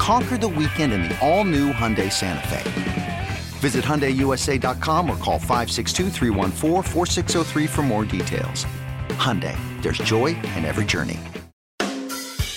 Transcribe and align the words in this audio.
Conquer 0.00 0.38
the 0.38 0.48
weekend 0.48 0.94
in 0.94 1.02
the 1.02 1.18
all 1.20 1.44
new 1.44 1.74
Hyundai 1.74 2.10
Santa 2.10 2.48
Fe. 2.48 3.28
Visit 3.58 3.84
HyundaiUSA.com 3.84 5.10
or 5.10 5.16
call 5.18 5.38
562 5.38 6.08
for 7.68 7.82
more 7.82 8.06
details. 8.06 8.64
Hyundai, 9.10 9.54
there's 9.82 9.98
joy 9.98 10.28
in 10.56 10.64
every 10.64 10.86
journey. 10.86 11.20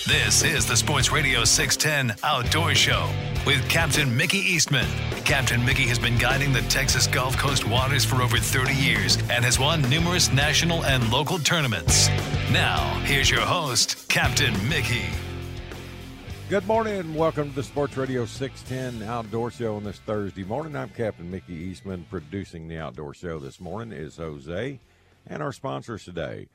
This 0.06 0.42
is 0.42 0.64
the 0.66 0.74
Sports 0.74 1.12
Radio 1.12 1.44
610 1.44 2.16
Outdoor 2.24 2.74
Show 2.74 3.10
with 3.46 3.68
Captain 3.68 4.16
Mickey 4.16 4.38
Eastman. 4.38 4.88
Captain 5.26 5.62
Mickey 5.62 5.86
has 5.86 5.98
been 5.98 6.16
guiding 6.16 6.50
the 6.50 6.62
Texas 6.62 7.06
Gulf 7.06 7.36
Coast 7.36 7.68
waters 7.68 8.06
for 8.06 8.22
over 8.22 8.38
30 8.38 8.74
years 8.74 9.18
and 9.30 9.44
has 9.44 9.58
won 9.58 9.82
numerous 9.90 10.32
national 10.32 10.82
and 10.86 11.12
local 11.12 11.38
tournaments. 11.38 12.08
Now, 12.50 12.98
here's 13.04 13.30
your 13.30 13.42
host, 13.42 14.08
Captain 14.08 14.54
Mickey. 14.66 15.10
Good 16.50 16.66
morning 16.66 16.98
and 16.98 17.16
welcome 17.16 17.48
to 17.48 17.56
the 17.56 17.62
Sports 17.62 17.96
Radio 17.96 18.26
610 18.26 19.08
Outdoor 19.08 19.50
Show 19.50 19.76
on 19.76 19.84
this 19.84 19.98
Thursday 20.00 20.44
morning. 20.44 20.76
I'm 20.76 20.90
Captain 20.90 21.30
Mickey 21.30 21.54
Eastman. 21.54 22.04
Producing 22.10 22.68
the 22.68 22.76
Outdoor 22.76 23.14
Show 23.14 23.38
this 23.38 23.62
morning 23.62 23.98
is 23.98 24.18
Jose. 24.18 24.78
And 25.26 25.42
our 25.42 25.52
sponsors 25.52 26.04
today 26.04 26.48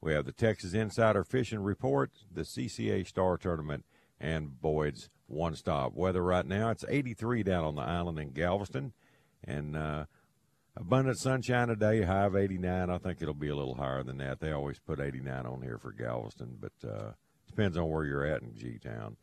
we 0.00 0.12
have 0.12 0.26
the 0.26 0.32
Texas 0.32 0.74
Insider 0.74 1.22
Fishing 1.22 1.60
Report, 1.60 2.10
the 2.34 2.42
CCA 2.42 3.06
Star 3.06 3.36
Tournament, 3.36 3.84
and 4.20 4.60
Boyd's 4.60 5.08
One 5.28 5.54
Stop. 5.54 5.94
Weather 5.94 6.22
right 6.22 6.44
now, 6.44 6.70
it's 6.70 6.84
83 6.88 7.44
down 7.44 7.64
on 7.64 7.76
the 7.76 7.82
island 7.82 8.18
in 8.18 8.32
Galveston. 8.32 8.92
And 9.44 9.76
uh, 9.76 10.06
abundant 10.76 11.18
sunshine 11.18 11.68
today, 11.68 12.02
high 12.02 12.24
of 12.24 12.34
89. 12.34 12.90
I 12.90 12.98
think 12.98 13.22
it'll 13.22 13.34
be 13.34 13.50
a 13.50 13.56
little 13.56 13.76
higher 13.76 14.02
than 14.02 14.18
that. 14.18 14.40
They 14.40 14.50
always 14.50 14.80
put 14.80 15.00
89 15.00 15.46
on 15.46 15.62
here 15.62 15.78
for 15.78 15.92
Galveston, 15.92 16.58
but 16.60 16.88
uh, 16.88 17.12
depends 17.46 17.76
on 17.76 17.88
where 17.88 18.04
you're 18.04 18.26
at 18.26 18.42
in 18.42 18.56
G 18.56 18.78
Town. 18.78 19.16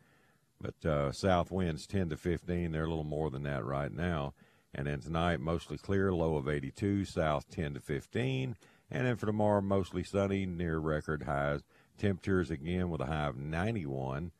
But 0.60 0.88
uh, 0.88 1.12
south 1.12 1.50
winds 1.50 1.86
10 1.86 2.10
to 2.10 2.16
15. 2.16 2.72
They're 2.72 2.84
a 2.84 2.88
little 2.88 3.04
more 3.04 3.30
than 3.30 3.42
that 3.44 3.64
right 3.64 3.92
now. 3.92 4.34
And 4.74 4.86
then 4.86 5.00
tonight, 5.00 5.40
mostly 5.40 5.78
clear, 5.78 6.12
low 6.12 6.36
of 6.36 6.48
82, 6.48 7.04
south 7.04 7.48
10 7.50 7.74
to 7.74 7.80
15. 7.80 8.56
And 8.90 9.06
then 9.06 9.16
for 9.16 9.26
tomorrow, 9.26 9.60
mostly 9.60 10.02
sunny, 10.02 10.46
near 10.46 10.78
record 10.78 11.22
highs. 11.24 11.62
Temperatures 11.98 12.50
again 12.50 12.90
with 12.90 13.00
a 13.00 13.06
high 13.06 13.26
of 13.26 13.38
91, 13.38 14.32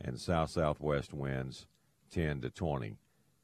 and 0.00 0.18
south 0.18 0.50
southwest 0.50 1.12
winds 1.12 1.66
10 2.10 2.40
to 2.40 2.50
20. 2.50 2.96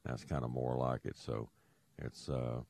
That's 0.04 0.24
kind 0.24 0.42
of 0.42 0.50
more 0.50 0.74
like 0.76 1.04
it. 1.04 1.16
So 1.16 1.50
it's 1.98 2.30
uh, 2.30 2.60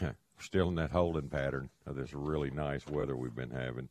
still 0.38 0.68
in 0.68 0.74
that 0.76 0.90
holding 0.90 1.28
pattern 1.28 1.70
of 1.86 1.96
this 1.96 2.12
really 2.12 2.50
nice 2.50 2.86
weather 2.86 3.16
we've 3.16 3.34
been 3.34 3.50
having. 3.50 3.88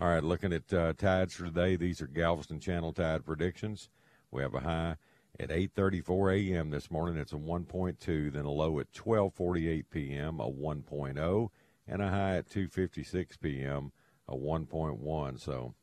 All 0.00 0.08
right, 0.08 0.22
looking 0.22 0.52
at 0.52 0.72
uh, 0.72 0.92
tides 0.96 1.34
for 1.34 1.46
today. 1.46 1.74
These 1.74 2.00
are 2.00 2.06
Galveston 2.06 2.60
Channel 2.60 2.92
tide 2.92 3.26
predictions. 3.26 3.88
We 4.30 4.42
have 4.42 4.54
a 4.54 4.60
high 4.60 4.96
at 5.40 5.50
8:34 5.50 6.52
a.m. 6.52 6.70
this 6.70 6.90
morning. 6.90 7.16
It's 7.16 7.32
a 7.32 7.36
1.2. 7.36 8.32
Then 8.32 8.44
a 8.44 8.50
low 8.50 8.78
at 8.78 8.92
12:48 8.92 9.84
p.m. 9.90 10.40
a 10.40 10.50
1.0, 10.50 11.48
and 11.86 12.02
a 12.02 12.08
high 12.08 12.36
at 12.36 12.48
2:56 12.48 13.40
p.m. 13.40 13.92
a 14.28 14.34
1.1. 14.36 15.40
So 15.40 15.74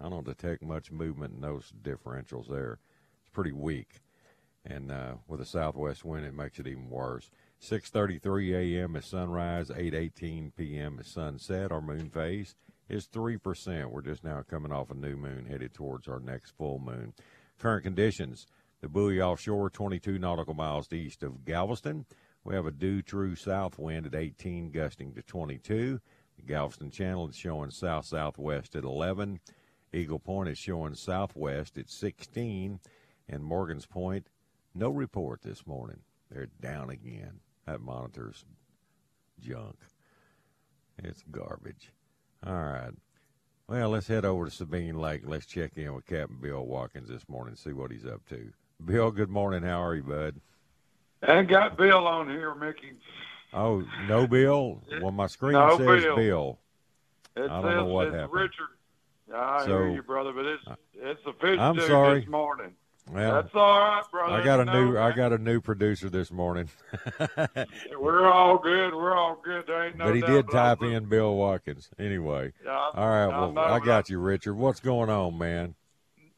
I 0.00 0.08
don't 0.08 0.26
detect 0.26 0.62
much 0.62 0.90
movement 0.90 1.34
in 1.34 1.40
those 1.40 1.72
differentials 1.82 2.48
there. 2.48 2.78
It's 3.20 3.30
pretty 3.32 3.52
weak, 3.52 4.00
and 4.64 4.90
uh, 4.90 5.14
with 5.28 5.40
a 5.40 5.46
southwest 5.46 6.04
wind, 6.04 6.26
it 6.26 6.34
makes 6.34 6.58
it 6.58 6.66
even 6.66 6.90
worse. 6.90 7.30
6:33 7.62 8.78
a.m. 8.78 8.96
is 8.96 9.06
sunrise. 9.06 9.68
8:18 9.68 10.56
p.m. 10.56 10.98
is 10.98 11.06
sunset. 11.06 11.70
Our 11.70 11.80
moon 11.80 12.10
phase 12.10 12.56
is 12.88 13.06
three 13.06 13.36
percent. 13.36 13.92
We're 13.92 14.02
just 14.02 14.24
now 14.24 14.42
coming 14.42 14.72
off 14.72 14.90
a 14.90 14.94
new 14.94 15.16
moon, 15.16 15.46
headed 15.48 15.72
towards 15.72 16.08
our 16.08 16.18
next 16.18 16.56
full 16.56 16.80
moon. 16.80 17.12
Current 17.58 17.84
conditions 17.84 18.46
the 18.82 18.88
buoy 18.88 19.22
offshore, 19.22 19.70
22 19.70 20.18
nautical 20.18 20.54
miles 20.54 20.92
east 20.92 21.22
of 21.22 21.44
Galveston. 21.44 22.04
We 22.42 22.54
have 22.56 22.66
a 22.66 22.72
due 22.72 23.00
true 23.00 23.36
south 23.36 23.78
wind 23.78 24.06
at 24.06 24.14
18, 24.16 24.72
gusting 24.72 25.14
to 25.14 25.22
22. 25.22 26.00
The 26.36 26.42
Galveston 26.42 26.90
Channel 26.90 27.28
is 27.28 27.36
showing 27.36 27.70
south 27.70 28.06
southwest 28.06 28.74
at 28.74 28.82
11. 28.82 29.38
Eagle 29.92 30.18
Point 30.18 30.48
is 30.48 30.58
showing 30.58 30.94
southwest 30.94 31.78
at 31.78 31.88
16. 31.88 32.80
And 33.28 33.44
Morgan's 33.44 33.86
Point, 33.86 34.28
no 34.74 34.90
report 34.90 35.42
this 35.42 35.64
morning. 35.64 36.00
They're 36.28 36.48
down 36.60 36.90
again. 36.90 37.38
That 37.66 37.80
monitor's 37.80 38.44
junk. 39.38 39.76
It's 40.98 41.22
garbage. 41.30 41.92
All 42.44 42.54
right. 42.54 42.92
Well, 43.72 43.88
let's 43.88 44.06
head 44.06 44.26
over 44.26 44.44
to 44.44 44.50
Sabine 44.50 44.98
Lake. 44.98 45.22
Let's 45.24 45.46
check 45.46 45.78
in 45.78 45.94
with 45.94 46.04
Captain 46.04 46.36
Bill 46.38 46.62
Watkins 46.66 47.08
this 47.08 47.26
morning, 47.26 47.56
see 47.56 47.72
what 47.72 47.90
he's 47.90 48.04
up 48.04 48.20
to. 48.28 48.52
Bill, 48.84 49.10
good 49.10 49.30
morning. 49.30 49.62
How 49.62 49.82
are 49.82 49.94
you, 49.94 50.02
bud? 50.02 50.34
I 51.22 51.42
got 51.42 51.78
Bill 51.78 52.06
on 52.06 52.28
here, 52.28 52.54
Mickey. 52.54 52.92
Oh, 53.54 53.82
no 54.06 54.26
Bill? 54.26 54.82
Well, 55.00 55.10
my 55.12 55.26
screen 55.26 55.54
no 55.54 55.78
says 55.78 56.02
Bill. 56.04 56.16
Bill. 56.16 56.58
It 57.34 57.44
I 57.44 57.46
don't 57.46 57.62
says 57.62 57.76
know 57.76 57.84
what 57.86 58.08
it's 58.08 58.16
happened. 58.16 58.32
Richard. 58.42 59.34
I 59.34 59.60
So- 59.64 59.66
hear 59.68 59.88
you, 59.88 60.02
brother, 60.02 60.34
but 60.34 60.44
it's 60.44 60.66
uh, 60.66 60.74
it's 60.94 61.24
the 61.24 61.32
fish 61.40 61.58
I'm 61.58 61.80
sorry. 61.80 62.20
this 62.20 62.28
morning. 62.28 62.74
Well, 63.12 63.42
That's 63.42 63.54
all 63.54 63.78
right, 63.78 64.02
brother. 64.10 64.32
I 64.32 64.44
got 64.44 64.60
a 64.60 64.64
No, 64.64 64.72
new 64.72 64.98
I 64.98 65.12
got 65.12 65.32
a 65.32 65.38
new 65.38 65.60
producer 65.60 66.08
this 66.08 66.30
morning. 66.32 66.70
We're 67.98 68.30
all 68.30 68.56
good. 68.56 68.94
We're 68.94 69.14
all 69.14 69.38
good. 69.44 69.66
There 69.66 69.84
ain't 69.86 69.96
no 69.98 70.06
but 70.06 70.14
he 70.14 70.22
did 70.22 70.50
type 70.50 70.82
in 70.82 71.04
Bill 71.06 71.34
Watkins. 71.34 71.90
Anyway. 71.98 72.52
Yeah, 72.64 72.90
All 72.94 73.08
right, 73.08 73.26
well 73.26 73.58
I 73.58 73.80
got 73.80 74.08
you, 74.08 74.18
Richard. 74.18 74.54
What's 74.54 74.80
going 74.80 75.10
on, 75.10 75.36
man? 75.36 75.74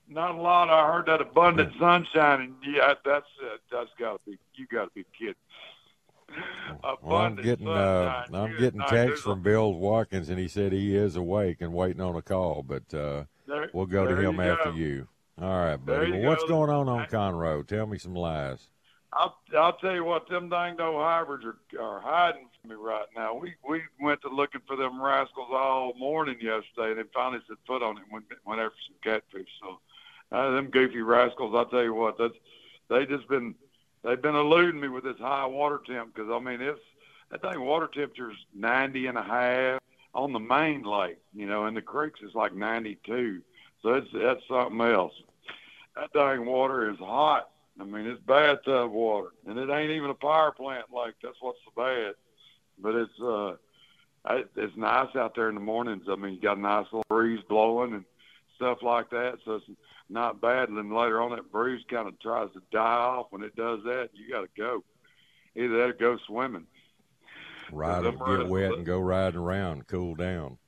Not 0.08 0.34
a 0.34 0.40
lot. 0.40 0.68
I 0.68 0.92
heard 0.92 1.06
that 1.06 1.20
abundant 1.20 1.72
sunshine, 1.78 2.40
and 2.40 2.54
yeah, 2.74 2.94
that's 3.04 3.26
uh, 3.42 3.56
that's 3.70 3.90
got 3.98 4.18
to 4.24 4.30
be. 4.30 4.38
You 4.54 4.66
got 4.66 4.86
to 4.86 4.90
be 4.94 5.04
kidding. 5.16 5.34
Well, 7.02 7.16
I'm 7.16 7.36
getting 7.36 7.68
uh. 7.68 8.24
I'm 8.32 8.56
getting 8.58 8.80
night. 8.80 8.88
text 8.88 9.22
from 9.22 9.42
Bill 9.42 9.72
Watkins, 9.74 10.28
and 10.28 10.38
he 10.38 10.48
said 10.48 10.72
he 10.72 10.96
is 10.96 11.14
awake 11.14 11.58
and 11.60 11.72
waiting 11.72 12.00
on 12.00 12.16
a 12.16 12.22
call. 12.22 12.62
But 12.62 12.92
uh, 12.92 13.24
there- 13.46 13.70
we'll 13.72 13.86
go 13.86 14.06
to 14.06 14.16
him 14.16 14.40
after 14.40 14.70
go. 14.70 14.76
you. 14.76 15.08
All 15.40 15.48
right, 15.48 15.76
buddy. 15.76 16.12
Well, 16.12 16.22
what's 16.22 16.42
go. 16.42 16.48
going 16.48 16.70
on 16.70 16.88
on 16.88 17.06
Conroe? 17.06 17.66
Tell 17.66 17.86
me 17.86 17.98
some 17.98 18.14
lies. 18.14 18.68
I'll, 19.12 19.36
I'll 19.56 19.76
tell 19.76 19.94
you 19.94 20.04
what, 20.04 20.28
them 20.28 20.48
dang 20.48 20.80
old 20.80 20.96
hybrids 20.96 21.44
are, 21.44 21.80
are 21.80 22.00
hiding 22.00 22.48
from 22.60 22.70
me 22.70 22.76
right 22.76 23.06
now. 23.14 23.34
We 23.34 23.54
we 23.68 23.82
went 24.00 24.22
to 24.22 24.28
looking 24.28 24.60
for 24.66 24.76
them 24.76 25.00
rascals 25.00 25.50
all 25.52 25.94
morning 25.96 26.36
yesterday, 26.40 26.90
and 26.90 26.98
they 26.98 27.10
finally 27.12 27.40
set 27.48 27.58
foot 27.66 27.82
on 27.82 27.96
it 27.96 28.02
and 28.02 28.12
went, 28.12 28.24
went 28.44 28.60
after 28.60 28.76
some 28.86 28.96
catfish. 29.02 29.48
So, 29.60 29.78
uh, 30.32 30.50
them 30.50 30.66
goofy 30.66 31.02
rascals, 31.02 31.54
I'll 31.54 31.66
tell 31.66 31.84
you 31.84 31.94
what, 31.94 32.18
that's 32.18 32.34
they 32.88 33.06
just 33.06 33.28
been 33.28 33.54
they've 34.02 34.20
been 34.20 34.34
eluding 34.34 34.80
me 34.80 34.88
with 34.88 35.04
this 35.04 35.18
high 35.18 35.46
water 35.46 35.80
temp 35.86 36.14
because 36.14 36.30
I 36.30 36.38
mean 36.38 36.60
it's 36.60 36.80
that 37.30 37.42
thing 37.42 37.60
water 37.60 37.86
temperature's 37.86 38.36
ninety 38.54 39.06
and 39.06 39.16
a 39.16 39.22
half 39.22 39.80
on 40.12 40.32
the 40.32 40.40
main 40.40 40.82
lake, 40.82 41.18
you 41.32 41.46
know, 41.46 41.66
and 41.66 41.76
the 41.76 41.82
creeks 41.82 42.20
is 42.20 42.34
like 42.34 42.54
ninety 42.54 42.98
two. 43.04 43.42
So 43.84 43.92
it's 43.92 44.08
that's 44.12 44.40
something 44.48 44.80
else. 44.80 45.12
That 45.94 46.10
dang 46.14 46.46
water 46.46 46.90
is 46.90 46.98
hot. 46.98 47.50
I 47.78 47.84
mean, 47.84 48.06
it's 48.06 48.20
bathtub 48.22 48.90
water, 48.90 49.28
and 49.46 49.58
it 49.58 49.68
ain't 49.68 49.90
even 49.90 50.08
a 50.08 50.14
power 50.14 50.52
plant 50.52 50.86
lake. 50.90 51.14
That's 51.22 51.36
what's 51.40 51.58
so 51.64 51.72
bad. 51.76 52.14
But 52.78 52.94
it's 52.94 53.20
uh, 53.20 53.56
it's 54.56 54.76
nice 54.76 55.14
out 55.14 55.34
there 55.34 55.50
in 55.50 55.54
the 55.54 55.60
mornings. 55.60 56.04
I 56.10 56.16
mean, 56.16 56.34
you 56.34 56.40
got 56.40 56.56
a 56.56 56.60
nice 56.60 56.86
little 56.86 57.04
breeze 57.08 57.44
blowing 57.46 57.92
and 57.92 58.04
stuff 58.56 58.78
like 58.82 59.10
that, 59.10 59.34
so 59.44 59.56
it's 59.56 59.66
not 60.08 60.40
bad. 60.40 60.70
And 60.70 60.78
then 60.78 60.90
later 60.90 61.20
on, 61.20 61.32
that 61.32 61.52
breeze 61.52 61.84
kind 61.90 62.08
of 62.08 62.18
tries 62.20 62.50
to 62.54 62.62
die 62.72 62.80
off. 62.80 63.26
When 63.30 63.42
it 63.42 63.54
does 63.54 63.80
that, 63.84 64.10
you 64.14 64.32
got 64.32 64.42
to 64.42 64.48
go. 64.56 64.82
Either 65.56 65.76
that 65.76 65.90
or 65.90 65.92
go 65.92 66.18
swimming. 66.26 66.66
Ride, 67.70 68.04
get 68.04 68.48
wet, 68.48 68.72
and 68.72 68.86
go 68.86 68.98
riding 68.98 69.38
around, 69.40 69.86
cool 69.88 70.14
down. 70.14 70.58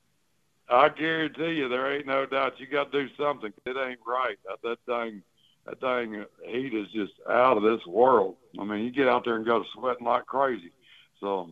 I 0.69 0.89
guarantee 0.89 1.55
you, 1.55 1.69
there 1.69 1.97
ain't 1.97 2.07
no 2.07 2.27
doubt. 2.27 2.59
You 2.59 2.67
got 2.67 2.91
to 2.91 3.07
do 3.07 3.15
something. 3.17 3.53
It 3.65 3.77
ain't 3.77 4.01
right. 4.07 4.37
That, 4.47 4.63
that 4.63 4.79
thing, 4.87 5.23
that 5.65 5.81
thing, 5.81 6.25
heat 6.45 6.75
is 6.75 6.89
just 6.93 7.13
out 7.31 7.57
of 7.57 7.63
this 7.63 7.87
world. 7.87 8.37
I 8.59 8.65
mean, 8.65 8.85
you 8.85 8.91
get 8.91 9.09
out 9.09 9.25
there 9.25 9.37
and 9.37 9.47
go 9.47 9.65
sweating 9.75 10.07
like 10.07 10.27
crazy. 10.27 10.73
So, 11.21 11.51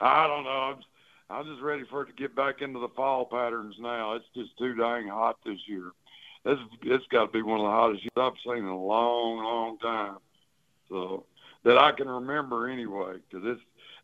I 0.00 0.26
don't 0.26 0.44
know. 0.44 0.50
I'm, 0.50 0.76
I'm 1.28 1.46
just 1.46 1.62
ready 1.62 1.84
for 1.90 2.02
it 2.02 2.06
to 2.06 2.12
get 2.12 2.34
back 2.34 2.62
into 2.62 2.80
the 2.80 2.88
fall 2.88 3.26
patterns 3.26 3.76
now. 3.78 4.14
It's 4.14 4.24
just 4.34 4.56
too 4.58 4.74
dang 4.74 5.08
hot 5.08 5.36
this 5.44 5.60
year. 5.66 5.92
This, 6.44 6.58
it's 6.82 7.06
got 7.08 7.26
to 7.26 7.32
be 7.32 7.42
one 7.42 7.60
of 7.60 7.66
the 7.66 7.70
hottest 7.70 8.02
years 8.02 8.10
I've 8.16 8.32
seen 8.44 8.64
in 8.64 8.70
a 8.70 8.84
long, 8.84 9.38
long 9.38 9.78
time. 9.78 10.16
So 10.88 11.24
that 11.64 11.78
I 11.78 11.92
can 11.92 12.08
remember 12.08 12.68
anyway, 12.68 13.18
because 13.30 13.46
it's 13.46 13.60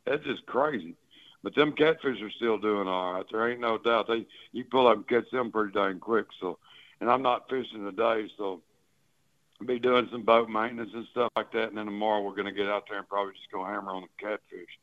it's 0.06 0.24
just 0.24 0.46
crazy. 0.46 0.94
But 1.42 1.54
them 1.54 1.72
catfish 1.72 2.20
are 2.20 2.30
still 2.30 2.58
doing 2.58 2.88
all 2.88 3.14
right. 3.14 3.24
There 3.30 3.48
ain't 3.48 3.60
no 3.60 3.78
doubt. 3.78 4.08
They 4.08 4.26
you 4.52 4.64
pull 4.64 4.88
up 4.88 4.96
and 4.96 5.08
catch 5.08 5.30
them 5.30 5.52
pretty 5.52 5.72
dang 5.72 6.00
quick. 6.00 6.26
So, 6.40 6.58
and 7.00 7.10
I'm 7.10 7.22
not 7.22 7.48
fishing 7.48 7.84
today, 7.84 8.28
so 8.36 8.60
I'll 9.60 9.66
be 9.66 9.78
doing 9.78 10.08
some 10.10 10.22
boat 10.22 10.48
maintenance 10.48 10.90
and 10.94 11.06
stuff 11.12 11.30
like 11.36 11.52
that. 11.52 11.68
And 11.68 11.78
then 11.78 11.86
tomorrow 11.86 12.22
we're 12.22 12.34
gonna 12.34 12.52
get 12.52 12.68
out 12.68 12.84
there 12.88 12.98
and 12.98 13.08
probably 13.08 13.34
just 13.34 13.52
go 13.52 13.64
hammer 13.64 13.92
on 13.92 14.02
the 14.02 14.24
catfish. 14.24 14.78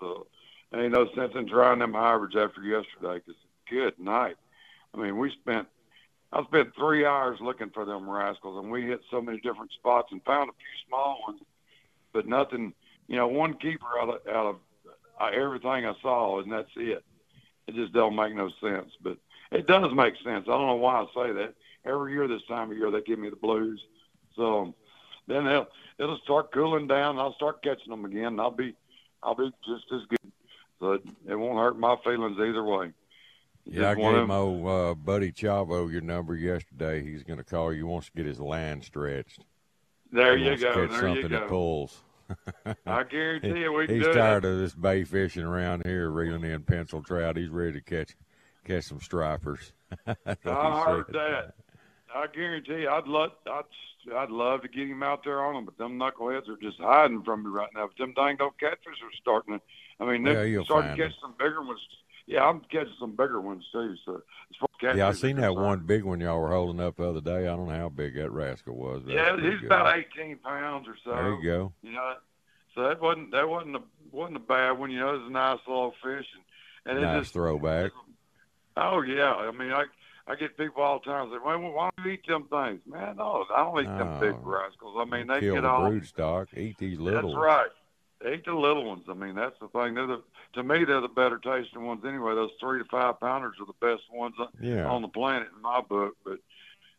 So, 0.00 0.26
ain't 0.74 0.92
no 0.92 1.08
sense 1.14 1.32
in 1.34 1.48
trying 1.48 1.78
them 1.78 1.94
hybrids 1.94 2.36
after 2.36 2.62
yesterday. 2.62 3.20
Cause 3.24 3.36
good 3.70 3.98
night. 3.98 4.36
I 4.94 4.98
mean, 4.98 5.18
we 5.18 5.30
spent 5.30 5.68
I 6.32 6.42
spent 6.44 6.74
three 6.74 7.04
hours 7.04 7.38
looking 7.40 7.70
for 7.70 7.84
them 7.84 8.08
rascals, 8.08 8.62
and 8.62 8.70
we 8.70 8.82
hit 8.82 9.00
so 9.10 9.20
many 9.20 9.38
different 9.38 9.70
spots 9.72 10.08
and 10.10 10.22
found 10.24 10.50
a 10.50 10.52
few 10.52 10.88
small 10.88 11.20
ones, 11.26 11.40
but 12.12 12.26
nothing. 12.26 12.72
You 13.08 13.16
know, 13.16 13.28
one 13.28 13.54
keeper 13.54 13.86
out 14.00 14.08
of 14.08 14.26
out 14.26 14.46
of 14.46 14.56
uh, 15.20 15.30
everything 15.34 15.86
I 15.86 15.94
saw, 16.02 16.40
and 16.40 16.50
that's 16.52 16.70
it. 16.76 17.04
It 17.66 17.74
just 17.74 17.92
don't 17.92 18.14
make 18.16 18.34
no 18.34 18.50
sense, 18.60 18.90
but 19.02 19.18
it 19.50 19.66
does 19.66 19.92
make 19.92 20.14
sense. 20.24 20.44
I 20.48 20.52
don't 20.52 20.66
know 20.66 20.76
why 20.76 21.00
I 21.02 21.06
say 21.14 21.32
that. 21.32 21.54
Every 21.84 22.12
year 22.12 22.26
this 22.28 22.42
time 22.48 22.70
of 22.70 22.76
year, 22.76 22.90
they 22.90 23.00
give 23.02 23.18
me 23.18 23.30
the 23.30 23.36
blues. 23.36 23.80
So 24.34 24.74
then 25.26 25.44
they'll 25.44 25.68
it'll 25.98 26.18
start 26.18 26.52
cooling 26.52 26.86
down, 26.86 27.12
and 27.12 27.20
I'll 27.20 27.34
start 27.34 27.62
catching 27.62 27.90
them 27.90 28.04
again, 28.04 28.26
and 28.26 28.40
I'll 28.40 28.50
be 28.50 28.74
I'll 29.22 29.34
be 29.34 29.50
just 29.66 29.84
as 29.92 30.02
good. 30.08 30.32
So 30.78 30.92
it, 30.92 31.02
it 31.28 31.34
won't 31.34 31.58
hurt 31.58 31.78
my 31.78 31.96
feelings 32.04 32.38
either 32.38 32.62
way. 32.62 32.92
Yeah, 33.64 33.90
I 33.90 33.94
Just 33.94 34.00
one 34.00 34.14
gave 34.14 34.28
my 34.28 34.36
old 34.36 34.66
uh, 34.66 34.94
buddy 34.94 35.32
Chavo 35.32 35.90
your 35.90 36.00
number 36.02 36.36
yesterday. 36.36 37.02
He's 37.02 37.24
going 37.24 37.38
to 37.38 37.44
call 37.44 37.72
you. 37.72 37.78
He 37.78 37.82
wants 37.82 38.06
to 38.06 38.12
get 38.14 38.26
his 38.26 38.38
line 38.38 38.80
stretched. 38.82 39.40
There 40.12 40.36
he 40.36 40.44
you 40.44 40.50
wants 40.50 40.62
to 40.62 40.68
go. 40.68 40.74
catch 40.86 40.90
There 40.90 41.08
you 41.08 41.14
something 41.14 41.30
that 41.32 41.40
go. 41.42 41.48
pulls. 41.48 42.02
I 42.86 43.02
guarantee 43.04 43.60
you 43.60 43.72
we 43.72 43.86
He's 43.86 44.04
do 44.04 44.12
tired 44.12 44.44
it. 44.44 44.48
of 44.52 44.58
this 44.58 44.74
bay 44.74 45.04
fishing 45.04 45.44
around 45.44 45.84
here, 45.84 46.10
reeling 46.10 46.44
in 46.44 46.62
pencil 46.62 47.02
trout. 47.02 47.36
He's 47.36 47.48
ready 47.48 47.72
to 47.72 47.80
catch 47.80 48.16
catch 48.64 48.84
some 48.84 49.00
stripers. 49.00 49.72
I 50.06 50.14
heard 50.44 51.06
that. 51.12 51.54
I 52.14 52.26
guarantee 52.34 52.82
you, 52.82 52.88
I'd 52.88 53.06
love, 53.06 53.32
I'd, 53.46 54.14
I'd 54.14 54.30
love 54.30 54.62
to 54.62 54.68
get 54.68 54.88
him 54.88 55.02
out 55.02 55.22
there 55.24 55.44
on 55.44 55.54
them, 55.54 55.64
but 55.64 55.76
them 55.76 55.98
knuckleheads 55.98 56.48
are 56.48 56.56
just 56.60 56.78
hiding 56.80 57.22
from 57.22 57.44
me 57.44 57.50
right 57.50 57.68
now. 57.74 57.88
But 57.88 57.98
them 57.98 58.14
dang 58.14 58.40
old 58.40 58.58
catfish 58.58 59.02
are 59.02 59.16
starting 59.20 59.58
to. 59.58 59.64
I 59.98 60.10
mean, 60.10 60.24
they're 60.24 60.46
you'll 60.46 60.64
starting 60.64 60.96
to 60.96 61.02
catch 61.02 61.12
some 61.20 61.34
bigger 61.38 61.62
ones. 61.62 61.80
Yeah, 62.26 62.42
I'm 62.44 62.60
catching 62.72 62.92
some 62.98 63.12
bigger 63.12 63.40
ones 63.40 63.64
too. 63.70 63.94
So 64.04 64.16
as 64.50 64.56
far 64.58 64.90
as 64.90 64.96
Yeah, 64.96 65.08
I 65.08 65.12
seen 65.12 65.36
that 65.36 65.54
one 65.54 65.80
big 65.86 66.02
one 66.04 66.20
y'all 66.20 66.40
were 66.40 66.50
holding 66.50 66.80
up 66.80 66.96
the 66.96 67.08
other 67.08 67.20
day. 67.20 67.42
I 67.46 67.54
don't 67.56 67.68
know 67.68 67.76
how 67.78 67.88
big 67.88 68.14
that 68.16 68.30
rascal 68.32 68.74
was. 68.74 69.02
but 69.04 69.12
Yeah, 69.14 69.36
he's 69.36 69.60
good. 69.60 69.66
about 69.66 69.96
18 69.96 70.38
pounds 70.38 70.88
or 70.88 70.96
so. 71.04 71.10
There 71.10 71.30
you 71.34 71.42
go. 71.42 71.72
You 71.82 71.92
know, 71.92 72.14
so 72.74 72.82
that 72.88 73.00
wasn't 73.00 73.30
that 73.30 73.48
wasn't 73.48 73.76
a 73.76 73.82
wasn't 74.10 74.36
a 74.38 74.40
bad 74.40 74.72
one. 74.72 74.90
You 74.90 74.98
know, 75.00 75.10
it 75.14 75.18
was 75.18 75.28
a 75.28 75.32
nice 75.32 75.58
little 75.68 75.94
fish, 76.02 76.26
and 76.34 76.42
and 76.96 76.98
it 76.98 77.06
Nice 77.06 77.20
just 77.22 77.32
throwback. 77.32 77.92
Oh 78.76 79.02
yeah, 79.02 79.32
I 79.34 79.50
mean, 79.52 79.72
I 79.72 79.84
I 80.28 80.34
get 80.34 80.58
people 80.58 80.82
all 80.82 80.98
the 80.98 81.04
time 81.10 81.30
say, 81.30 81.38
"Well, 81.44 81.58
why 81.72 81.90
don't 81.96 82.06
you 82.06 82.12
eat 82.12 82.26
them 82.26 82.44
things?" 82.50 82.80
Man, 82.86 83.16
no, 83.16 83.44
I 83.54 83.62
don't 83.62 83.80
eat 83.80 83.84
them 83.98 84.20
big 84.20 84.34
Oh. 84.34 84.40
rascals. 84.42 84.96
I 84.98 85.04
mean, 85.04 85.28
they 85.28 85.40
Kill 85.40 85.54
get 85.54 85.60
the 85.62 85.68
all. 85.70 85.88
brood 85.88 86.04
stock. 86.06 86.48
Eat 86.56 86.76
these 86.78 86.98
little. 86.98 87.30
That's 87.32 87.36
right. 87.42 87.70
Eat 88.26 88.44
the 88.44 88.54
little 88.54 88.84
ones. 88.84 89.04
I 89.08 89.14
mean, 89.14 89.34
that's 89.34 89.58
the 89.60 89.68
thing. 89.68 89.94
They're 89.94 90.06
the 90.06 90.22
to 90.54 90.62
me 90.62 90.84
they're 90.84 91.00
the 91.00 91.08
better 91.08 91.38
tasting 91.38 91.84
ones 91.86 92.04
anyway. 92.04 92.34
Those 92.34 92.50
three 92.58 92.78
to 92.78 92.84
five 92.86 93.20
pounders 93.20 93.56
are 93.60 93.66
the 93.66 93.86
best 93.86 94.02
ones 94.12 94.34
on- 94.38 94.48
Yeah. 94.60 94.88
on 94.88 95.02
the 95.02 95.08
planet 95.08 95.48
in 95.54 95.62
my 95.62 95.80
book. 95.80 96.16
But 96.24 96.40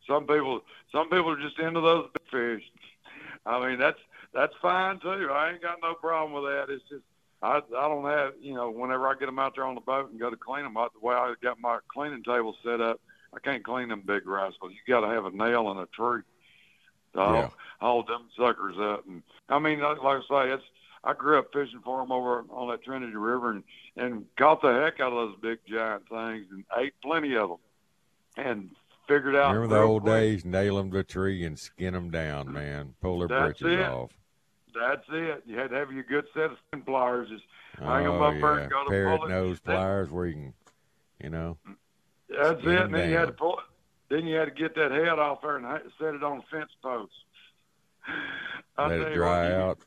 some 0.07 0.25
people 0.27 0.61
some 0.91 1.09
people 1.09 1.29
are 1.31 1.39
just 1.41 1.59
into 1.59 1.81
those 1.81 2.09
big 2.13 2.29
fish. 2.61 2.71
I 3.45 3.67
mean, 3.67 3.79
that's 3.79 3.99
that's 4.33 4.53
fine 4.61 4.99
too. 4.99 5.29
I 5.31 5.51
ain't 5.51 5.61
got 5.61 5.79
no 5.81 5.95
problem 5.95 6.41
with 6.41 6.51
that. 6.53 6.69
It's 6.69 6.83
just 6.89 7.03
I 7.41 7.57
I 7.57 7.87
don't 7.87 8.05
have 8.05 8.33
you 8.39 8.53
know 8.53 8.69
whenever 8.69 9.07
I 9.07 9.13
get 9.15 9.25
them 9.25 9.39
out 9.39 9.55
there 9.55 9.65
on 9.65 9.75
the 9.75 9.81
boat 9.81 10.09
and 10.11 10.19
go 10.19 10.29
to 10.29 10.37
clean 10.37 10.63
them, 10.63 10.77
I, 10.77 10.87
the 10.93 11.05
way 11.05 11.15
I 11.15 11.33
got 11.41 11.59
my 11.59 11.79
cleaning 11.87 12.23
table 12.23 12.55
set 12.63 12.79
up, 12.79 13.01
I 13.33 13.39
can't 13.39 13.63
clean 13.63 13.89
them 13.89 14.01
big 14.05 14.27
rascals. 14.27 14.71
You 14.71 14.93
got 14.93 15.01
to 15.01 15.07
have 15.07 15.25
a 15.25 15.31
nail 15.31 15.71
in 15.71 15.77
a 15.77 15.85
tree 15.87 16.21
to 17.13 17.19
Yeah. 17.19 17.25
hold, 17.25 17.51
hold 17.79 18.07
them 18.07 18.29
suckers 18.37 18.77
up. 18.79 19.05
And 19.07 19.23
I 19.49 19.59
mean, 19.59 19.79
like, 19.81 20.01
like 20.03 20.21
I 20.29 20.45
say, 20.47 20.51
it's 20.53 20.63
I 21.03 21.13
grew 21.13 21.39
up 21.39 21.47
fishing 21.53 21.81
for 21.83 22.01
them 22.01 22.11
over 22.11 22.43
on 22.49 22.69
that 22.69 22.83
Trinity 22.83 23.15
River 23.15 23.51
and 23.51 23.63
and 23.95 24.25
caught 24.37 24.61
the 24.61 24.73
heck 24.73 24.99
out 24.99 25.13
of 25.13 25.29
those 25.29 25.35
big 25.41 25.59
giant 25.67 26.07
things 26.09 26.45
and 26.51 26.63
ate 26.77 26.93
plenty 27.01 27.35
of 27.35 27.49
them 27.49 27.57
and 28.37 28.69
figured 29.07 29.35
out. 29.35 29.53
Remember 29.53 29.75
the 29.75 29.81
old 29.81 30.03
quick, 30.03 30.13
days? 30.13 30.45
Nail 30.45 30.77
them 30.77 30.91
to 30.91 30.99
a 30.99 31.03
tree 31.03 31.45
and 31.45 31.57
skin 31.57 31.93
them 31.93 32.11
down, 32.11 32.51
man. 32.51 32.93
Pull 33.01 33.19
their 33.19 33.27
That's 33.27 33.59
britches 33.59 33.79
it. 33.79 33.85
off. 33.85 34.11
That's 34.73 35.05
it. 35.09 35.43
You 35.45 35.57
had 35.57 35.71
to 35.71 35.75
have 35.77 35.91
your 35.91 36.03
good 36.03 36.25
set 36.33 36.51
of 36.51 36.57
skin 36.67 36.83
pliers. 36.83 37.29
Just 37.29 37.43
hang 37.79 38.05
'em 38.05 38.11
oh, 38.11 38.23
up 38.23 38.33
there 38.39 38.53
and 38.59 38.61
yeah. 38.63 38.67
go 38.69 38.83
to 38.83 38.89
Parrot 38.89 39.19
pull 39.19 39.29
nose 39.29 39.59
pliers 39.59 40.11
where 40.11 40.25
you 40.27 40.33
can, 40.33 40.53
you 41.23 41.29
know. 41.29 41.57
That's 42.29 42.61
it. 42.61 42.67
And 42.67 42.93
then 42.93 43.09
you 43.09 43.17
had 43.17 43.27
to 43.27 43.31
pull 43.31 43.57
it. 43.59 43.65
Then 44.09 44.27
you 44.27 44.35
had 44.35 44.45
to 44.45 44.51
get 44.51 44.75
that 44.75 44.91
head 44.91 45.19
off 45.19 45.41
there 45.41 45.57
and 45.57 45.65
set 45.99 46.13
it 46.13 46.23
on 46.23 46.39
a 46.39 46.41
fence 46.51 46.71
post. 46.83 47.11
I 48.77 48.87
let 48.87 48.91
it 48.91 48.99
you 48.99 49.05
what, 49.05 49.13
dry 49.15 49.47
you- 49.47 49.55
out. 49.55 49.79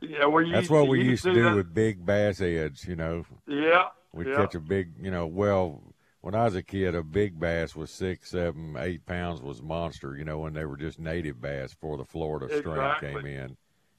Yeah, 0.00 0.26
well, 0.26 0.42
you, 0.42 0.52
That's 0.52 0.70
what 0.70 0.88
we 0.88 1.02
used 1.02 1.24
to 1.24 1.32
do 1.32 1.44
that- 1.44 1.56
with 1.56 1.74
big 1.74 2.04
bass 2.04 2.38
heads, 2.38 2.86
you 2.86 2.96
know. 2.96 3.24
Yeah. 3.46 3.88
We'd 4.12 4.28
yeah. 4.28 4.36
catch 4.36 4.54
a 4.54 4.60
big, 4.60 4.92
you 5.00 5.10
know, 5.10 5.26
well, 5.26 5.82
when 6.20 6.34
I 6.34 6.44
was 6.44 6.54
a 6.54 6.62
kid, 6.62 6.94
a 6.94 7.02
big 7.02 7.38
bass 7.38 7.74
was 7.76 7.90
six, 7.90 8.30
seven, 8.30 8.76
eight 8.78 9.04
pounds 9.04 9.42
was 9.42 9.60
a 9.60 9.62
monster, 9.62 10.16
you 10.16 10.24
know, 10.24 10.38
when 10.38 10.54
they 10.54 10.64
were 10.64 10.76
just 10.76 10.98
native 10.98 11.40
bass 11.40 11.74
before 11.74 11.98
the 11.98 12.04
Florida 12.04 12.46
strain 12.46 12.76
Exactly. 12.76 13.12
came 13.12 13.26
in. 13.26 13.56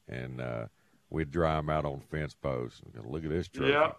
And 0.08 0.42
uh, 0.42 0.66
we'd 1.10 1.32
dry 1.32 1.56
them 1.58 1.70
out 1.70 1.86
on 1.86 2.02
fence 2.10 2.34
posts. 2.34 2.82
And 2.96 3.06
Look 3.06 3.24
at 3.26 3.30
this 3.30 3.48
trophy. 3.48 3.72
Yeah. 3.74 3.92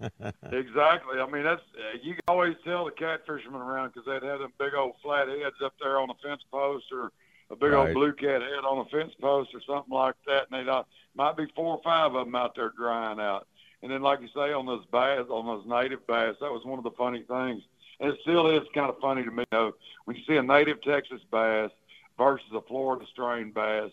exactly. 0.50 1.18
I 1.18 1.30
mean, 1.30 1.44
that's 1.44 1.60
uh, 1.76 1.98
you 2.02 2.14
can 2.14 2.22
always 2.28 2.54
tell 2.64 2.86
the 2.86 2.90
catfishermen 2.90 3.60
around 3.60 3.92
because 3.92 4.06
they'd 4.06 4.26
have 4.26 4.40
them 4.40 4.52
big 4.58 4.74
old 4.74 4.94
flat 5.02 5.28
heads 5.28 5.56
up 5.62 5.74
there 5.80 5.98
on 5.98 6.08
a 6.08 6.14
fence 6.26 6.42
post 6.50 6.86
or 6.92 7.12
a 7.50 7.56
big 7.56 7.72
Right. 7.72 7.86
old 7.88 7.94
blue 7.94 8.12
cat 8.12 8.42
head 8.42 8.64
on 8.64 8.78
a 8.78 8.84
fence 8.86 9.14
post 9.20 9.54
or 9.54 9.60
something 9.62 9.92
like 9.94 10.14
that, 10.26 10.46
and 10.50 10.66
they 10.66 10.70
would 10.70 10.84
might 11.14 11.36
be 11.36 11.46
four 11.54 11.76
or 11.76 11.82
five 11.82 12.14
of 12.14 12.26
them 12.26 12.34
out 12.34 12.54
there 12.54 12.70
drying 12.70 13.20
out. 13.20 13.46
And 13.82 13.92
then, 13.92 14.02
like 14.02 14.20
you 14.20 14.28
say, 14.28 14.52
on 14.52 14.66
those 14.66 14.84
bass, 14.86 15.26
on 15.28 15.46
those 15.46 15.66
native 15.66 16.06
bass, 16.06 16.36
that 16.40 16.50
was 16.50 16.64
one 16.64 16.78
of 16.78 16.84
the 16.84 16.90
funny 16.92 17.22
things, 17.22 17.62
and 18.00 18.10
it 18.10 18.18
still 18.22 18.46
is 18.48 18.66
kind 18.74 18.88
of 18.88 18.98
funny 18.98 19.22
to 19.24 19.30
me. 19.30 19.44
Know, 19.52 19.72
when 20.06 20.16
you 20.16 20.22
see 20.26 20.36
a 20.36 20.42
native 20.42 20.80
Texas 20.82 21.20
bass 21.30 21.70
versus 22.16 22.46
a 22.54 22.62
Florida 22.62 23.04
strain 23.12 23.50
bass, 23.52 23.90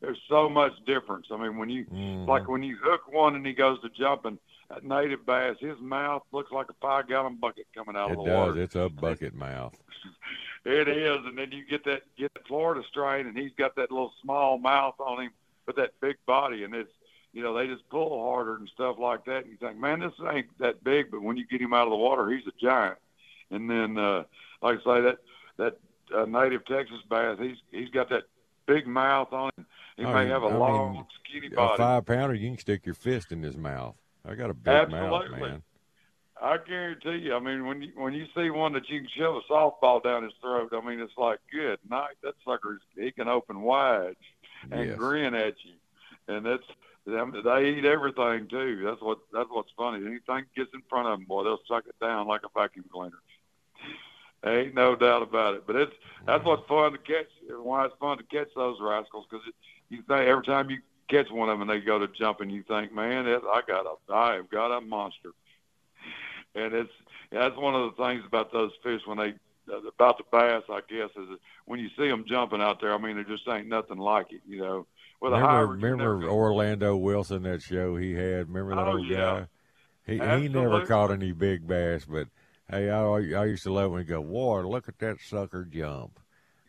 there's 0.00 0.20
so 0.28 0.48
much 0.48 0.72
difference. 0.86 1.26
I 1.30 1.36
mean, 1.36 1.58
when 1.58 1.68
you 1.68 1.84
Mhm. 1.86 2.26
like 2.26 2.48
when 2.48 2.62
you 2.62 2.76
hook 2.76 3.06
one 3.12 3.36
and 3.36 3.46
he 3.46 3.52
goes 3.52 3.80
to 3.82 3.90
jumping, 3.90 4.38
that 4.70 4.82
native 4.82 5.26
bass, 5.26 5.56
his 5.60 5.78
mouth 5.78 6.22
looks 6.32 6.50
like 6.50 6.70
a 6.70 6.74
five 6.80 7.06
gallon 7.06 7.36
bucket 7.36 7.66
coming 7.74 7.96
out 7.96 8.10
it 8.10 8.18
of 8.18 8.24
the 8.24 8.24
does. 8.24 8.34
water. 8.34 8.50
It 8.52 8.54
does. 8.54 8.64
It's 8.64 8.76
a 8.76 8.88
bucket 8.88 9.34
mouth. 9.34 9.78
It 10.64 10.88
is, 10.88 11.18
and 11.26 11.36
then 11.36 11.52
you 11.52 11.64
get 11.66 11.84
that 11.84 12.02
get 12.16 12.32
the 12.34 12.40
Florida 12.48 12.82
strain, 12.88 13.26
and 13.26 13.36
he's 13.36 13.52
got 13.58 13.76
that 13.76 13.90
little 13.90 14.12
small 14.22 14.56
mouth 14.58 14.94
on 14.98 15.22
him, 15.24 15.30
but 15.66 15.76
that 15.76 15.90
big 16.00 16.16
body, 16.26 16.64
and 16.64 16.74
it's 16.74 16.90
you 17.34 17.42
know 17.42 17.52
they 17.54 17.66
just 17.66 17.86
pull 17.90 18.22
harder 18.30 18.56
and 18.56 18.68
stuff 18.72 18.96
like 18.98 19.24
that. 19.26 19.42
And 19.44 19.50
you 19.52 19.56
think, 19.58 19.78
man, 19.78 20.00
this 20.00 20.12
ain't 20.32 20.46
that 20.60 20.82
big, 20.82 21.10
but 21.10 21.20
when 21.22 21.36
you 21.36 21.46
get 21.46 21.60
him 21.60 21.74
out 21.74 21.86
of 21.86 21.90
the 21.90 21.96
water, 21.96 22.30
he's 22.30 22.46
a 22.46 22.52
giant. 22.60 22.96
And 23.50 23.68
then, 23.68 23.98
uh, 23.98 24.24
like 24.62 24.78
I 24.86 24.96
say, 24.96 25.00
that 25.02 25.18
that 25.58 25.76
uh, 26.16 26.24
native 26.24 26.64
Texas 26.64 26.96
bass, 27.10 27.38
he's 27.40 27.58
he's 27.70 27.90
got 27.90 28.08
that 28.08 28.22
big 28.66 28.86
mouth 28.86 29.32
on 29.32 29.50
him. 29.58 29.66
He 29.98 30.04
Oh, 30.06 30.12
may 30.14 30.24
you- 30.24 30.32
have 30.32 30.42
a 30.44 30.46
I 30.46 30.50
mean, 30.52 30.58
long, 30.60 31.06
skinny 31.28 31.48
body. 31.50 31.74
A 31.74 31.76
five 31.76 32.06
pounder, 32.06 32.34
you 32.34 32.48
can 32.48 32.58
stick 32.58 32.86
your 32.86 32.94
fist 32.94 33.32
in 33.32 33.42
his 33.42 33.56
mouth. 33.56 33.96
I 34.26 34.34
got 34.34 34.48
a 34.48 34.54
big 34.54 34.72
mouth, 34.88 35.22
Absolutely. 35.24 35.40
man. 35.40 35.62
I 36.40 36.58
guarantee 36.58 37.24
you. 37.26 37.34
I 37.34 37.38
mean, 37.38 37.66
when 37.66 37.82
you 37.82 37.92
when 37.96 38.12
you 38.12 38.26
see 38.34 38.50
one 38.50 38.72
that 38.72 38.88
you 38.88 39.00
can 39.00 39.08
shove 39.16 39.36
a 39.36 39.52
softball 39.52 40.02
down 40.02 40.24
his 40.24 40.32
throat, 40.40 40.72
I 40.72 40.80
mean, 40.86 41.00
it's 41.00 41.16
like 41.16 41.38
good 41.52 41.78
night. 41.88 42.16
That 42.22 42.34
sucker, 42.44 42.80
he 42.96 43.12
can 43.12 43.28
open 43.28 43.62
wide 43.62 44.16
and 44.70 44.88
Yes. 44.88 44.98
grin 44.98 45.34
at 45.34 45.54
you, 45.64 45.74
and 46.34 46.44
that's 46.44 46.64
them. 47.06 47.34
They 47.44 47.70
eat 47.70 47.84
everything 47.84 48.48
too. 48.48 48.82
That's 48.84 49.00
what 49.00 49.18
that's 49.32 49.48
what's 49.50 49.70
funny. 49.76 50.04
Anything 50.04 50.44
gets 50.56 50.70
in 50.74 50.82
front 50.88 51.08
of 51.08 51.18
them, 51.18 51.26
boy, 51.26 51.44
they'll 51.44 51.60
suck 51.68 51.86
it 51.86 51.98
down 52.00 52.26
like 52.26 52.42
a 52.44 52.58
vacuum 52.58 52.86
cleaner. 52.92 53.18
Ain't 54.44 54.74
no 54.74 54.94
doubt 54.94 55.22
about 55.22 55.54
it. 55.54 55.66
But 55.66 55.76
it's 55.76 55.92
that's 56.26 56.44
what's 56.44 56.66
fun 56.66 56.92
to 56.92 56.98
catch. 56.98 57.28
Why 57.48 57.86
it's 57.86 57.94
fun 58.00 58.18
to 58.18 58.24
catch 58.24 58.48
those 58.54 58.78
rascals 58.80 59.26
because 59.30 59.46
you 59.88 59.98
think 59.98 60.28
every 60.28 60.44
time 60.44 60.68
you 60.70 60.78
catch 61.08 61.30
one 61.30 61.48
of 61.48 61.58
them 61.58 61.68
and 61.68 61.80
they 61.80 61.84
go 61.84 61.98
to 61.98 62.08
jump 62.08 62.40
and 62.40 62.50
you 62.50 62.62
think, 62.64 62.92
man, 62.92 63.26
it, 63.26 63.42
I 63.46 63.60
got 63.66 63.86
a, 63.86 64.12
I 64.12 64.34
have 64.34 64.50
got 64.50 64.76
a 64.76 64.80
monster. 64.80 65.30
And 66.54 66.72
it's 66.74 66.92
that's 67.30 67.56
one 67.56 67.74
of 67.74 67.94
the 67.96 68.04
things 68.04 68.22
about 68.26 68.52
those 68.52 68.70
fish 68.82 69.00
when 69.06 69.18
they 69.18 69.34
uh, 69.72 69.78
about 69.88 70.18
the 70.18 70.24
bass, 70.30 70.62
I 70.70 70.80
guess, 70.88 71.10
is 71.16 71.38
when 71.66 71.80
you 71.80 71.88
see 71.98 72.08
them 72.08 72.24
jumping 72.28 72.60
out 72.60 72.80
there. 72.80 72.94
I 72.94 72.98
mean, 72.98 73.16
there 73.16 73.24
just 73.24 73.48
ain't 73.48 73.66
nothing 73.68 73.98
like 73.98 74.32
it, 74.32 74.42
you 74.46 74.58
know. 74.60 74.86
With 75.20 75.32
remember, 75.32 75.66
remember 75.66 76.18
never, 76.18 76.28
Orlando 76.30 76.96
Wilson 76.96 77.44
that 77.44 77.62
show 77.62 77.96
he 77.96 78.12
had. 78.12 78.48
Remember 78.52 78.74
that 78.74 78.88
Oh, 78.88 78.92
old 78.98 79.06
yeah. 79.06 79.16
guy? 79.16 79.46
He 80.06 80.18
he 80.42 80.48
never 80.48 80.84
caught 80.86 81.10
any 81.10 81.32
big 81.32 81.66
bass, 81.66 82.04
but 82.04 82.28
hey, 82.70 82.90
I 82.90 83.02
I 83.04 83.44
used 83.46 83.62
to 83.62 83.72
love 83.72 83.90
when 83.90 84.02
he 84.02 84.06
go, 84.06 84.22
"Boy, 84.22 84.60
look 84.68 84.86
at 84.88 84.98
that 84.98 85.20
sucker 85.20 85.64
jump." 85.64 86.20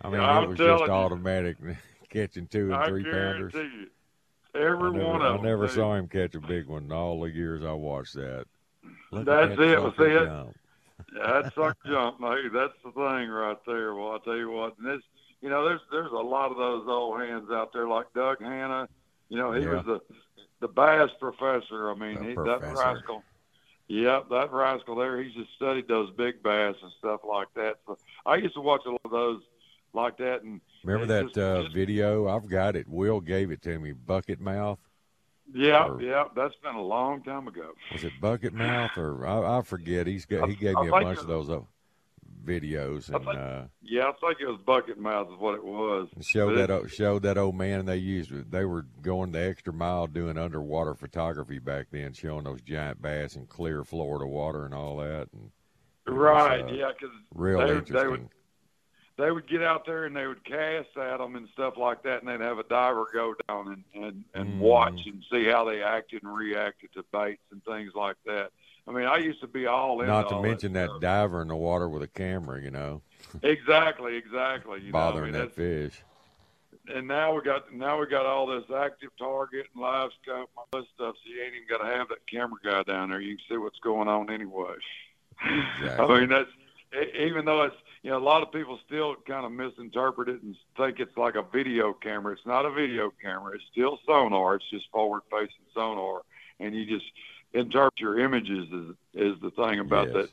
I 0.02 0.10
mean, 0.10 0.22
I'm 0.22 0.44
it 0.44 0.48
was 0.50 0.58
just 0.58 0.86
you. 0.86 0.92
automatic 0.92 1.58
catching 2.10 2.48
two 2.48 2.68
and 2.68 2.76
I 2.76 2.88
three 2.88 3.04
pounders. 3.04 3.54
you, 3.54 3.88
every 4.56 4.90
I 4.90 4.92
never, 4.94 5.06
one 5.12 5.22
I 5.22 5.28
of 5.28 5.34
them. 5.36 5.44
never 5.44 5.66
dude. 5.68 5.76
saw 5.76 5.96
him 5.96 6.08
catch 6.08 6.34
a 6.36 6.40
big 6.40 6.68
one 6.68 6.86
in 6.86 6.92
all 6.94 7.20
the 7.22 7.30
years 7.30 7.64
I 7.66 7.74
watched 7.74 8.14
that. 8.16 8.46
Look 9.12 9.26
That's 9.26 9.52
at 9.52 9.58
that 9.58 9.64
it, 9.64 9.82
sucker 9.82 9.96
see 10.06 10.12
it? 10.16 10.26
jump. 10.26 10.56
That 11.14 11.54
sucker 11.54 11.76
jump, 11.86 12.18
hey, 12.20 12.48
that's 12.54 12.74
the 12.84 12.92
thing 12.92 13.30
right 13.30 13.58
there. 13.66 13.96
Well, 13.96 14.12
I 14.14 14.18
tell 14.26 14.36
you 14.36 14.50
what, 14.52 14.78
and 14.78 14.88
this, 14.88 15.02
you 15.42 15.50
know, 15.50 15.64
there's 15.64 15.82
there's 15.92 16.12
a 16.12 16.16
lot 16.16 16.52
of 16.52 16.58
those 16.58 16.86
old 16.88 17.20
hands 17.22 17.50
out 17.52 17.72
there 17.74 17.88
like 17.88 18.08
Doug 18.14 18.42
Hannon. 18.42 18.88
You 19.30 19.38
know, 19.38 19.52
he 19.54 19.64
Yeah. 19.64 19.76
was 19.76 19.86
the 19.86 20.00
the 20.62 20.68
bass 20.68 21.10
professor. 21.20 21.90
I 21.92 21.96
mean, 21.96 22.16
The 22.16 22.24
he, 22.30 22.36
that 22.36 22.62
rascal. 22.76 23.24
Yep, 23.88 24.30
that 24.30 24.52
rascal 24.52 24.96
there. 24.96 25.22
He's 25.22 25.34
just 25.36 25.54
studied 25.56 25.88
those 25.88 26.10
big 26.18 26.42
bass 26.42 26.76
and 26.82 26.92
stuff 26.98 27.22
like 27.24 27.48
that. 27.56 27.76
So 27.86 27.98
I 28.26 28.36
used 28.38 28.56
to 28.56 28.62
watch 28.62 28.82
a 28.86 28.90
lot 28.92 29.02
of 29.06 29.12
those 29.12 29.42
like 29.94 30.18
that, 30.18 30.42
and 30.44 30.60
Remember 30.84 31.06
that 31.06 31.26
just- 31.28 31.38
uh, 31.38 31.62
just- 31.64 31.76
video? 31.76 32.28
I've 32.28 32.50
got 32.50 32.76
it. 32.76 32.88
Will 32.90 33.22
gave 33.22 33.52
it 33.52 33.62
to 33.62 33.78
me. 33.80 33.92
Bucket 33.94 34.42
mouth. 34.42 34.80
Yeah, 35.54 35.86
Or- 35.86 36.02
yeah, 36.02 36.26
that's 36.36 36.56
been 36.64 36.76
a 36.76 36.82
long 36.82 37.24
time 37.24 37.48
ago. 37.48 37.72
Was 37.92 38.04
it 38.04 38.14
bucket 38.22 38.54
mouth 38.54 38.98
or 38.98 39.26
I, 39.26 39.60
I 39.60 39.62
forget? 39.62 40.08
He's 40.08 40.26
got 40.26 40.50
he 40.50 40.56
gave 40.56 40.76
I 40.78 40.82
me 40.84 40.88
a 40.90 40.92
bunch 40.92 41.18
it- 41.20 41.22
of 41.22 41.28
those 41.28 41.50
uh, 41.50 41.60
videos 42.44 43.10
and 43.10 43.24
think- 43.26 43.38
uh, 43.38 43.64
Yeah, 43.82 44.08
I 44.10 44.12
think 44.20 44.40
it 44.40 44.48
was 44.48 44.60
bucket 44.66 45.00
mouth 45.00 45.28
is 45.32 45.40
what 45.40 45.56
it 45.56 45.64
was. 45.64 46.08
showed 46.22 46.58
that 46.58 46.70
o- 46.70 46.86
showed 46.88 47.24
that 47.24 47.38
old 47.38 47.56
man 47.56 47.86
they 47.86 47.98
used. 47.98 48.52
They 48.52 48.66
were 48.66 48.84
going 49.02 49.32
the 49.32 49.42
extra 49.48 49.74
mile 49.74 50.08
doing 50.08 50.38
underwater 50.38 50.94
photography 50.94 51.60
back 51.60 51.88
then, 51.92 52.14
showing 52.14 52.44
those 52.44 52.62
giant 52.62 53.02
bass 53.02 53.36
in 53.36 53.48
clear 53.48 53.84
Florida 53.84 54.28
water 54.28 54.66
and 54.66 54.74
all 54.74 54.98
that. 54.98 55.30
And 55.34 55.52
it 56.08 56.12
was, 56.12 56.18
Right, 56.20 56.64
uh, 56.64 56.68
yeah, 56.72 56.92
because 56.92 57.16
real 57.34 57.60
they, 57.60 57.70
interesting. 57.78 57.96
they 57.98 58.08
would 58.08 58.30
they 59.18 59.32
would 59.32 59.48
get 59.48 59.62
out 59.64 59.86
there 59.86 60.06
and 60.06 60.16
they 60.16 60.28
would 60.28 60.44
cast 60.44 60.96
at 60.98 61.18
them 61.20 61.36
and 61.36 61.48
stuff 61.54 61.78
like 61.78 62.04
that, 62.04 62.22
and 62.22 62.28
they'd 62.28 62.44
have 62.46 62.60
a 62.60 62.64
diver 62.64 63.08
go 63.14 63.36
down 63.48 63.68
and 63.94 64.04
and, 64.04 64.24
and 64.34 64.56
Mm. 64.56 64.60
watch 64.60 65.06
and 65.06 65.24
see 65.32 65.46
how 65.46 65.64
they 65.64 65.82
acted 65.82 66.24
and 66.24 66.36
reacted 66.36 66.92
to 66.94 67.04
baits 67.12 67.44
and 67.52 67.64
things 67.64 67.94
like 67.96 68.18
that. 68.26 68.52
I 68.88 68.92
mean, 68.92 69.06
I 69.06 69.18
used 69.18 69.42
to 69.42 69.48
be 69.48 69.66
all 69.66 70.02
in. 70.02 70.08
Not 70.08 70.30
to 70.30 70.42
mention 70.42 70.74
that, 70.74 70.90
stuff. 70.90 71.02
diver 71.02 71.42
in 71.42 71.48
the 71.48 71.56
water 71.56 71.90
with 71.90 72.04
a 72.04 72.08
camera, 72.08 72.62
you 72.62 72.72
know, 72.72 73.02
exactly, 73.42 74.16
exactly. 74.16 74.82
You 74.82 74.92
bothering 74.92 75.32
know, 75.32 75.40
I 75.40 75.42
mean, 75.44 75.50
that 75.50 75.56
fish. 75.56 76.04
And 76.94 77.08
now 77.08 77.34
we 77.34 77.42
got 77.42 77.74
now 77.74 78.00
we 78.00 78.06
got 78.06 78.26
all 78.28 78.46
this 78.46 78.66
active 78.76 79.10
target 79.18 79.68
and 79.74 79.82
live 79.82 80.12
scope 80.22 80.50
and 80.56 80.58
all 80.58 80.82
this 80.82 80.90
stuff, 80.94 81.16
so 81.24 81.32
you 81.32 81.42
ain't 81.42 81.56
even 81.56 81.68
got 81.68 81.80
to 81.80 81.98
have 81.98 82.10
that 82.10 82.28
camera 82.28 82.60
guy 82.64 82.84
down 82.84 83.10
there. 83.10 83.22
You 83.22 83.38
can 83.38 83.46
see 83.50 83.58
what's 83.58 83.80
going 83.80 84.08
on 84.08 84.30
anyway. 84.30 84.76
Exactly. 85.80 86.06
I 86.16 86.20
mean, 86.20 86.30
that's 86.30 86.50
even 87.18 87.46
though 87.46 87.64
it's 87.64 87.76
you 88.06 88.12
know 88.12 88.20
a 88.20 88.20
lot 88.20 88.44
of 88.44 88.52
people 88.52 88.78
still 88.86 89.16
kind 89.28 89.48
of 89.48 89.52
misinterpret 89.52 90.30
it 90.30 90.44
and 90.44 90.56
think 90.78 91.00
it's 91.00 91.18
like 91.18 91.34
a 91.34 91.42
video 91.42 91.92
camera. 91.92 92.34
It's 92.34 92.46
not 92.46 92.64
a 92.64 92.70
video 92.70 93.12
camera. 93.20 93.56
It's 93.56 93.64
still 93.72 93.98
sonar. 94.06 94.56
It's 94.56 94.70
just 94.70 94.86
forward-facing 94.92 95.66
sonar, 95.74 96.22
and 96.60 96.76
you 96.76 96.86
just 96.86 97.12
interpret 97.54 98.00
your 98.00 98.20
images 98.20 98.68
is 98.72 98.96
is 99.16 99.42
the 99.42 99.50
thing 99.50 99.80
about 99.80 100.10
Yes. 100.14 100.14
that. 100.14 100.30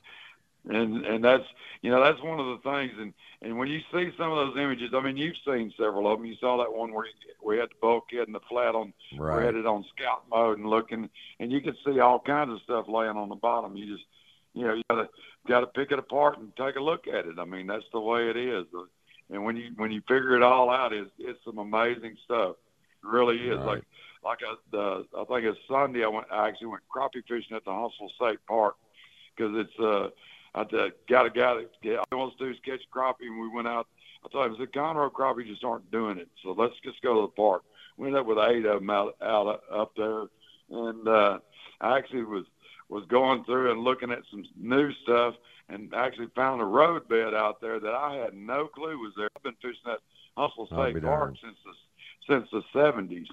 And 0.76 1.07
and 1.07 1.25
that's 1.25 1.47
you 1.81 1.91
know 1.91 2.05
that's 2.05 2.23
one 2.23 2.38
of 2.38 2.47
the 2.47 2.71
things. 2.71 2.93
And 3.00 3.14
and 3.41 3.57
when 3.59 3.69
you 3.69 3.81
see 3.91 4.12
some 4.19 4.31
of 4.31 4.37
those 4.37 4.62
images, 4.62 4.91
I 4.93 5.00
mean, 5.00 5.17
you've 5.17 5.38
seen 5.43 5.73
several 5.79 6.12
of 6.12 6.19
them. 6.19 6.26
You 6.26 6.37
saw 6.37 6.59
that 6.59 6.73
one 6.73 6.93
where 6.93 7.07
we 7.43 7.57
had 7.57 7.71
the 7.71 7.81
bulkhead 7.81 8.26
and 8.26 8.35
the 8.35 8.41
flat 8.50 8.75
on 8.75 8.93
right. 9.17 9.38
we 9.38 9.47
had 9.47 9.55
it 9.55 9.64
on 9.64 9.83
scout 9.97 10.25
mode 10.31 10.59
and 10.59 10.69
looking, 10.69 11.09
and 11.41 11.50
you 11.50 11.62
could 11.62 11.76
see 11.87 12.00
all 12.00 12.21
kinds 12.21 12.52
of 12.52 12.61
stuff 12.64 12.85
laying 12.87 13.17
on 13.17 13.31
the 13.31 13.35
bottom. 13.35 13.79
You 13.79 13.97
just, 13.97 14.07
you 14.52 14.67
know, 14.67 14.75
you 14.75 15.07
gotta 15.46 15.66
gotta 15.66 15.72
pick 15.72 15.92
it 15.92 15.99
apart 15.99 16.38
and 16.38 16.54
take 16.56 16.76
a 16.76 16.80
look 16.80 17.06
at 17.06 17.26
it. 17.26 17.38
I 17.38 17.44
mean, 17.44 17.66
that's 17.66 17.84
the 17.92 18.00
way 18.00 18.28
it 18.28 18.37
is. 18.37 18.66
And 19.30 19.44
when 19.44 19.56
you 19.56 19.70
when 19.76 19.90
you 19.90 20.00
figure 20.02 20.37
it 20.37 20.42
all 20.42 20.70
out, 20.70 20.92
it's 20.92 21.11
it's 21.18 21.38
some 21.44 21.58
amazing 21.58 22.16
stuff. 22.25 22.56
It 23.02 23.08
really 23.08 23.37
is. 23.37 23.58
Right. 23.58 23.66
Like 23.66 23.82
like 24.25 24.38
a, 24.42 24.56
the 24.70 25.06
I 25.18 25.25
think 25.25 25.44
it's 25.44 25.58
Sunday. 25.68 26.04
I 26.04 26.08
went 26.08 26.26
I 26.30 26.49
actually 26.49 26.68
went 26.68 26.82
crappie 26.94 27.26
fishing 27.26 27.56
at 27.56 27.64
the 27.64 27.72
Huntsville 27.72 28.12
State 28.16 28.38
Park 28.46 28.76
because 29.37 29.52
it's 29.56 29.78
uh 29.80 30.11
I 30.54 30.61
uh, 30.61 30.90
got 31.08 31.26
a 31.26 31.30
guy 31.30 31.54
that 31.54 31.70
yeah, 31.82 31.96
all 31.96 32.04
he 32.11 32.16
wants 32.16 32.37
to 32.38 32.44
do 32.44 32.50
is 32.50 32.58
catch 32.64 32.82
crappie, 32.94 33.26
and 33.26 33.40
we 33.40 33.49
went 33.49 33.68
out. 33.68 33.87
I 34.25 34.28
told 34.28 34.46
him, 34.46 34.54
I 34.54 34.58
said, 34.58 34.72
Conroe 34.72 35.11
crappie 35.11 35.46
just 35.46 35.64
aren't 35.64 35.90
doing 35.90 36.18
it, 36.18 36.28
so 36.42 36.52
let's 36.52 36.75
just 36.84 37.02
go 37.02 37.14
to 37.14 37.20
the 37.22 37.28
park. 37.28 37.62
We 37.96 38.06
ended 38.06 38.20
up 38.20 38.26
with 38.26 38.38
eight 38.38 38.66
of 38.66 38.80
them 38.80 38.90
out 38.90 39.16
out 39.22 39.62
up 39.72 39.92
there, 39.96 40.25
and 40.70 41.08
uh, 41.08 41.38
I 41.80 41.96
actually 41.96 42.25
was 42.25 42.44
was 42.92 43.04
going 43.08 43.42
through 43.44 43.72
and 43.72 43.82
looking 43.82 44.11
at 44.11 44.22
some 44.30 44.44
new 44.56 44.92
stuff, 45.02 45.34
and 45.68 45.92
actually 45.94 46.28
found 46.37 46.61
a 46.61 46.64
road 46.64 47.08
bed 47.08 47.34
out 47.34 47.61
there 47.61 47.80
that 47.80 47.94
I 47.94 48.16
had 48.16 48.34
no 48.34 48.66
clue 48.66 48.99
was 48.99 49.12
there. 49.16 49.28
I've 49.34 49.42
been 49.42 49.54
fishing 49.62 49.80
that 49.87 50.00
Huntsville 50.37 50.66
State 50.66 51.02
Park 51.02 51.34
since 51.42 51.56
the 51.64 51.72
since 52.28 52.49
the 52.52 52.62
seventies. 52.72 53.26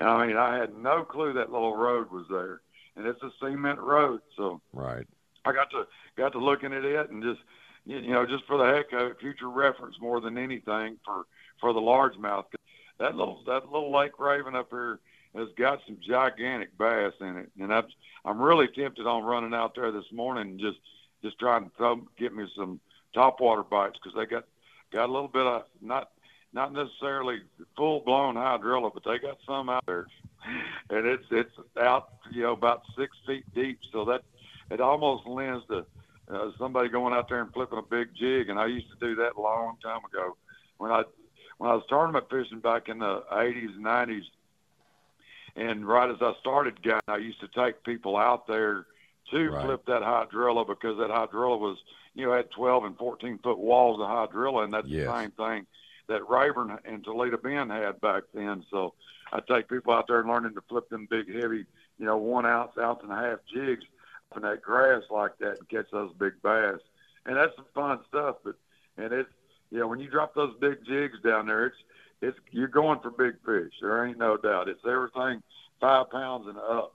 And 0.00 0.08
I 0.08 0.26
mean, 0.26 0.36
I 0.36 0.56
had 0.56 0.76
no 0.76 1.04
clue 1.04 1.34
that 1.34 1.52
little 1.52 1.76
road 1.76 2.10
was 2.10 2.24
there, 2.30 2.62
and 2.96 3.06
it's 3.06 3.22
a 3.22 3.30
cement 3.38 3.78
road, 3.78 4.20
so. 4.36 4.60
Right. 4.72 5.06
I 5.44 5.52
got 5.52 5.70
to 5.70 5.86
got 6.16 6.32
to 6.32 6.38
looking 6.38 6.72
at 6.72 6.84
it 6.84 7.10
and 7.10 7.22
just 7.22 7.40
you 7.84 7.98
you 7.98 8.12
know 8.12 8.26
just 8.26 8.44
for 8.46 8.58
the 8.58 8.64
heck 8.64 8.92
of 8.92 9.12
it, 9.12 9.20
future 9.20 9.50
reference 9.50 9.96
more 10.00 10.20
than 10.20 10.38
anything 10.38 10.96
for 11.04 11.24
for 11.60 11.72
the 11.72 11.80
largemouth. 11.80 12.46
That 12.98 13.14
little 13.14 13.42
that 13.46 13.66
little 13.66 13.92
Lake 13.92 14.18
Raven 14.18 14.56
up 14.56 14.68
here 14.70 14.98
has 15.36 15.48
got 15.56 15.80
some 15.86 15.98
gigantic 16.06 16.76
bass 16.78 17.12
in 17.20 17.36
it, 17.36 17.50
and 17.60 17.72
I'm 17.72 17.86
I'm 18.24 18.40
really 18.40 18.68
tempted 18.68 19.06
on 19.06 19.24
running 19.24 19.54
out 19.54 19.74
there 19.74 19.92
this 19.92 20.10
morning 20.12 20.50
and 20.50 20.60
just 20.60 20.78
just 21.22 21.38
trying 21.38 21.64
to 21.64 21.70
throw, 21.76 22.02
get 22.18 22.34
me 22.34 22.46
some 22.56 22.80
topwater 23.14 23.68
bites 23.68 23.98
because 24.02 24.16
they 24.16 24.26
got 24.26 24.44
got 24.92 25.08
a 25.08 25.12
little 25.12 25.28
bit 25.28 25.46
of 25.46 25.64
not 25.80 26.10
not 26.52 26.72
necessarily 26.72 27.40
full 27.76 28.00
blown 28.00 28.34
hydrilla, 28.34 28.92
but 28.92 29.04
they 29.04 29.18
got 29.18 29.38
some 29.46 29.68
out 29.68 29.84
there, 29.86 30.06
and 30.90 31.06
it's 31.06 31.26
it's 31.30 31.52
out 31.80 32.08
you 32.32 32.42
know 32.42 32.52
about 32.52 32.82
six 32.96 33.16
feet 33.26 33.44
deep, 33.54 33.78
so 33.92 34.04
that 34.04 34.22
it 34.70 34.80
almost 34.80 35.26
lends 35.26 35.64
to 35.68 35.84
uh, 36.30 36.50
somebody 36.58 36.88
going 36.88 37.14
out 37.14 37.28
there 37.28 37.40
and 37.40 37.52
flipping 37.52 37.78
a 37.78 37.82
big 37.82 38.08
jig. 38.14 38.48
And 38.48 38.58
I 38.58 38.66
used 38.66 38.88
to 38.90 39.06
do 39.06 39.14
that 39.16 39.36
a 39.36 39.40
long 39.40 39.76
time 39.82 40.00
ago 40.04 40.36
when 40.78 40.90
I 40.90 41.04
when 41.58 41.70
I 41.70 41.74
was 41.74 41.84
tournament 41.88 42.26
fishing 42.30 42.60
back 42.60 42.88
in 42.88 42.98
the 42.98 43.22
80s 43.32 43.76
and 43.76 43.84
90s. 43.84 44.24
And 45.56 45.86
right 45.88 46.10
as 46.10 46.18
I 46.20 46.34
started 46.40 46.82
guiding, 46.82 47.00
I 47.08 47.16
used 47.16 47.40
to 47.40 47.48
take 47.48 47.82
people 47.82 48.16
out 48.16 48.46
there 48.46 48.86
to 49.30 49.50
Right. 49.50 49.64
flip 49.64 49.86
that 49.86 50.02
hydrilla 50.02 50.66
because 50.66 50.98
that 50.98 51.10
hydrilla 51.10 51.58
was, 51.58 51.78
you 52.14 52.26
know, 52.26 52.32
had 52.32 52.50
12 52.50 52.84
and 52.84 52.96
14 52.98 53.38
foot 53.38 53.58
walls 53.58 54.00
of 54.00 54.06
hydrilla, 54.06 54.64
and 54.64 54.72
that's 54.72 54.86
Yes. 54.86 55.06
the 55.06 55.12
same 55.12 55.30
thing 55.32 55.66
that 56.08 56.28
Rayburn 56.28 56.78
and 56.84 57.02
Toledo 57.02 57.36
Bend 57.38 57.72
had 57.72 58.00
back 58.00 58.24
then. 58.34 58.64
So 58.70 58.94
I 59.32 59.40
take 59.40 59.68
people 59.68 59.92
out 59.92 60.06
there 60.06 60.20
and 60.20 60.28
learning 60.28 60.54
to 60.54 60.60
flip 60.68 60.88
them 60.88 61.06
big, 61.10 61.34
heavy, 61.34 61.66
you 61.98 62.04
know, 62.06 62.16
one 62.16 62.46
ounce, 62.46 62.72
ounce 62.78 63.00
and 63.02 63.10
a 63.10 63.16
half 63.16 63.38
jigs 63.52 63.82
up 64.30 64.36
in 64.36 64.42
that 64.44 64.62
grass 64.62 65.02
like 65.10 65.36
that 65.38 65.58
and 65.58 65.68
catch 65.68 65.90
those 65.90 66.12
big 66.18 66.34
bass. 66.42 66.78
And 67.24 67.36
that's 67.36 67.56
some 67.56 67.64
fun 67.74 67.98
stuff. 68.08 68.36
But 68.44 68.54
and 68.96 69.12
it's 69.12 69.30
you 69.70 69.78
know 69.80 69.88
when 69.88 69.98
you 69.98 70.08
drop 70.08 70.34
those 70.34 70.54
big 70.60 70.84
jigs 70.86 71.18
down 71.24 71.46
there, 71.46 71.66
it's 71.66 71.76
it's 72.22 72.38
you're 72.50 72.68
going 72.68 73.00
for 73.00 73.10
big 73.10 73.34
fish. 73.44 73.72
There 73.80 74.04
ain't 74.06 74.18
no 74.18 74.36
doubt. 74.36 74.68
It's 74.68 74.80
everything 74.86 75.42
five 75.80 76.10
pounds 76.10 76.46
and 76.48 76.58
up. 76.58 76.94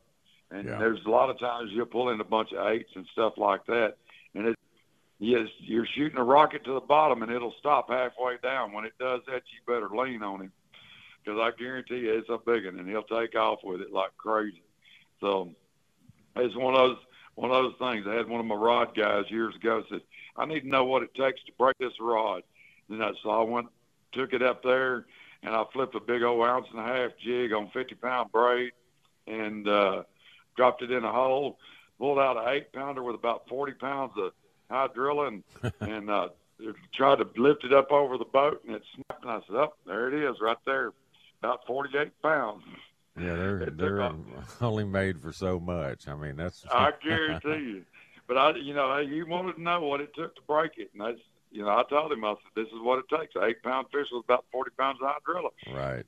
And 0.50 0.68
Yeah. 0.68 0.78
there's 0.78 1.04
a 1.06 1.10
lot 1.10 1.30
of 1.30 1.40
times 1.40 1.72
you'll 1.72 1.86
pull 1.86 2.10
in 2.10 2.20
a 2.20 2.26
bunch 2.26 2.52
of 2.52 2.66
eights 2.68 2.92
and 2.96 3.06
stuff 3.14 3.38
like 3.38 3.66
that, 3.68 3.98
and 4.34 4.48
it 4.48 4.58
yes 5.20 5.48
you're 5.60 5.86
shooting 5.86 6.18
a 6.18 6.24
rocket 6.24 6.64
to 6.66 6.74
the 6.74 6.82
bottom 6.82 7.22
and 7.22 7.32
it'll 7.32 7.54
stop 7.60 7.90
halfway 7.90 8.38
down. 8.38 8.74
When 8.74 8.86
it 8.86 8.94
does 9.00 9.22
that, 9.28 9.44
you 9.54 9.60
better 9.66 9.90
lean 9.96 10.24
on 10.24 10.42
him 10.42 10.52
because 11.24 11.40
I 11.40 11.52
guarantee 11.58 12.00
you 12.00 12.14
it's 12.14 12.30
a 12.30 12.38
big 12.38 12.66
one 12.66 12.80
and 12.80 12.90
he'll 12.90 13.04
take 13.04 13.36
off 13.36 13.60
with 13.64 13.82
it 13.82 13.94
like 13.94 14.16
crazy. 14.18 14.64
So 15.20 15.54
it's 16.36 16.56
one 16.56 16.74
of 16.74 16.80
those 16.80 16.98
one 17.36 17.52
of 17.52 17.64
those 17.64 17.92
things. 17.94 18.08
I 18.08 18.16
had 18.16 18.28
one 18.28 18.40
of 18.40 18.46
my 18.46 18.56
rod 18.56 18.96
guys 18.96 19.30
years 19.30 19.56
ago 19.56 19.84
said, 19.90 20.02
"I 20.36 20.46
need 20.46 20.62
to 20.62 20.68
know 20.68 20.84
what 20.84 21.04
it 21.04 21.14
takes 21.14 21.42
to 21.44 21.52
break 21.58 21.78
this 21.78 21.94
rod." 22.00 22.44
And 22.90 23.02
I, 23.04 23.12
so 23.24 23.30
I 23.30 23.44
went, 23.44 23.68
took 24.12 24.34
it 24.34 24.42
up 24.42 24.64
there, 24.64 25.06
and 25.44 25.56
I 25.56 25.64
flipped 25.74 25.96
a 25.96 26.00
big 26.00 26.24
old 26.24 26.46
ounce 26.46 26.68
and 26.72 26.80
a 26.80 26.84
half 26.84 27.12
jig 27.24 27.54
on 27.54 27.70
50 27.72 27.96
pound 27.96 28.32
braid, 28.32 28.72
and 29.28 29.68
uh, 29.68 30.04
dropped 30.56 30.82
it 30.82 30.92
in 30.92 31.04
a 31.04 31.12
hole. 31.12 31.58
Pulled 32.00 32.20
out 32.20 32.38
an 32.38 32.54
eight 32.54 32.74
pounder 32.74 33.04
with 33.04 33.16
about 33.16 33.48
40 33.48 33.74
pounds 33.74 34.14
of 34.18 34.32
hydrilla, 34.72 35.28
and 35.28 35.44
and 35.82 36.10
uh, 36.10 36.30
tried 36.94 37.18
to 37.18 37.28
lift 37.38 37.64
it 37.64 37.74
up 37.74 37.92
over 37.92 38.18
the 38.18 38.26
boat, 38.26 38.64
and 38.66 38.76
it 38.76 38.84
snapped. 38.96 39.24
And 39.24 39.32
I 39.32 39.40
said, 39.48 39.56
"Up 39.56 39.78
oh, 39.78 39.90
there 39.90 40.08
it 40.08 40.30
is, 40.30 40.38
right 40.42 40.58
there, 40.66 40.94
about 41.42 41.66
48 41.68 42.12
pounds." 42.22 42.64
Yeah, 43.20 43.36
they're 43.36 43.66
they're 43.72 44.02
only 44.62 44.86
made 44.86 45.22
for 45.22 45.32
so 45.32 45.60
much. 45.60 46.08
I 46.08 46.16
mean, 46.16 46.36
that's 46.36 46.66
I 46.72 46.92
guarantee 47.04 47.50
you. 47.50 47.86
But 48.28 48.38
I, 48.38 48.56
you 48.56 48.74
know, 48.74 48.98
you 48.98 49.26
wanted 49.28 49.58
to 49.58 49.62
know 49.62 49.82
what 49.82 50.00
it 50.00 50.16
took 50.16 50.36
to 50.36 50.42
break 50.48 50.78
it, 50.78 50.92
and 50.94 51.02
that's, 51.02 51.22
you 51.52 51.64
know, 51.64 51.70
I 51.70 51.84
told 51.90 52.12
him, 52.12 52.24
I 52.24 52.34
said, 52.34 52.64
this 52.64 52.68
is 52.68 52.80
what 52.82 53.00
it 53.00 53.06
takes. 53.16 53.36
An 53.36 53.44
eight-pound 53.44 53.88
fish 53.92 54.08
with 54.12 54.24
about 54.26 54.46
forty 54.52 54.72
pounds 54.78 55.00
of 55.02 55.08
hydrilla, 55.10 55.50
right. 55.76 56.06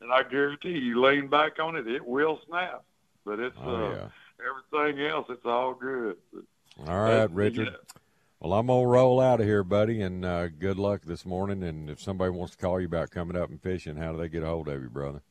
and 0.00 0.12
I 0.12 0.22
guarantee 0.22 0.70
you, 0.70 0.78
you 0.80 1.02
lean 1.04 1.28
back 1.28 1.58
on 1.60 1.76
it, 1.76 1.86
it 1.86 2.04
will 2.06 2.40
snap. 2.48 2.82
But 3.24 3.38
it's 3.40 3.56
Oh 3.62 3.74
uh, 3.74 3.90
yeah. 3.90 4.08
everything 4.80 5.04
else, 5.06 5.26
it's 5.28 5.44
all 5.44 5.74
good. 5.74 6.16
All 6.86 7.00
right, 7.00 7.10
that's- 7.10 7.30
Richard. 7.32 7.68
yeah. 7.70 8.00
Well, 8.38 8.52
I'm 8.52 8.66
gonna 8.66 8.86
roll 8.86 9.18
out 9.18 9.40
of 9.40 9.46
here, 9.46 9.64
buddy, 9.64 10.02
and 10.02 10.22
uh, 10.24 10.48
good 10.48 10.78
luck 10.78 11.02
this 11.06 11.24
morning. 11.24 11.62
And 11.62 11.88
if 11.88 12.00
somebody 12.02 12.30
wants 12.30 12.52
to 12.54 12.58
call 12.58 12.78
you 12.78 12.86
about 12.86 13.10
coming 13.10 13.34
up 13.36 13.48
and 13.48 13.60
fishing, 13.60 13.96
how 13.96 14.12
do 14.12 14.18
they 14.18 14.28
get 14.28 14.42
a 14.42 14.46
hold 14.46 14.68
of 14.68 14.82
you, 14.82 14.90
brother? 14.90 15.22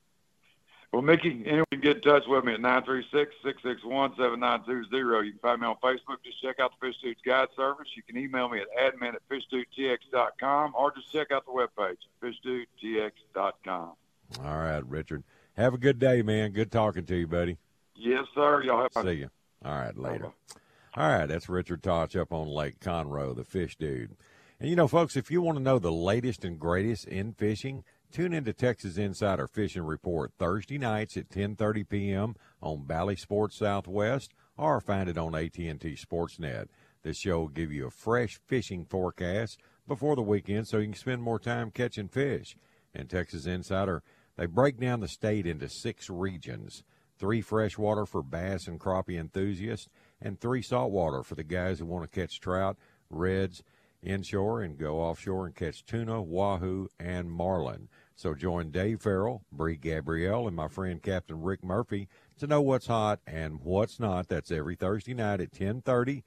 Well, 0.92 1.02
Mickey, 1.02 1.42
anyone 1.46 1.66
can 1.72 1.82
get 1.82 1.98
in 1.98 2.04
touch 2.04 2.28
with 2.28 2.46
me 2.46 2.54
at 2.54 2.60
936-661-7920. 2.62 5.26
You 5.26 5.32
can 5.32 5.40
find 5.42 5.60
me 5.62 5.68
on 5.68 5.76
Facebook. 5.84 6.24
Just 6.24 6.40
check 6.42 6.60
out 6.60 6.72
the 6.80 6.88
Fish 6.88 6.96
Dudes 7.02 7.20
Guide 7.26 7.48
Service. 7.56 7.88
You 7.96 8.04
can 8.04 8.18
email 8.18 8.48
me 8.48 8.62
at 8.62 8.68
admin 8.78 9.16
at 9.16 9.28
fishdudetx.com 9.30 10.74
or 10.78 10.94
just 10.94 11.12
check 11.12 11.32
out 11.32 11.46
the 11.46 11.52
webpage, 11.52 11.98
fishdudetx.com. 12.22 13.92
All 14.44 14.58
right, 14.58 14.86
Richard. 14.88 15.24
Have 15.58 15.74
a 15.74 15.78
good 15.78 16.00
day, 16.00 16.22
man. 16.22 16.52
Good 16.52 16.72
talking 16.72 17.06
to 17.06 17.16
you, 17.16 17.28
buddy. 17.28 17.58
Yes, 17.96 18.26
sir. 18.34 18.64
Y'all 18.64 18.82
have 18.82 18.92
See 19.06 19.14
you. 19.14 19.30
All 19.64 19.78
right, 19.78 19.98
later. 19.98 20.26
Bye-bye. 20.26 20.62
All 20.98 21.10
right, 21.10 21.26
that's 21.26 21.50
Richard 21.50 21.84
Tatsch 21.84 22.18
up 22.20 22.32
on 22.32 22.48
Lake 22.48 22.80
Conroe, 22.80 23.36
the 23.36 23.44
fish 23.44 23.76
dude. 23.76 24.16
And 24.60 24.70
you 24.70 24.78
know, 24.78 24.88
folks, 24.88 25.18
if 25.18 25.30
you 25.30 25.42
want 25.42 25.58
to 25.58 25.64
know 25.64 25.78
the 25.78 25.92
latest 25.92 26.46
and 26.46 26.58
greatest 26.58 27.06
in 27.06 27.34
fishing, 27.34 27.84
tune 28.16 28.32
into 28.32 28.54
Texas 28.54 28.98
Insider 28.98 29.46
Fishing 29.46 29.84
Report 29.84 30.32
Thursday 30.40 30.78
nights 30.78 31.18
at 31.18 31.28
10:30 31.28 31.90
p.m. 31.90 32.36
on 32.62 32.86
Bally 32.86 33.18
Sports 33.18 33.58
Southwest, 33.58 34.32
or 34.56 34.80
find 34.80 35.10
it 35.10 35.18
on 35.18 35.36
AT&T 35.36 35.98
Sportsnet. 35.98 36.68
This 37.04 37.18
show 37.18 37.40
will 37.40 37.50
give 37.50 37.74
you 37.74 37.88
a 37.88 37.92
fresh 37.92 38.40
fishing 38.48 38.86
forecast 38.86 39.60
before 39.86 40.16
the 40.16 40.22
weekend, 40.22 40.66
so 40.66 40.78
you 40.78 40.86
can 40.86 40.94
spend 40.94 41.24
more 41.24 41.40
time 41.40 41.72
catching 41.72 42.08
fish. 42.08 42.56
And 42.94 43.10
Texas 43.10 43.48
Insider, 43.48 44.02
they 44.38 44.46
break 44.46 44.80
down 44.80 45.02
the 45.02 45.10
state 45.10 45.46
into 45.46 45.68
six 45.68 46.10
regions: 46.10 46.84
three 47.20 47.42
freshwater 47.42 48.06
for 48.06 48.24
bass 48.24 48.66
and 48.66 48.80
crappie 48.80 49.20
enthusiasts, 49.20 49.90
and 50.22 50.40
three 50.40 50.62
saltwater 50.62 51.22
for 51.22 51.36
the 51.36 51.44
guys 51.44 51.80
who 51.80 51.86
want 51.86 52.10
to 52.10 52.20
catch 52.22 52.40
trout, 52.40 52.78
reds, 53.10 53.62
inshore, 54.02 54.62
and 54.62 54.78
go 54.78 55.00
offshore 55.00 55.48
and 55.48 55.56
catch 55.56 55.84
tuna, 55.86 56.22
wahoo, 56.22 56.88
and 56.98 57.30
marlin. 57.30 57.90
So 58.16 58.34
join 58.34 58.72
Dave 58.72 59.02
Farrell, 59.02 59.44
Bree 59.52 59.76
Gabrielle, 59.76 60.48
and 60.48 60.56
my 60.56 60.70
friend 60.70 61.02
Captain 61.04 61.42
Rick 61.42 61.64
Murphy 61.64 62.08
to 62.40 62.48
know 62.48 62.62
what's 62.62 62.88
hot 62.88 63.20
and 63.28 63.60
what's 63.62 64.00
not. 64.00 64.30
That's 64.30 64.52
every 64.52 64.76
Thursday 64.76 65.14
night 65.14 65.42
at 65.42 65.52
1030, 65.52 66.24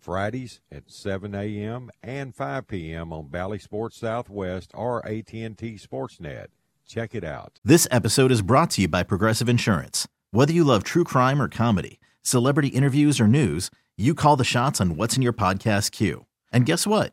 Fridays 0.00 0.60
at 0.70 0.90
7 0.90 1.34
a.m. 1.34 1.90
and 2.02 2.34
5 2.34 2.66
p.m. 2.66 3.12
on 3.12 3.28
Bally 3.28 3.58
Sports 3.58 3.98
Southwest 3.98 4.70
or 4.74 5.06
AT&T 5.06 5.52
Sportsnet. 5.52 6.46
Check 6.86 7.14
it 7.14 7.24
out. 7.24 7.60
This 7.62 7.86
episode 7.90 8.32
is 8.32 8.42
brought 8.42 8.70
to 8.70 8.82
you 8.82 8.88
by 8.88 9.02
Progressive 9.02 9.50
Insurance. 9.50 10.08
Whether 10.30 10.54
you 10.54 10.64
love 10.64 10.82
true 10.82 11.04
crime 11.04 11.42
or 11.42 11.48
comedy, 11.48 12.00
celebrity 12.22 12.68
interviews 12.68 13.20
or 13.20 13.28
news, 13.28 13.70
you 13.98 14.14
call 14.14 14.36
the 14.36 14.44
shots 14.44 14.80
on 14.80 14.96
what's 14.96 15.16
in 15.16 15.22
your 15.22 15.34
podcast 15.34 15.92
queue. 15.92 16.24
And 16.52 16.64
guess 16.64 16.86
what? 16.86 17.12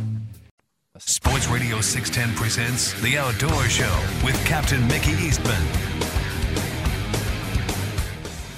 Sports 1.51 1.63
Radio 1.63 1.81
610 1.81 2.35
presents 2.37 3.01
The 3.01 3.17
Outdoor 3.17 3.63
Show 3.65 4.05
with 4.23 4.45
Captain 4.45 4.87
Mickey 4.87 5.11
Eastman. 5.11 5.61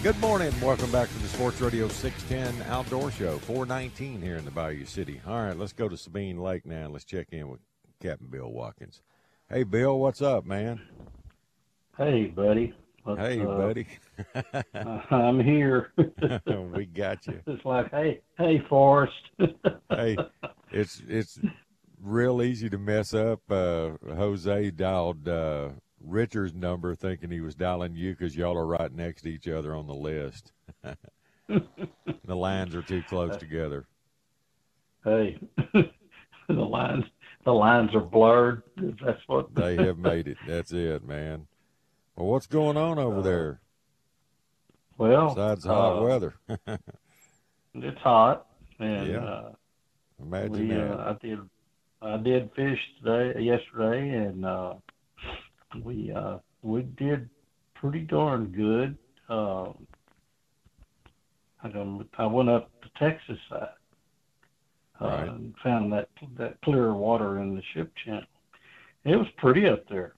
Good 0.04 0.20
morning. 0.20 0.54
Welcome 0.62 0.92
back 0.92 1.10
to 1.10 1.18
the 1.18 1.28
Sports 1.28 1.60
Radio 1.60 1.88
610 1.88 2.72
Outdoor 2.72 3.10
Show, 3.10 3.40
419 3.40 4.22
here 4.22 4.36
in 4.36 4.46
the 4.46 4.52
Bayou 4.52 4.86
City. 4.86 5.20
All 5.26 5.42
right, 5.42 5.58
let's 5.58 5.74
go 5.74 5.90
to 5.90 5.98
Sabine 5.98 6.38
Lake 6.38 6.68
now. 6.68 6.88
Let's 6.88 7.04
check 7.04 7.30
in 7.32 7.50
with 7.50 7.62
Captain 8.00 8.28
Bill 8.28 8.52
Watkins. 8.52 9.02
Hey, 9.50 9.64
Bill, 9.64 9.98
what's 9.98 10.22
up, 10.22 10.46
man? 10.46 10.80
Hey, 11.98 12.26
buddy. 12.26 12.76
What's, 13.06 13.20
Hey, 13.20 13.42
uh, 13.42 13.46
buddy. 13.46 13.88
I'm 15.10 15.40
here. 15.40 15.94
we 16.76 16.86
got 16.86 17.26
you. 17.26 17.42
it's 17.48 17.66
like, 17.66 17.90
hey, 17.90 18.22
hey, 18.38 18.64
Forrest. 18.70 19.14
Hey, 19.90 20.18
it's 20.72 21.04
it's 21.08 21.40
real 22.04 22.42
easy 22.42 22.70
to 22.70 22.78
mess 22.78 23.14
up. 23.14 23.40
Uh, 23.50 23.92
Jose 24.08 24.72
dialed 24.72 25.28
uh, 25.28 25.70
Richard's 26.02 26.54
number 26.54 26.96
thinking 26.96 27.32
he 27.32 27.42
was 27.42 27.56
dialing 27.56 27.96
you 27.96 28.12
because 28.12 28.36
y'all 28.36 28.58
are 28.58 28.66
right 28.66 28.94
next 28.94 29.22
to 29.24 29.30
each 29.30 29.48
other 29.48 29.74
on 29.76 29.88
the 29.88 29.94
list. 29.96 30.52
the 31.48 32.36
lines 32.36 32.76
are 32.76 32.82
too 32.82 33.02
close 33.04 33.38
together. 33.38 33.86
hey, 35.04 35.40
the 35.74 36.54
lines, 36.54 37.06
the 37.46 37.52
lines 37.54 37.94
are 37.96 38.02
blurred. 38.02 38.64
That's 38.78 39.22
what 39.28 39.54
They 39.56 39.76
have 39.78 39.98
made 39.98 40.28
it. 40.28 40.38
That's 40.46 40.72
it, 40.72 41.04
man. 41.08 41.48
Well, 42.16 42.28
what's 42.28 42.48
going 42.48 42.78
on 42.78 43.00
over 43.00 43.22
there 43.22 43.62
Well, 44.98 45.30
besides 45.30 45.66
hot 45.66 46.00
uh, 46.00 46.02
weather? 46.04 46.36
It's 47.76 48.00
hot, 48.02 48.46
and 48.78 49.08
Yeah. 49.08 49.18
uh, 49.26 49.52
Imagine 50.22 50.52
we, 50.52 50.68
that. 50.76 50.92
uh, 50.92 51.10
I 51.20 51.26
did, 51.26 51.40
I 52.04 52.18
did 52.18 52.50
fish 52.56 52.80
today, 53.02 53.40
yesterday, 53.40 54.10
and 54.10 54.46
uh, 54.46 54.74
we 55.84 56.12
uh, 56.12 56.38
we 56.62 56.82
did 56.82 57.30
pretty 57.76 58.02
darn 58.02 58.48
good. 58.48 58.98
Um, 59.34 59.88
I, 61.64 61.70
done- 61.70 62.08
I 62.18 62.26
went 62.26 62.50
up 62.50 62.70
to 62.82 62.90
Texas 63.00 63.38
uh, 63.52 63.66
Right. 65.02 65.28
Uh, 65.28 65.32
and 65.34 65.54
found 65.64 65.92
that 65.92 66.10
that 66.38 66.62
clear 66.62 66.94
water 66.94 67.40
in 67.40 67.56
the 67.56 67.62
ship 67.74 67.92
channel. 68.06 68.24
It 69.04 69.16
was 69.16 69.28
pretty 69.38 69.68
up 69.68 69.88
there. 69.90 70.14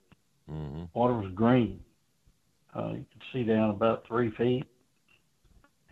Mm-hmm. 0.51 0.83
Water 0.93 1.15
was 1.15 1.31
green. 1.33 1.79
Uh, 2.75 2.89
you 2.89 3.05
could 3.11 3.21
see 3.31 3.43
down 3.43 3.69
about 3.71 4.05
three 4.07 4.31
feet, 4.31 4.65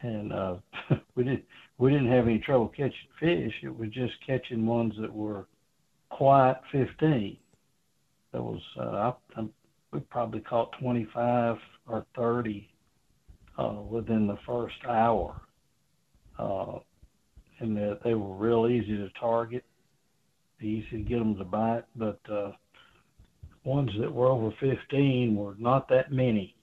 and 0.01 0.33
uh, 0.33 0.55
we 1.15 1.23
didn't 1.23 1.43
we 1.77 1.91
didn't 1.91 2.11
have 2.11 2.27
any 2.27 2.39
trouble 2.39 2.67
catching 2.67 2.93
fish. 3.19 3.53
It 3.63 3.75
was 3.75 3.89
just 3.89 4.13
catching 4.27 4.65
ones 4.65 4.93
that 4.99 5.11
were 5.11 5.47
quiet 6.17 6.57
15. 6.71 7.37
That 8.31 8.41
was 8.41 8.61
uh, 8.79 9.13
I, 9.37 9.45
we 9.91 9.99
probably 9.99 10.41
caught 10.41 10.71
25 10.79 11.57
or 11.87 12.05
30 12.15 12.69
uh, 13.57 13.73
within 13.87 14.27
the 14.27 14.37
first 14.45 14.75
hour, 14.89 15.41
uh, 16.39 16.79
and 17.59 17.77
that 17.77 17.99
they 18.03 18.15
were 18.15 18.35
real 18.35 18.67
easy 18.67 18.97
to 18.97 19.09
target, 19.19 19.63
easy 20.61 20.87
to 20.91 20.97
get 20.97 21.19
them 21.19 21.37
to 21.37 21.43
bite, 21.43 21.83
but 21.95 22.19
uh, 22.31 22.51
ones 23.63 23.91
that 23.99 24.11
were 24.11 24.27
over 24.27 24.51
15 24.59 25.35
were 25.35 25.55
not 25.59 25.87
that 25.89 26.11
many. 26.11 26.55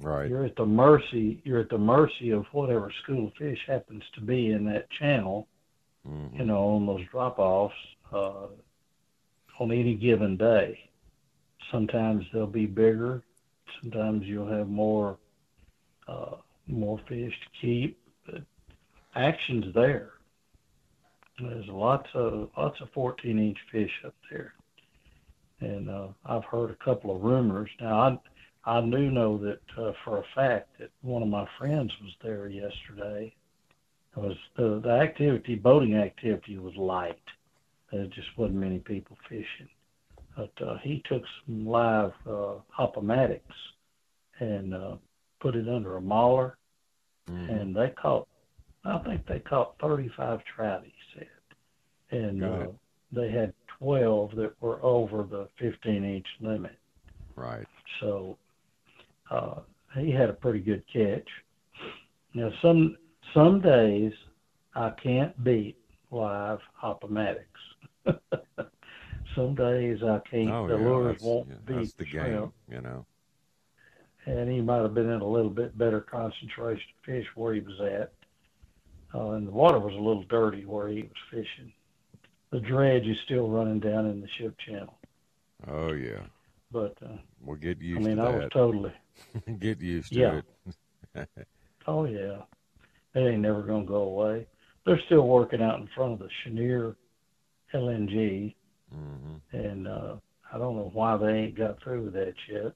Right. 0.00 0.28
You're 0.28 0.44
at 0.44 0.56
the 0.56 0.66
mercy. 0.66 1.40
You're 1.44 1.60
at 1.60 1.68
the 1.68 1.78
mercy 1.78 2.30
of 2.30 2.44
whatever 2.52 2.92
school 3.02 3.28
of 3.28 3.32
fish 3.34 3.58
happens 3.66 4.02
to 4.14 4.20
be 4.20 4.52
in 4.52 4.64
that 4.66 4.88
channel. 4.98 5.48
Mm-hmm. 6.08 6.40
You 6.40 6.46
know, 6.46 6.68
on 6.70 6.86
those 6.86 7.06
drop-offs 7.12 7.74
uh, 8.12 8.46
on 9.58 9.70
any 9.70 9.94
given 9.94 10.36
day. 10.36 10.78
Sometimes 11.70 12.24
they'll 12.32 12.46
be 12.46 12.66
bigger. 12.66 13.22
Sometimes 13.80 14.24
you'll 14.26 14.50
have 14.50 14.68
more 14.68 15.18
uh, 16.08 16.36
more 16.66 17.00
fish 17.08 17.32
to 17.32 17.60
keep. 17.60 17.98
But 18.26 18.42
action's 19.14 19.72
there. 19.74 20.10
There's 21.40 21.66
lots 21.68 22.08
of 22.14 22.50
lots 22.56 22.80
of 22.80 22.92
14-inch 22.92 23.58
fish 23.70 23.90
up 24.06 24.14
there, 24.30 24.54
and 25.60 25.88
uh, 25.88 26.08
I've 26.26 26.44
heard 26.44 26.70
a 26.70 26.84
couple 26.84 27.14
of 27.14 27.22
rumors. 27.22 27.70
Now 27.80 28.00
I 28.00 28.18
I 28.64 28.80
do 28.80 29.10
know 29.10 29.38
that 29.38 29.60
uh, 29.76 29.92
for 30.04 30.18
a 30.18 30.24
fact 30.34 30.78
that 30.78 30.90
one 31.00 31.22
of 31.22 31.28
my 31.28 31.46
friends 31.58 31.92
was 32.02 32.12
there 32.22 32.48
yesterday. 32.48 33.34
It 34.16 34.20
was 34.20 34.36
the, 34.56 34.80
the 34.84 34.90
activity, 34.90 35.54
boating 35.54 35.96
activity 35.96 36.58
was 36.58 36.76
light. 36.76 37.18
There 37.92 38.06
just 38.06 38.28
wasn't 38.38 38.58
many 38.58 38.78
people 38.78 39.16
fishing. 39.28 39.68
But 40.36 40.52
uh, 40.66 40.78
he 40.82 41.02
took 41.08 41.22
some 41.44 41.66
live 41.66 42.12
uh, 42.26 42.54
hopomatics 42.76 43.42
and 44.40 44.74
uh, 44.74 44.96
put 45.40 45.54
it 45.54 45.68
under 45.68 45.96
a 45.96 46.00
mauler, 46.00 46.56
Mhm. 47.28 47.60
and 47.60 47.76
they 47.76 47.90
caught, 47.90 48.26
I 48.84 48.98
think 48.98 49.26
they 49.26 49.38
caught 49.40 49.78
35 49.78 50.42
trout, 50.44 50.84
he 50.84 50.92
said. 51.14 51.28
And 52.10 52.42
uh, 52.42 52.66
they 53.12 53.30
had 53.30 53.52
12 53.78 54.34
that 54.36 54.60
were 54.60 54.82
over 54.82 55.22
the 55.24 55.48
15 55.58 56.04
inch 56.04 56.26
limit. 56.40 56.76
Right. 57.36 57.66
So 58.00 58.38
uh, 59.30 59.60
he 59.98 60.10
had 60.10 60.30
a 60.30 60.34
pretty 60.34 60.60
good 60.60 60.82
catch. 60.92 61.28
Now 62.34 62.50
some 62.62 62.96
some 63.34 63.60
days 63.60 64.12
I 64.74 64.90
can't 65.02 65.42
beat 65.44 65.76
live 66.10 66.58
hopomatics. 66.82 67.71
some 69.34 69.54
days 69.54 70.02
I 70.02 70.20
can't. 70.30 70.50
Oh, 70.50 70.66
the 70.68 70.76
yeah. 70.78 70.88
lures 70.88 71.20
won't 71.20 71.48
yeah, 71.48 71.54
beat 71.64 71.74
that's 71.76 71.92
the 71.94 72.04
game, 72.04 72.52
you 72.70 72.80
know. 72.80 73.06
And 74.26 74.50
he 74.50 74.60
might 74.60 74.82
have 74.82 74.94
been 74.94 75.10
in 75.10 75.20
a 75.20 75.26
little 75.26 75.50
bit 75.50 75.76
better 75.76 76.00
concentration 76.00 76.84
of 77.00 77.04
fish 77.04 77.26
where 77.34 77.54
he 77.54 77.60
was 77.60 77.80
at. 77.80 78.12
Uh, 79.14 79.32
and 79.32 79.46
the 79.46 79.50
water 79.50 79.78
was 79.78 79.92
a 79.94 79.96
little 79.96 80.22
dirty 80.24 80.64
where 80.64 80.88
he 80.88 81.02
was 81.02 81.10
fishing. 81.30 81.72
The 82.50 82.60
dredge 82.60 83.06
is 83.06 83.16
still 83.24 83.48
running 83.48 83.80
down 83.80 84.06
in 84.06 84.20
the 84.20 84.28
ship 84.38 84.54
channel. 84.66 84.96
Oh, 85.66 85.92
yeah. 85.92 86.20
But 86.70 86.96
uh, 87.04 87.16
We'll 87.40 87.56
get 87.56 87.80
used. 87.80 88.00
I 88.00 88.04
mean, 88.04 88.16
to 88.18 88.22
I 88.22 88.28
was 88.30 88.48
totally 88.52 88.92
get 89.58 89.80
used 89.80 90.12
to 90.12 90.18
Yeah. 90.18 90.40
it. 91.14 91.28
Oh 91.86 92.04
yeah, 92.04 92.42
it 93.14 93.18
ain't 93.18 93.40
never 93.42 93.62
gonna 93.62 93.84
go 93.84 94.02
away. 94.02 94.46
They're 94.86 95.00
still 95.06 95.26
working 95.26 95.60
out 95.60 95.80
in 95.80 95.88
front 95.94 96.12
of 96.12 96.18
the 96.20 96.28
Cheniere 96.44 96.94
LNG, 97.74 98.54
hmm 98.90 99.36
and 99.52 99.86
uh, 99.86 100.16
I 100.52 100.58
don't 100.58 100.76
know 100.76 100.90
why 100.92 101.16
they 101.16 101.32
ain't 101.32 101.56
got 101.58 101.82
through 101.82 102.04
with 102.04 102.14
that 102.14 102.34
yet. 102.50 102.72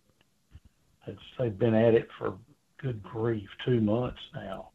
It's, 1.06 1.20
they've 1.38 1.59
been 1.59 1.74
at 1.74 1.94
it 1.94 2.09
for 2.18 2.35
good 2.78 3.02
grief 3.02 3.48
two 3.64 3.80
months 3.80 4.20
now, 4.35 4.70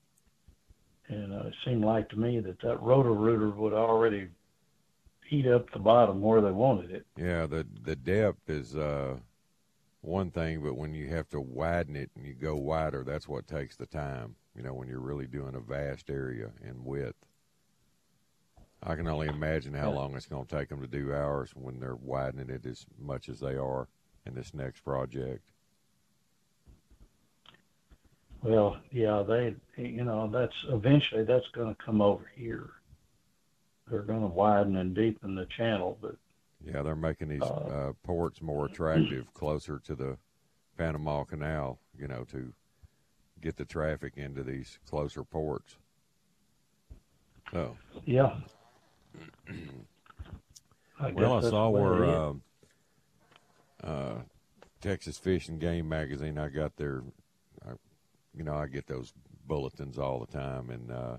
and 1.08 1.34
uh, 1.34 1.48
it 1.48 1.54
seemed 1.66 1.84
like 1.84 2.10
to 2.10 2.16
me 2.18 2.40
that 2.40 2.62
that 2.62 2.82
rotor 2.82 3.14
rooter 3.14 3.50
would 3.50 3.74
already 3.74 4.30
eat 5.30 5.48
up 5.48 5.72
the 5.72 5.80
bottom 5.80 6.22
where 6.22 6.42
they 6.42 6.52
wanted 6.52 6.92
it. 6.92 7.06
Yeah, 7.18 7.48
the 7.48 7.66
the 7.84 7.96
depth 7.96 8.50
is 8.50 8.76
uh, 8.76 9.18
one 10.02 10.32
thing, 10.32 10.62
but 10.62 10.76
when 10.76 10.94
you 10.94 11.08
have 11.10 11.30
to 11.30 11.40
widen 11.42 11.96
it 11.96 12.12
and 12.16 12.26
you 12.26 12.34
go 12.34 12.56
wider, 12.56 13.04
that's 13.04 13.28
what 13.28 13.48
takes 13.48 13.76
the 13.76 13.86
time. 13.86 14.36
You 14.56 14.64
know, 14.64 14.74
when 14.74 14.88
you're 14.88 15.00
really 15.00 15.28
doing 15.28 15.56
a 15.56 15.60
vast 15.60 16.10
area 16.10 16.52
in 16.64 16.84
width. 16.84 17.16
I 18.84 18.96
can 18.96 19.08
only 19.08 19.28
imagine 19.28 19.74
how 19.74 19.92
long 19.92 20.16
it's 20.16 20.26
going 20.26 20.46
to 20.46 20.58
take 20.58 20.70
them 20.70 20.82
to 20.82 20.88
do 20.88 21.14
ours 21.14 21.52
when 21.56 21.80
they're 21.80 21.96
widening 21.96 22.50
it 22.50 22.66
as 22.66 22.86
much 23.00 23.30
as 23.30 23.40
they 23.40 23.56
are 23.56 23.88
in 24.26 24.34
this 24.34 24.54
next 24.54 24.82
project. 24.82 25.44
Well, 28.42 28.78
yeah, 28.92 29.22
they, 29.28 29.56
you 29.78 30.04
know, 30.04 30.28
that's 30.32 30.56
eventually 30.70 31.24
that's 31.24 31.48
going 31.54 31.76
to 31.76 31.84
come 31.84 32.02
over 32.02 32.32
here. 32.36 32.72
They're 33.88 34.02
going 34.02 34.22
to 34.22 34.28
widen 34.28 34.78
and 34.78 34.96
deepen 34.96 35.36
the 35.36 35.46
channel, 35.58 35.98
but 36.02 36.16
Yeah, 36.64 36.82
they're 36.82 36.96
making 36.96 37.28
these 37.30 37.42
Uh, 37.42 37.46
uh, 37.90 37.94
ports 38.04 38.42
more 38.42 38.66
attractive, 38.66 39.32
closer 39.34 39.80
to 39.80 39.96
the 39.96 40.18
Panama 40.78 41.24
Canal. 41.24 41.80
You 41.96 42.08
know, 42.08 42.24
to 42.26 42.52
get 43.42 43.58
the 43.58 43.66
traffic 43.66 44.18
into 44.18 44.44
these 44.44 44.80
closer 44.88 45.24
ports. 45.24 45.78
So, 47.52 47.78
yeah. 48.06 48.40
I 51.00 51.12
well, 51.12 51.34
I 51.46 51.50
saw 51.50 51.70
where 51.70 52.04
um, 52.06 52.42
uh, 53.84 54.16
Texas 54.82 55.18
Fish 55.18 55.48
and 55.48 55.60
Game 55.60 55.90
magazine. 55.90 56.38
I 56.38 56.50
got 56.50 56.76
their, 56.78 57.04
I, 57.66 57.72
you 58.36 58.44
know, 58.44 58.56
I 58.56 58.68
get 58.68 58.88
those 58.88 59.14
bulletins 59.48 59.98
all 59.98 60.20
the 60.20 60.32
time, 60.32 60.70
and 60.70 60.92
uh, 60.92 61.18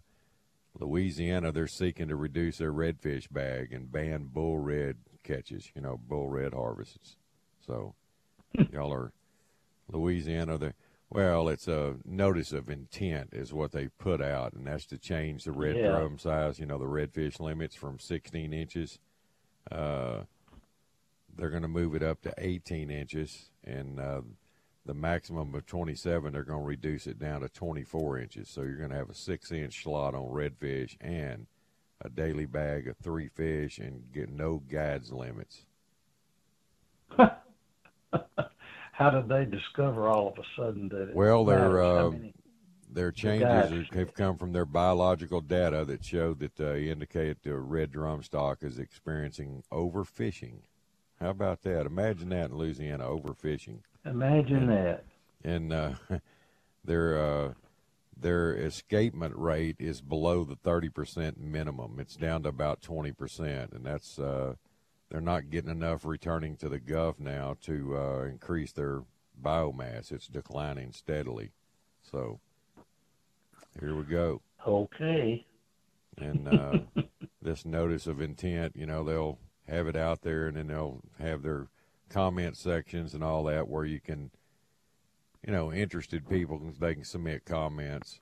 Louisiana 0.78 1.52
they're 1.52 1.66
seeking 1.66 2.08
to 2.08 2.16
reduce 2.16 2.58
their 2.58 2.72
redfish 2.72 3.30
bag 3.30 3.72
and 3.72 3.90
ban 3.90 4.30
bull 4.32 4.58
red 4.58 4.96
catches. 5.24 5.70
You 5.74 5.82
know, 5.82 5.98
bull 6.08 6.28
red 6.28 6.54
harvests. 6.54 7.16
So, 7.66 7.94
y'all 8.72 8.92
are 8.92 9.12
Louisiana. 9.90 10.58
They 10.58 10.72
well, 11.14 11.48
it's 11.48 11.68
a 11.68 11.96
notice 12.06 12.52
of 12.52 12.70
intent 12.70 13.30
is 13.32 13.52
what 13.52 13.72
they 13.72 13.88
put 13.88 14.22
out, 14.22 14.54
and 14.54 14.66
that's 14.66 14.86
to 14.86 14.98
change 14.98 15.44
the 15.44 15.52
red 15.52 15.76
Yeah. 15.76 15.88
drum 15.88 16.18
size. 16.18 16.58
You 16.58 16.64
know, 16.66 16.78
the 16.78 16.86
redfish 16.86 17.38
limits 17.38 17.74
from 17.74 17.98
16 17.98 18.52
inches. 18.54 18.98
Uh, 19.70 20.22
they're 21.36 21.50
going 21.50 21.62
to 21.62 21.68
move 21.68 21.94
it 21.94 22.02
up 22.02 22.22
to 22.22 22.32
18 22.38 22.90
inches, 22.90 23.50
and 23.62 24.00
uh, 24.00 24.22
the 24.86 24.94
maximum 24.94 25.54
of 25.54 25.66
27. 25.66 26.32
They're 26.32 26.44
going 26.44 26.60
to 26.62 26.66
reduce 26.66 27.06
it 27.06 27.18
down 27.18 27.42
to 27.42 27.48
24 27.50 28.18
inches. 28.18 28.48
So 28.48 28.62
you're 28.62 28.76
going 28.76 28.90
to 28.90 28.96
have 28.96 29.10
a 29.10 29.14
six-inch 29.14 29.82
slot 29.82 30.14
on 30.14 30.24
redfish 30.30 30.96
and 31.00 31.46
a 32.00 32.08
daily 32.08 32.46
bag 32.46 32.88
of 32.88 32.96
three 32.96 33.28
fish, 33.28 33.78
and 33.78 34.10
get 34.12 34.28
no 34.30 34.58
guides 34.58 35.12
limits. 35.12 35.66
How 38.92 39.10
did 39.10 39.28
they 39.28 39.44
discover 39.44 40.08
all 40.08 40.28
of 40.28 40.34
a 40.38 40.44
sudden 40.56 40.88
that 40.90 41.14
Well, 41.14 41.44
they're 41.44 41.82
uh, 41.82 42.12
their 42.90 43.10
changes 43.10 43.88
have 43.94 44.14
come 44.14 44.36
from 44.36 44.52
their 44.52 44.66
biological 44.66 45.40
data 45.40 45.84
that 45.86 46.04
show 46.04 46.34
that 46.34 46.60
uh, 46.60 46.74
indicate 46.74 47.42
the 47.42 47.56
red 47.56 47.90
drum 47.90 48.22
stock 48.22 48.58
is 48.62 48.78
experiencing 48.78 49.64
overfishing. 49.72 50.60
How 51.18 51.30
about 51.30 51.62
that? 51.62 51.86
Imagine 51.86 52.28
that 52.30 52.50
in 52.50 52.56
Louisiana, 52.56 53.04
overfishing. 53.04 53.78
Imagine 54.04 54.66
that. 54.66 55.04
and 55.42 55.72
uh, 55.72 55.92
their 56.84 57.18
uh, 57.18 57.52
their 58.14 58.54
escapement 58.54 59.34
rate 59.36 59.76
is 59.78 60.02
below 60.02 60.44
the 60.44 60.56
thirty 60.56 60.90
percent 60.90 61.40
minimum. 61.40 61.98
It's 61.98 62.16
down 62.16 62.42
to 62.42 62.50
about 62.50 62.82
twenty 62.82 63.12
percent, 63.12 63.72
and 63.72 63.86
that's 63.86 64.18
uh, 64.18 64.54
they're 65.12 65.20
not 65.20 65.50
getting 65.50 65.70
enough 65.70 66.06
returning 66.06 66.56
to 66.56 66.70
the 66.70 66.78
Gulf 66.78 67.20
now 67.20 67.54
to 67.64 67.98
uh, 67.98 68.24
increase 68.24 68.72
their 68.72 69.02
biomass. 69.40 70.10
It's 70.10 70.26
declining 70.26 70.92
steadily. 70.92 71.52
So 72.00 72.40
here 73.78 73.94
we 73.94 74.04
go. 74.04 74.40
Okay. 74.66 75.44
And 76.16 76.48
uh, 76.48 76.78
this 77.42 77.66
notice 77.66 78.06
of 78.06 78.22
intent, 78.22 78.74
you 78.74 78.86
know, 78.86 79.04
they'll 79.04 79.38
have 79.68 79.86
it 79.86 79.96
out 79.96 80.22
there, 80.22 80.46
and 80.46 80.56
then 80.56 80.68
they'll 80.68 81.02
have 81.18 81.42
their 81.42 81.68
comment 82.08 82.56
sections 82.56 83.12
and 83.12 83.22
all 83.22 83.44
that, 83.44 83.68
where 83.68 83.84
you 83.84 84.00
can, 84.00 84.30
you 85.46 85.52
know, 85.52 85.70
interested 85.70 86.26
people 86.26 86.58
they 86.80 86.94
can 86.94 87.04
submit 87.04 87.44
comments, 87.44 88.18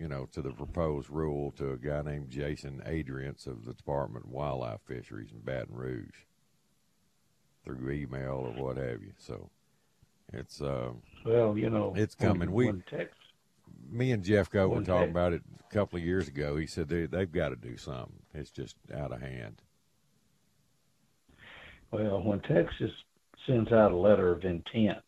you 0.00 0.08
know, 0.08 0.26
to 0.32 0.40
the 0.40 0.50
proposed 0.50 1.10
rule 1.10 1.52
to 1.52 1.72
a 1.72 1.76
guy 1.76 2.00
named 2.00 2.30
Jason 2.30 2.82
Adriance 2.86 3.46
of 3.46 3.66
the 3.66 3.74
Department 3.74 4.24
of 4.24 4.30
Wildlife 4.30 4.80
Fisheries 4.86 5.30
in 5.30 5.40
Baton 5.40 5.74
Rouge 5.74 6.24
through 7.62 7.90
email 7.90 8.50
or 8.56 8.64
what 8.64 8.78
have 8.78 9.02
you. 9.02 9.12
So 9.18 9.50
it's 10.32 10.62
uh, 10.62 10.92
well, 11.26 11.56
you 11.58 11.68
know, 11.68 11.92
it's 11.94 12.14
coming. 12.14 12.50
We, 12.50 12.66
when 12.66 12.82
Tex, 12.88 13.10
me 13.90 14.10
and 14.12 14.24
Jeff 14.24 14.50
Go 14.50 14.68
were 14.68 14.76
talking 14.76 15.08
Tex- 15.08 15.10
about 15.10 15.32
it 15.34 15.42
a 15.68 15.74
couple 15.74 15.98
of 15.98 16.04
years 16.04 16.28
ago. 16.28 16.56
He 16.56 16.66
said 16.66 16.88
they, 16.88 17.04
they've 17.04 17.30
got 17.30 17.50
to 17.50 17.56
do 17.56 17.76
something. 17.76 18.22
It's 18.32 18.50
just 18.50 18.76
out 18.94 19.12
of 19.12 19.20
hand. 19.20 19.60
well, 21.90 22.22
when 22.22 22.40
Texas 22.40 22.90
sends 23.46 23.70
out 23.70 23.92
a 23.92 23.96
letter 23.96 24.32
of 24.32 24.44
intent, 24.44 24.98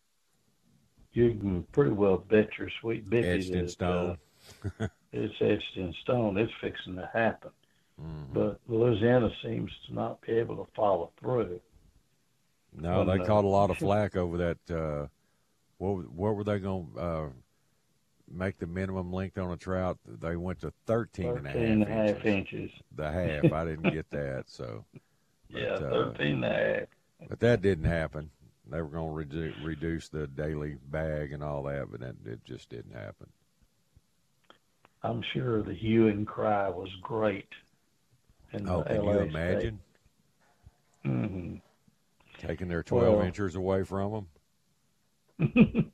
you 1.13 1.31
can 1.31 1.63
pretty 1.71 1.91
well 1.91 2.17
bet 2.17 2.49
your 2.59 2.69
sweet 2.79 3.09
Bicky 3.09 3.27
Etched 3.27 3.49
in 3.49 3.65
that, 3.65 3.71
stone. 3.71 4.11
Uh, 4.11 4.15
it's 5.11 5.33
etched 5.41 5.77
in 5.77 5.93
stone. 6.01 6.37
It's 6.37 6.51
fixing 6.61 6.95
to 6.95 7.09
happen. 7.13 7.51
Mhm. 8.01 8.33
But 8.33 8.59
Louisiana 8.67 9.29
seems 9.43 9.71
to 9.87 9.93
not 9.93 10.21
be 10.21 10.33
able 10.33 10.57
to 10.57 10.71
follow 10.75 11.11
through. 11.19 11.61
No, 12.75 13.05
they 13.05 13.19
uh, 13.19 13.25
caught 13.25 13.45
a 13.45 13.47
lot 13.47 13.69
of 13.69 13.77
flack 13.77 14.15
over 14.15 14.37
that. 14.37 14.75
Uh, 14.75 15.07
what 15.77 16.09
what 16.11 16.35
were 16.35 16.43
they 16.43 16.59
going 16.59 16.87
to 16.93 16.99
uh, 16.99 17.29
make 18.31 18.57
the 18.57 18.65
minimum 18.65 19.11
length 19.13 19.37
on 19.37 19.51
a 19.51 19.57
trout? 19.57 19.99
They 20.07 20.35
went 20.35 20.61
to 20.61 20.73
13 20.87 21.37
and 21.37 21.45
a 21.45 21.49
half 21.49 21.57
and 21.57 21.83
half 21.83 22.25
inches. 22.25 22.61
inches. 22.61 22.71
The 22.95 23.11
half. 23.11 23.53
I 23.53 23.65
didn't 23.65 23.93
get 23.93 24.09
that. 24.09 24.45
So, 24.47 24.85
but, 25.51 25.61
yeah, 25.61 25.73
uh, 25.73 26.13
and 26.19 26.43
a 26.43 26.49
half. 26.49 27.29
but 27.29 27.39
that 27.41 27.61
didn't 27.61 27.85
happen. 27.85 28.31
They 28.69 28.81
were 28.81 28.87
going 28.87 29.29
to 29.29 29.35
redu- 29.35 29.65
reduce 29.65 30.07
the 30.07 30.25
daily 30.25 30.77
bag 30.89 31.33
and 31.33 31.43
all 31.43 31.63
that, 31.63 31.91
but 31.91 31.99
that, 31.99 32.15
it 32.25 32.45
just 32.45 32.69
didn't 32.69 32.93
happen. 32.93 33.27
I'm 35.03 35.21
sure 35.33 35.61
the 35.63 35.73
hue 35.73 36.07
and 36.07 36.25
cry 36.25 36.69
was 36.69 36.89
great. 37.01 37.47
In 38.53 38.69
Oh, 38.69 38.83
can 38.83 39.03
LA 39.03 39.11
you 39.13 39.19
imagine 39.19 39.79
hmm 41.03 41.55
taking 42.37 42.67
their 42.67 42.83
12 42.83 43.17
Well- 43.17 43.25
inches 43.25 43.55
away 43.55 43.83
from 43.83 44.27
them? 45.39 45.91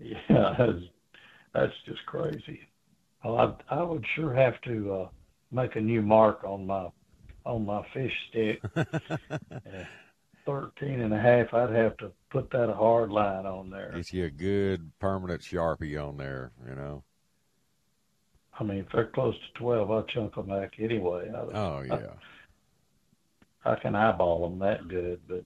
Yeah, 0.00 0.54
that's, 0.58 0.82
that's 1.54 1.72
just 1.86 2.04
crazy. 2.06 2.60
Well, 3.24 3.36
I, 3.70 3.74
I 3.76 3.82
would 3.82 4.04
sure 4.14 4.34
have 4.34 4.60
to 4.62 4.92
uh, 4.92 5.08
make 5.50 5.76
a 5.76 5.80
new 5.80 6.02
mark 6.02 6.44
on 6.44 6.66
my 6.66 6.88
on 7.44 7.64
my 7.66 7.84
fish 7.94 8.12
stick. 8.30 8.60
Uh, 9.30 9.84
13 10.46 11.00
and 11.00 11.12
a 11.12 11.18
half, 11.18 11.52
I'd 11.52 11.74
have 11.74 11.96
to 11.98 12.10
put 12.30 12.50
that 12.52 12.70
a 12.70 12.74
hard 12.74 13.10
line 13.10 13.44
on 13.44 13.68
there. 13.68 13.92
Get 13.94 14.12
you 14.14 14.24
a 14.24 14.30
good 14.30 14.90
permanent 14.98 15.42
sharpie 15.42 16.02
on 16.02 16.16
there, 16.16 16.52
you 16.66 16.74
know. 16.74 17.02
I 18.58 18.64
mean, 18.64 18.78
if 18.78 18.86
they're 18.92 19.06
close 19.06 19.34
to 19.34 19.58
12, 19.60 19.90
I'll 19.90 20.02
chunk 20.04 20.34
them 20.34 20.46
back 20.46 20.74
anyway. 20.78 21.30
I, 21.34 21.38
Oh 21.38 21.82
yeah. 21.86 22.08
I 23.64 23.74
can 23.76 23.94
eyeball 23.94 24.48
them 24.48 24.58
that 24.60 24.88
good, 24.88 25.20
but 25.28 25.44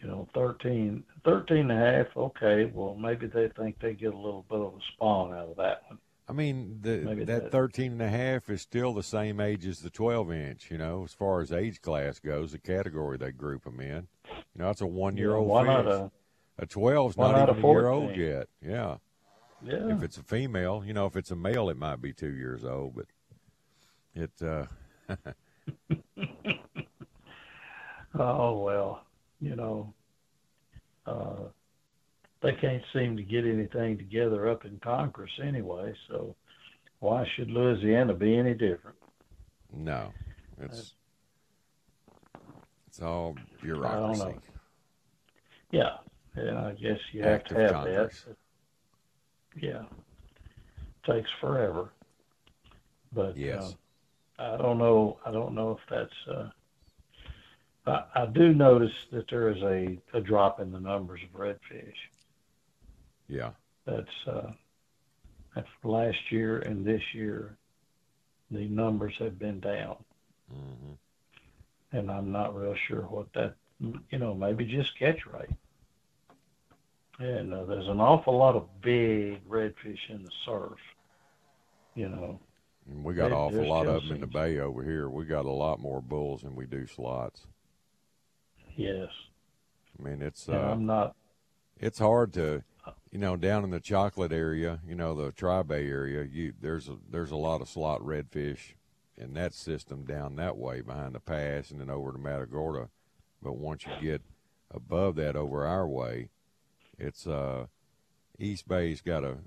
you 0.00 0.08
know, 0.08 0.26
13, 0.34 1.02
13 1.24 1.58
and 1.58 1.72
a 1.72 1.74
half, 1.74 2.06
okay, 2.16 2.70
well, 2.72 2.94
maybe 2.94 3.26
they 3.26 3.48
think 3.48 3.78
they 3.80 3.92
get 3.92 4.14
a 4.14 4.16
little 4.16 4.46
bit 4.48 4.58
of 4.58 4.74
a 4.74 4.78
spawn 4.94 5.32
out 5.34 5.50
of 5.50 5.56
that 5.56 5.82
one. 5.88 5.98
I 6.26 6.32
mean, 6.32 6.78
the, 6.80 6.98
Maybe 6.98 7.24
that 7.24 7.44
that- 7.44 7.52
13 7.52 7.92
and 7.92 8.02
a 8.02 8.08
half 8.08 8.48
is 8.48 8.62
still 8.62 8.94
the 8.94 9.02
same 9.02 9.40
age 9.40 9.66
as 9.66 9.80
the 9.80 9.90
12 9.90 10.32
inch, 10.32 10.70
you 10.70 10.78
know, 10.78 11.02
as 11.04 11.12
far 11.12 11.40
as 11.40 11.52
age 11.52 11.82
class 11.82 12.18
goes, 12.20 12.52
the 12.52 12.58
category 12.58 13.18
they 13.18 13.32
group 13.32 13.64
them 13.64 13.80
in. 13.80 14.06
You 14.54 14.62
know, 14.62 14.70
it's 14.70 14.80
a 14.80 14.86
one 14.86 15.16
year 15.16 15.34
old 15.34 15.48
One 15.48 15.68
out 15.68 15.86
of, 15.86 16.10
a 16.58 16.66
12's 16.66 17.16
one 17.16 17.32
not 17.32 17.50
even 17.50 17.64
a 17.64 17.68
year 17.68 17.88
old 17.88 18.16
yet. 18.16 18.48
Yeah. 18.64 18.96
Yeah. 19.64 19.94
If 19.94 20.02
it's 20.02 20.16
a 20.16 20.22
female, 20.22 20.82
you 20.84 20.92
know, 20.92 21.06
if 21.06 21.16
it's 21.16 21.30
a 21.30 21.36
male, 21.36 21.68
it 21.70 21.76
might 21.76 22.00
be 22.00 22.12
two 22.12 22.32
years 22.32 22.64
old, 22.64 22.94
but 22.94 23.06
it, 24.14 24.30
uh, 24.42 24.66
Oh 28.18 28.58
well, 28.60 29.04
you 29.40 29.54
know, 29.54 29.94
uh, 31.06 31.44
they 32.42 32.52
can't 32.54 32.82
seem 32.92 33.16
to 33.16 33.22
get 33.22 33.44
anything 33.46 33.96
together 33.98 34.48
up 34.48 34.64
in 34.64 34.78
Congress 34.80 35.30
anyway. 35.42 35.94
So 36.08 36.34
why 36.98 37.24
should 37.36 37.50
Louisiana 37.50 38.14
be 38.14 38.36
any 38.36 38.54
different? 38.54 38.96
no, 39.72 40.12
it's, 40.60 40.94
it's 42.88 43.00
all 43.00 43.36
I 43.38 43.40
don't 43.40 43.62
bureaucracy. 43.62 44.24
know. 44.24 44.38
Yeah, 45.70 45.96
and 46.34 46.58
I 46.58 46.72
guess 46.72 46.98
you 47.12 47.22
have 47.22 47.44
to 47.44 47.54
have 47.54 47.72
Congress. 47.72 48.24
that. 48.26 48.36
Yeah, 49.56 49.82
takes 51.06 51.30
forever. 51.40 51.90
But 53.12 53.36
Yes. 53.36 53.74
uh, 54.38 54.54
I 54.54 54.56
don't 54.56 54.78
know. 54.78 55.18
I 55.24 55.30
don't 55.30 55.54
know 55.54 55.72
if 55.72 55.78
that's. 55.88 56.26
Uh, 56.28 56.50
I, 57.86 58.22
I 58.22 58.26
do 58.26 58.52
notice 58.54 58.92
that 59.12 59.28
there 59.28 59.50
is 59.50 59.62
a, 59.62 59.98
a 60.16 60.20
drop 60.20 60.60
in 60.60 60.72
the 60.72 60.80
numbers 60.80 61.20
of 61.22 61.38
redfish. 61.38 61.94
Yeah. 63.28 63.50
That's 63.86 64.26
uh, 64.26 64.52
that's 65.54 65.68
last 65.84 66.30
year 66.30 66.58
and 66.60 66.84
this 66.84 67.02
year. 67.14 67.56
The 68.50 68.66
numbers 68.68 69.14
have 69.18 69.38
been 69.38 69.60
down, 69.60 69.96
hmm 70.50 70.92
and 71.92 72.10
I'm 72.10 72.30
not 72.32 72.54
real 72.56 72.74
sure 72.88 73.02
what 73.02 73.32
that. 73.34 73.54
You 74.10 74.18
know, 74.18 74.34
maybe 74.34 74.64
just 74.66 74.98
catch 74.98 75.26
rate. 75.26 75.50
And 77.20 77.52
uh, 77.52 77.64
there's 77.64 77.86
an 77.86 78.00
awful 78.00 78.36
lot 78.36 78.56
of 78.56 78.66
big 78.80 79.46
redfish 79.46 79.98
in 80.08 80.24
the 80.24 80.30
surf. 80.46 80.78
You 81.94 82.08
know, 82.08 82.40
And 82.90 83.04
we 83.04 83.12
got 83.14 83.26
an 83.26 83.34
awful 83.34 83.68
lot 83.68 83.86
of 83.86 84.02
them 84.02 84.12
in 84.12 84.20
the 84.20 84.26
bay 84.26 84.58
over 84.58 84.82
here. 84.82 85.10
We 85.10 85.26
got 85.26 85.44
a 85.44 85.50
lot 85.50 85.80
more 85.80 86.00
bulls 86.00 86.42
than 86.42 86.56
we 86.56 86.64
do 86.66 86.86
slots. 86.86 87.46
yes. 88.76 89.08
I 89.98 90.02
mean, 90.02 90.22
it's 90.22 90.48
uh, 90.48 90.52
I'm 90.52 90.86
not. 90.86 91.14
it's 91.78 91.98
hard 91.98 92.32
to, 92.34 92.62
you 93.10 93.18
know, 93.18 93.36
down 93.36 93.64
in 93.64 93.70
the 93.70 93.80
chocolate 93.80 94.32
area, 94.32 94.80
you 94.86 94.94
know, 94.94 95.14
the 95.14 95.30
Tri 95.32 95.62
Bay 95.62 95.86
area. 95.88 96.22
You 96.24 96.54
there's 96.58 96.88
a 96.88 96.96
there's 97.10 97.32
a 97.32 97.36
lot 97.36 97.60
of 97.60 97.68
slot 97.68 98.00
redfish 98.00 98.74
in 99.18 99.34
that 99.34 99.52
system 99.52 100.06
down 100.06 100.36
that 100.36 100.56
way 100.56 100.80
behind 100.80 101.14
the 101.14 101.20
pass 101.20 101.70
and 101.70 101.80
then 101.80 101.90
over 101.90 102.12
to 102.12 102.18
Matagorda. 102.18 102.88
But 103.42 103.58
once 103.58 103.84
you 103.84 103.92
get 104.00 104.22
above 104.70 105.16
that 105.16 105.36
over 105.36 105.66
our 105.66 105.86
way, 105.86 106.30
it's 107.00 107.26
uh, 107.26 107.66
East 108.38 108.68
Bay's 108.68 109.00
got 109.00 109.24
a 109.24 109.38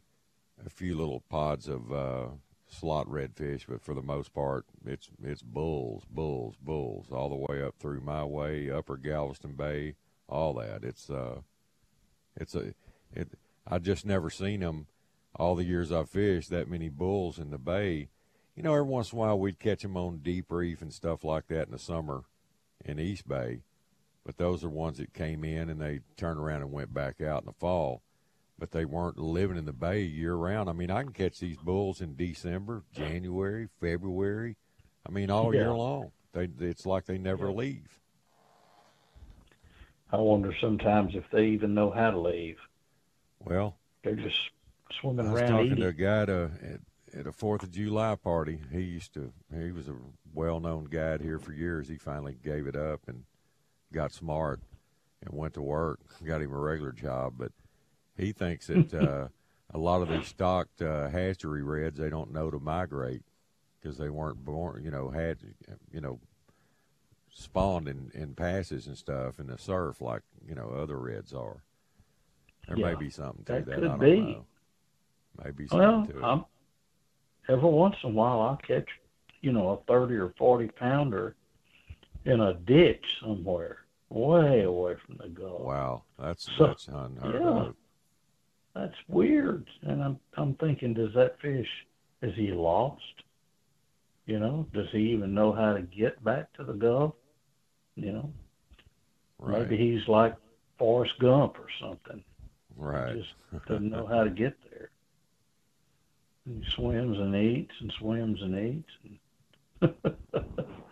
a 0.65 0.69
few 0.69 0.95
little 0.95 1.21
pods 1.29 1.67
of 1.67 1.91
uh, 1.91 2.25
slot 2.67 3.07
redfish, 3.07 3.65
but 3.67 3.81
for 3.81 3.93
the 3.93 4.01
most 4.01 4.33
part, 4.33 4.65
it's 4.85 5.09
it's 5.23 5.41
bulls, 5.41 6.03
bulls, 6.09 6.55
bulls, 6.61 7.07
all 7.11 7.29
the 7.29 7.53
way 7.53 7.61
up 7.61 7.75
through 7.79 8.01
my 8.01 8.23
way, 8.23 8.69
Upper 8.69 8.97
Galveston 8.97 9.53
Bay, 9.53 9.95
all 10.27 10.53
that. 10.55 10.83
It's 10.83 11.09
uh, 11.09 11.41
it's 12.35 12.55
a 12.55 12.73
it. 13.13 13.29
I 13.65 13.79
just 13.79 14.05
never 14.05 14.29
seen 14.29 14.59
them 14.59 14.87
all 15.35 15.55
the 15.55 15.63
years 15.63 15.91
I 15.91 16.03
fished 16.03 16.49
that 16.49 16.69
many 16.69 16.89
bulls 16.89 17.39
in 17.39 17.49
the 17.49 17.57
bay. 17.57 18.09
You 18.55 18.63
know, 18.63 18.73
every 18.73 18.83
once 18.83 19.11
in 19.11 19.17
a 19.17 19.21
while 19.21 19.39
we'd 19.39 19.59
catch 19.59 19.81
them 19.81 19.97
on 19.97 20.17
deep 20.17 20.51
reef 20.51 20.81
and 20.81 20.93
stuff 20.93 21.23
like 21.23 21.47
that 21.47 21.67
in 21.67 21.71
the 21.71 21.79
summer 21.79 22.25
in 22.85 22.99
East 22.99 23.27
Bay, 23.27 23.61
but 24.25 24.37
those 24.37 24.63
are 24.63 24.69
ones 24.69 24.97
that 24.97 25.13
came 25.13 25.43
in 25.43 25.69
and 25.69 25.81
they 25.81 25.99
turned 26.17 26.39
around 26.39 26.61
and 26.61 26.71
went 26.71 26.93
back 26.93 27.21
out 27.21 27.41
in 27.41 27.47
the 27.47 27.53
fall. 27.53 28.01
But 28.57 28.71
they 28.71 28.85
weren't 28.85 29.17
living 29.17 29.57
in 29.57 29.65
the 29.65 29.73
bay 29.73 30.01
year 30.03 30.35
round. 30.35 30.69
I 30.69 30.73
mean, 30.73 30.91
I 30.91 31.03
can 31.03 31.11
catch 31.11 31.39
these 31.39 31.57
bulls 31.57 32.01
in 32.01 32.15
December, 32.15 32.83
January, 32.93 33.67
February. 33.81 34.55
I 35.07 35.11
mean, 35.11 35.29
all 35.29 35.53
year 35.53 35.73
long. 35.73 36.11
They 36.33 36.49
it's 36.59 36.85
like 36.85 37.05
they 37.05 37.17
never 37.17 37.51
leave. 37.51 37.99
I 40.11 40.17
wonder 40.17 40.53
sometimes 40.61 41.15
if 41.15 41.23
they 41.31 41.47
even 41.47 41.73
know 41.73 41.89
how 41.91 42.11
to 42.11 42.19
leave. 42.19 42.57
Well, 43.39 43.77
They're 44.03 44.15
just 44.15 44.37
swimming 44.99 45.25
around. 45.25 45.29
I 45.29 45.33
was 45.33 45.41
around 45.41 45.51
talking 45.51 45.65
eating. 45.65 45.83
to 45.83 45.87
a 45.87 45.93
guy 45.93 46.25
to, 46.25 46.51
at, 46.61 47.19
at 47.19 47.27
a 47.27 47.31
Fourth 47.31 47.63
of 47.63 47.71
July 47.71 48.15
party. 48.15 48.59
He 48.71 48.81
used 48.81 49.13
to. 49.15 49.33
He 49.53 49.71
was 49.71 49.89
a 49.89 49.95
well-known 50.33 50.85
guide 50.85 51.21
here 51.21 51.39
for 51.39 51.51
years. 51.51 51.87
He 51.87 51.97
finally 51.97 52.37
gave 52.43 52.67
it 52.67 52.75
up 52.75 53.01
and 53.07 53.23
got 53.93 54.11
smart 54.11 54.59
and 55.21 55.37
went 55.37 55.53
to 55.53 55.61
work. 55.61 55.99
Got 56.25 56.41
him 56.41 56.51
a 56.51 56.57
regular 56.57 56.91
job, 56.91 57.35
but 57.37 57.51
he 58.17 58.31
thinks 58.31 58.67
that 58.67 58.93
uh, 58.93 59.27
a 59.73 59.77
lot 59.77 60.01
of 60.01 60.09
these 60.09 60.27
stocked 60.27 60.81
uh, 60.81 61.09
hatchery 61.09 61.63
reds 61.63 61.97
they 61.97 62.09
don't 62.09 62.33
know 62.33 62.51
to 62.51 62.59
migrate 62.59 63.23
because 63.81 63.97
they 63.97 64.09
weren't 64.09 64.43
born. 64.43 64.83
You 64.83 64.91
know, 64.91 65.09
had 65.09 65.37
you 65.91 66.01
know 66.01 66.19
spawned 67.33 67.87
in, 67.87 68.11
in 68.13 68.35
passes 68.35 68.87
and 68.87 68.97
stuff 68.97 69.39
in 69.39 69.47
the 69.47 69.57
surf 69.57 70.01
like 70.01 70.21
you 70.47 70.55
know 70.55 70.69
other 70.69 70.99
reds 70.99 71.33
are. 71.33 71.63
There 72.67 72.77
may 72.77 72.95
be 72.95 73.09
something 73.09 73.43
to 73.45 73.53
that 73.53 73.65
that. 73.65 73.75
could 73.75 73.83
I 73.85 73.87
don't 73.87 73.99
be. 73.99 74.19
know. 74.21 74.45
Maybe 75.43 75.67
something 75.67 75.87
Well, 75.87 76.05
to 76.05 76.17
it. 76.19 76.23
I'm, 76.23 76.45
every 77.49 77.69
once 77.69 77.95
in 78.03 78.11
a 78.11 78.13
while 78.13 78.41
I'll 78.41 78.55
catch, 78.57 78.87
you 79.41 79.51
know, 79.51 79.69
a 79.69 79.77
30 79.91 80.15
or 80.15 80.33
40 80.37 80.67
pounder 80.69 81.35
in 82.25 82.39
a 82.39 82.53
ditch 82.53 83.03
somewhere, 83.19 83.79
way 84.13 84.61
away 84.61 84.95
from 85.05 85.17
the 85.17 85.27
Gulf. 85.29 85.61
Wow, 85.61 86.03
that's 86.19 86.49
So- 86.57 86.67
that's 86.67 86.87
unheard 86.87 87.35
yeah. 87.41 87.47
of. 87.49 87.75
that's 88.75 88.95
weird. 89.07 89.67
And 89.81 90.03
I'm 90.03 90.19
I'm 90.37 90.55
thinking, 90.55 90.93
does 90.93 91.13
that 91.15 91.39
fish 91.39 91.69
is 92.21 92.35
he 92.35 92.51
lost? 92.51 93.23
You 94.25 94.39
know, 94.39 94.67
does 94.73 94.89
he 94.91 95.11
even 95.11 95.33
know 95.33 95.51
how 95.51 95.73
to 95.73 95.81
get 95.81 96.23
back 96.23 96.53
to 96.53 96.63
the 96.63 96.73
Gulf? 96.73 97.15
You 97.95 98.11
know, 98.13 98.33
Right. 99.39 99.61
maybe 99.69 99.77
he's 99.77 100.07
like 100.07 100.35
Forrest 100.77 101.19
Gump 101.19 101.59
or 101.59 101.67
something. 101.81 102.23
Right. 102.77 103.17
Just 103.17 103.65
doesn't 103.67 103.89
know 103.91 104.05
how 104.07 104.23
to 104.23 104.29
get 104.43 104.55
there. 104.71 104.89
He 106.45 106.63
swims 106.71 107.17
and 107.19 107.35
eats 107.35 107.73
and 107.81 107.91
swims 107.93 108.41
and 108.41 108.55
eats. 108.57 108.91
And 109.81 109.93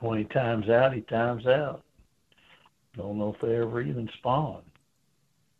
when 0.00 0.18
he 0.18 0.24
times 0.24 0.68
out, 0.68 0.94
he 0.94 1.02
times 1.02 1.46
out. 1.46 1.82
Don't 2.96 3.18
know 3.18 3.34
if 3.34 3.40
they 3.40 3.56
ever 3.56 3.80
even 3.80 4.08
spawn. 4.18 4.62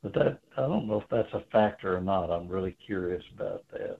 But 0.02 0.14
that 0.14 0.40
I 0.56 0.62
don't 0.62 0.88
know 0.88 1.00
if 1.00 1.08
that's 1.10 1.32
a 1.34 1.44
factor 1.52 1.96
or 1.96 2.00
not. 2.00 2.30
I'm 2.30 2.48
really 2.48 2.76
curious 2.86 3.22
about 3.34 3.64
that. 3.72 3.98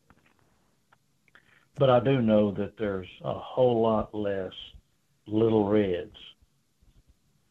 But 1.79 1.91
I 1.91 2.01
do 2.01 2.21
know 2.21 2.51
that 2.53 2.77
there's 2.79 3.09
a 3.23 3.35
whole 3.35 3.83
lot 3.83 4.15
less 4.15 4.53
little 5.27 5.69
reds. 5.69 6.17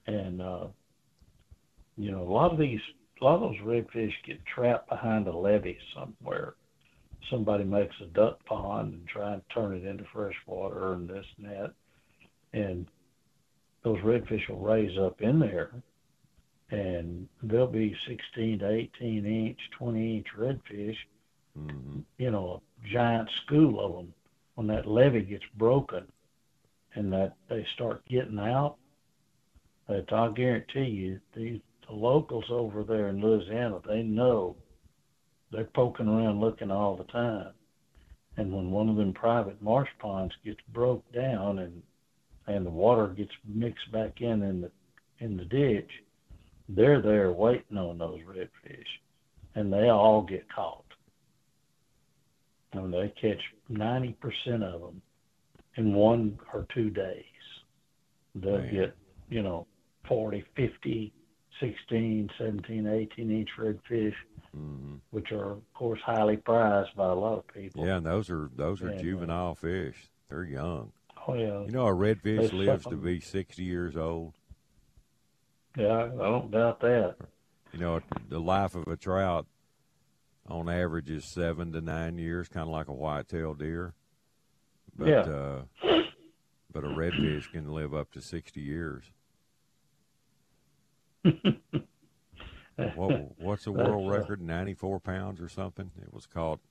And 0.08 0.41
uh 0.41 0.67
you 1.95 2.12
know, 2.12 2.23
a 2.23 2.32
lot 2.32 2.52
of 2.52 2.58
these 2.58 2.80
a 3.21 3.25
lot 3.25 3.36
of 3.36 3.41
those 3.41 3.60
redfish 3.60 4.13
get 4.25 4.43
trapped 4.45 4.89
behind 4.89 5.28
a 5.28 5.36
levee 5.36 5.78
somewhere. 5.93 6.56
Somebody 7.30 7.65
makes 7.65 7.95
a 8.02 8.06
duck 8.06 8.43
pond 8.45 8.93
and 8.93 9.08
try 9.08 9.34
and 9.34 9.41
turn 9.54 9.75
it 9.75 9.86
into 9.86 10.06
fresh 10.13 10.36
water 10.47 10.93
and 10.93 11.08
this 11.08 11.25
and 11.38 11.47
that. 11.52 11.73
And 12.53 12.88
those 13.83 13.99
redfish 13.99 14.47
will 14.49 14.59
raise 14.59 14.97
up 14.97 15.21
in 15.21 15.39
there 15.39 15.71
and 16.71 17.27
they'll 17.41 17.67
be 17.67 17.95
16 18.07 18.59
to 18.59 18.69
18 18.69 19.25
inch, 19.25 19.59
20 19.77 20.17
inch 20.17 20.27
redfish, 20.38 20.97
hmm 21.55 21.99
you 22.17 22.29
know, 22.31 22.62
a 22.83 22.88
giant 22.88 23.29
school 23.45 23.83
of 23.83 23.93
them. 23.93 24.13
When 24.55 24.67
that 24.67 24.85
levee 24.85 25.21
gets 25.21 25.45
broken 25.55 26.05
and 26.93 27.13
that 27.13 27.35
they 27.47 27.65
start 27.73 28.05
getting 28.09 28.39
out, 28.39 28.75
that 29.88 30.12
I 30.12 30.29
guarantee 30.29 30.89
you, 30.89 31.19
these 31.33 31.62
the 31.89 31.95
locals 31.95 32.45
over 32.49 32.83
there 32.83 33.07
in 33.07 33.19
Louisiana, 33.19 33.79
they 33.88 34.03
know 34.03 34.55
they're 35.51 35.63
poking 35.63 36.07
around 36.07 36.39
looking 36.39 36.71
all 36.71 36.95
the 36.95 37.03
time. 37.05 37.49
And 38.38 38.53
when 38.53 38.69
one 38.71 38.89
of 38.89 38.95
them 38.95 39.12
private 39.12 39.62
marsh 39.62 39.89
ponds 39.97 40.35
gets 40.45 40.62
broke 40.71 41.12
down 41.12 41.59
and 41.59 41.81
and 42.49 42.65
the 42.65 42.71
water 42.71 43.07
gets 43.07 43.31
mixed 43.45 43.91
back 43.91 44.21
in 44.21 44.41
in 44.41 44.62
the 44.62 44.71
in 45.19 45.38
the 45.38 45.45
ditch, 45.45 45.91
they're 46.67 47.01
there 47.01 47.31
waiting 47.31 47.77
on 47.77 47.97
those 47.97 48.19
redfish, 48.21 48.85
and 49.55 49.71
they 49.71 49.89
all 49.89 50.21
get 50.21 50.51
caught. 50.53 50.85
And 52.73 52.93
they 52.93 53.13
catch 53.21 53.41
ninety 53.69 54.13
percent 54.19 54.63
of 54.63 54.81
them 54.81 55.01
in 55.75 55.93
one 55.93 56.39
or 56.53 56.65
two 56.73 56.89
days. 56.89 57.23
They'll 58.35 58.59
Man. 58.59 58.73
get 58.73 58.95
you 59.29 59.43
know 59.43 59.67
40, 60.07 60.43
50, 60.55 61.13
16, 61.59 62.29
17, 62.38 62.88
18 62.88 63.31
inch 63.31 63.49
redfish, 63.57 64.13
hmm 64.53 64.95
which 65.12 65.31
are 65.31 65.51
of 65.51 65.73
course 65.73 65.99
highly 66.05 66.38
prized 66.38 66.95
by 66.95 67.09
a 67.09 67.13
lot 67.15 67.38
of 67.38 67.47
people. 67.47 67.85
Yeah, 67.85 67.97
and 67.97 68.05
those 68.05 68.29
are 68.29 68.49
those 68.55 68.81
are 68.81 68.88
And, 68.88 68.99
uh, 68.99 69.03
juvenile 69.03 69.55
fish. 69.55 69.95
They're 70.29 70.43
young. 70.43 70.91
Oh 71.29 71.33
yeah. 71.35 71.61
You 71.65 71.71
know, 71.71 71.87
a 71.87 71.93
redfish 71.93 72.51
lives 72.53 72.83
suck 72.83 72.91
to 72.91 72.97
be 72.97 73.19
sixty 73.19 73.63
years 73.63 73.95
old. 73.95 74.33
Yeah, 75.77 76.05
I 76.05 76.07
don't 76.09 76.51
doubt 76.51 76.79
that. 76.81 77.15
You 77.71 77.79
know, 77.79 77.99
the 78.27 78.39
life 78.39 78.75
of 78.75 78.87
a 78.87 78.97
trout 78.97 79.45
on 80.47 80.67
average 80.67 81.09
is 81.09 81.25
seven 81.25 81.71
to 81.73 81.81
nine 81.81 82.17
years, 82.17 82.47
kind 82.47 82.63
of 82.63 82.69
like 82.71 82.87
a 82.87 82.93
white-tailed 82.93 83.59
deer. 83.59 83.93
But 84.97 85.07
Yeah. 85.07 85.19
uh, 85.19 85.61
but 86.71 86.83
a 86.83 86.87
redfish 86.87 87.51
can 87.51 87.71
live 87.71 87.93
up 87.93 88.11
to 88.13 88.21
sixty 88.21 88.61
years. 88.61 89.05
What 92.95 93.37
what's 93.37 93.65
the 93.65 93.73
world 93.73 94.07
uh, 94.07 94.17
record? 94.17 94.41
Ninety-four 94.41 95.01
pounds 95.01 95.41
or 95.41 95.49
something. 95.49 95.91
It 96.01 96.13
was 96.13 96.25
caught 96.25 96.61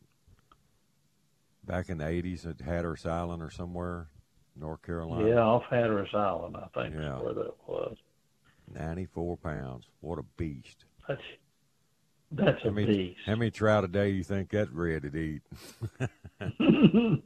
back 1.63 1.91
in 1.91 1.99
the 1.99 2.07
eighties 2.09 2.47
at 2.47 2.63
Hatteras 2.63 3.05
Island 3.05 3.43
or 3.43 3.51
somewhere, 3.51 4.09
North 4.59 4.83
Carolina. 4.83 5.29
Yeah, 5.29 5.41
off 5.41 5.65
Hatteras 5.71 6.15
Island, 6.15 6.57
I 6.57 6.67
think 6.81 6.95
Yeah. 6.95 7.17
is 7.19 7.23
where 7.23 7.35
that 7.35 7.55
was. 7.67 7.97
Ninety-four 8.75 9.37
pounds. 9.39 9.85
What 10.01 10.19
a 10.19 10.25
beast! 10.37 10.85
That's 11.09 11.21
that's 12.33 12.63
How 12.63 12.69
a 12.69 12.73
many, 12.73 12.87
beast. 12.87 13.21
how 13.25 13.35
many 13.37 13.51
trout 13.51 13.85
a 13.85 13.89
day 13.89 14.11
do 14.11 14.17
you 14.19 14.25
think 14.25 14.51
that 14.51 14.71
red 14.73 15.05
would 15.05 15.17
eat? 15.17 15.43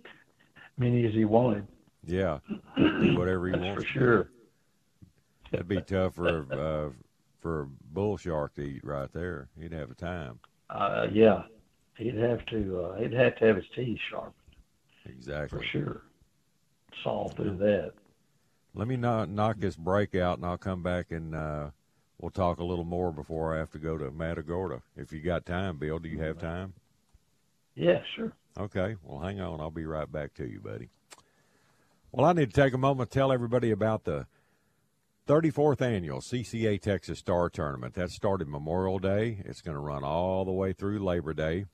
Many 0.78 1.06
as 1.06 1.12
he 1.12 1.24
wanted, 1.24 1.66
Yeah, 2.04 2.38
whatever 2.76 3.46
he 3.46 3.52
that's 3.52 3.62
wants. 3.64 3.84
for 3.84 3.88
sure. 3.90 4.30
That'd 5.50 5.68
be 5.68 5.80
tough 5.82 6.14
for 6.14 6.46
uh, 6.52 6.90
for 7.40 7.62
a 7.62 7.66
bull 7.92 8.16
shark 8.16 8.54
to 8.54 8.62
eat 8.62 8.84
right 8.84 9.12
there. 9.12 9.48
He'd 9.60 9.72
have 9.72 9.90
a 9.90 9.94
time. 9.94 10.38
Uh, 10.70 11.08
yeah, 11.12 11.42
he'd 11.98 12.14
have 12.16 12.44
to. 12.46 12.80
Uh, 12.84 12.98
he'd 13.00 13.12
have 13.12 13.36
to 13.36 13.46
have 13.46 13.56
his 13.56 13.66
teeth 13.74 13.98
sharpened 14.10 14.34
Exactly. 15.06 15.58
for 15.58 15.64
sure. 15.64 16.02
Saw 17.02 17.28
through 17.28 17.56
that. 17.58 17.92
Let 18.74 18.88
me 18.88 18.96
knock, 18.96 19.28
knock 19.28 19.58
this 19.58 19.76
break 19.76 20.14
out, 20.14 20.38
and 20.38 20.46
I'll 20.46 20.58
come 20.58 20.82
back 20.82 21.10
and 21.10 21.34
uh, 21.34 21.70
we'll 22.18 22.30
talk 22.30 22.58
a 22.58 22.64
little 22.64 22.84
more 22.84 23.12
before 23.12 23.54
I 23.54 23.58
have 23.58 23.70
to 23.72 23.78
go 23.78 23.98
to 23.98 24.10
Matagorda. 24.10 24.82
If 24.96 25.12
you 25.12 25.20
got 25.20 25.44
time, 25.44 25.76
Bill, 25.78 25.98
do 25.98 26.08
you 26.08 26.20
have 26.20 26.38
time? 26.38 26.74
Yeah, 27.74 28.00
sure. 28.16 28.32
Okay. 28.58 28.96
Well, 29.02 29.20
hang 29.20 29.40
on. 29.40 29.60
I'll 29.60 29.70
be 29.70 29.84
right 29.84 30.10
back 30.10 30.34
to 30.34 30.44
you, 30.46 30.60
buddy. 30.60 30.88
Well, 32.12 32.26
I 32.26 32.32
need 32.32 32.52
to 32.52 32.60
take 32.60 32.74
a 32.74 32.78
moment 32.78 33.10
to 33.10 33.18
tell 33.18 33.32
everybody 33.32 33.70
about 33.70 34.04
the 34.04 34.26
34th 35.26 35.80
annual 35.80 36.20
CCA 36.20 36.80
Texas 36.80 37.18
Star 37.18 37.48
Tournament. 37.48 37.94
That 37.94 38.10
started 38.10 38.48
Memorial 38.48 38.98
Day. 38.98 39.42
It's 39.44 39.62
going 39.62 39.76
to 39.76 39.80
run 39.80 40.04
all 40.04 40.44
the 40.44 40.52
way 40.52 40.72
through 40.72 40.98
Labor 40.98 41.32
Day 41.32 41.64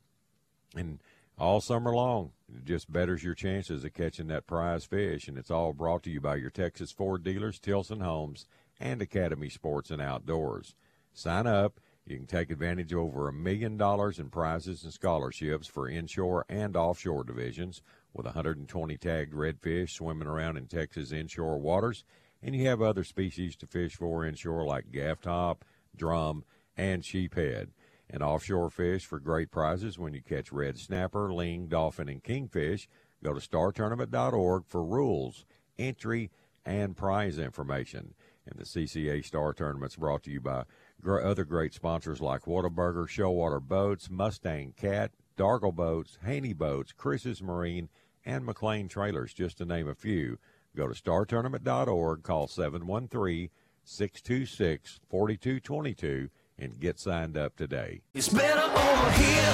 and 0.76 1.00
all 1.38 1.60
summer 1.60 1.94
long. 1.94 2.32
It 2.54 2.64
just 2.64 2.90
betters 2.90 3.22
your 3.22 3.34
chances 3.34 3.84
of 3.84 3.94
catching 3.94 4.26
that 4.28 4.46
prize 4.46 4.84
fish. 4.84 5.28
And 5.28 5.38
it's 5.38 5.50
all 5.50 5.72
brought 5.72 6.02
to 6.04 6.10
you 6.10 6.20
by 6.20 6.36
your 6.36 6.50
Texas 6.50 6.90
Ford 6.90 7.22
dealers, 7.22 7.58
Tilson 7.58 8.00
Homes, 8.00 8.46
and 8.80 9.00
Academy 9.00 9.48
Sports 9.48 9.90
and 9.90 10.02
Outdoors. 10.02 10.74
Sign 11.12 11.46
up. 11.46 11.80
You 12.06 12.16
can 12.16 12.26
take 12.26 12.50
advantage 12.50 12.92
of 12.92 13.00
over 13.00 13.28
a 13.28 13.32
million 13.32 13.76
dollars 13.76 14.18
in 14.18 14.30
prizes 14.30 14.82
and 14.82 14.92
scholarships 14.92 15.66
for 15.66 15.88
inshore 15.88 16.46
and 16.48 16.74
offshore 16.74 17.22
divisions 17.22 17.82
with 18.14 18.24
120 18.24 18.96
tagged 18.96 19.34
redfish 19.34 19.90
swimming 19.90 20.26
around 20.26 20.56
in 20.56 20.66
Texas 20.66 21.12
inshore 21.12 21.58
waters. 21.58 22.04
And 22.42 22.56
you 22.56 22.66
have 22.66 22.80
other 22.80 23.04
species 23.04 23.56
to 23.56 23.66
fish 23.66 23.94
for 23.94 24.24
inshore 24.24 24.64
like 24.64 24.90
gaff 24.90 25.20
top, 25.20 25.66
drum, 25.94 26.44
and 26.78 27.02
sheephead. 27.02 27.68
And 28.10 28.22
offshore 28.22 28.70
fish 28.70 29.04
for 29.04 29.20
great 29.20 29.50
prizes 29.50 29.98
when 29.98 30.14
you 30.14 30.22
catch 30.22 30.50
red 30.50 30.78
snapper, 30.78 31.32
ling, 31.32 31.68
dolphin, 31.68 32.08
and 32.08 32.22
kingfish. 32.22 32.88
Go 33.22 33.34
to 33.34 33.40
startournament.org 33.40 34.64
for 34.66 34.82
rules, 34.84 35.44
entry, 35.78 36.30
and 36.64 36.96
prize 36.96 37.38
information. 37.38 38.14
And 38.46 38.58
the 38.58 38.64
CCA 38.64 39.24
Star 39.24 39.52
Tournament's 39.52 39.96
brought 39.96 40.22
to 40.22 40.30
you 40.30 40.40
by 40.40 40.64
gr- 41.02 41.20
other 41.20 41.44
great 41.44 41.74
sponsors 41.74 42.20
like 42.20 42.42
Whataburger, 42.42 43.06
Shoalwater 43.06 43.60
Boats, 43.60 44.08
Mustang 44.08 44.72
Cat, 44.76 45.12
Dargel 45.36 45.74
Boats, 45.74 46.18
Haynie 46.24 46.54
Boats, 46.54 46.92
Chris's 46.92 47.42
Marine, 47.42 47.88
and 48.24 48.46
McClain 48.46 48.88
Trailers, 48.88 49.34
just 49.34 49.58
to 49.58 49.64
name 49.64 49.88
a 49.88 49.94
few. 49.94 50.38
Go 50.74 50.88
to 50.88 50.94
startournament.org, 50.94 52.22
call 52.22 52.46
713 52.46 53.50
626 53.84 55.00
4222, 55.08 56.28
and 56.58 56.78
get 56.80 56.98
signed 56.98 57.36
up 57.36 57.56
today. 57.56 58.02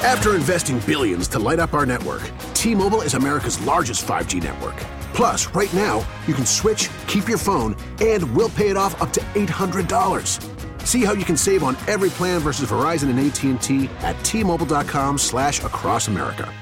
After 0.02 0.34
investing 0.34 0.80
billions 0.80 1.28
to 1.28 1.38
light 1.38 1.58
up 1.58 1.74
our 1.74 1.86
network, 1.86 2.22
T-Mobile 2.54 3.02
is 3.02 3.14
America's 3.14 3.60
largest 3.66 4.06
5G 4.06 4.42
network. 4.42 4.76
Plus, 5.14 5.46
right 5.48 5.72
now, 5.72 6.06
you 6.26 6.34
can 6.34 6.46
switch, 6.46 6.90
keep 7.06 7.28
your 7.28 7.38
phone, 7.38 7.76
and 8.00 8.34
we'll 8.34 8.48
pay 8.50 8.68
it 8.68 8.76
off 8.76 9.00
up 9.00 9.12
to 9.12 9.20
$800. 9.20 10.86
See 10.86 11.04
how 11.04 11.12
you 11.12 11.24
can 11.24 11.36
save 11.36 11.62
on 11.62 11.76
every 11.86 12.10
plan 12.10 12.40
versus 12.40 12.70
Verizon 12.70 13.10
and 13.10 13.20
AT&T 13.20 13.88
at 14.00 14.22
T-Mobile.com 14.24 15.18
slash 15.18 15.62
across 15.62 16.08
America. 16.08 16.52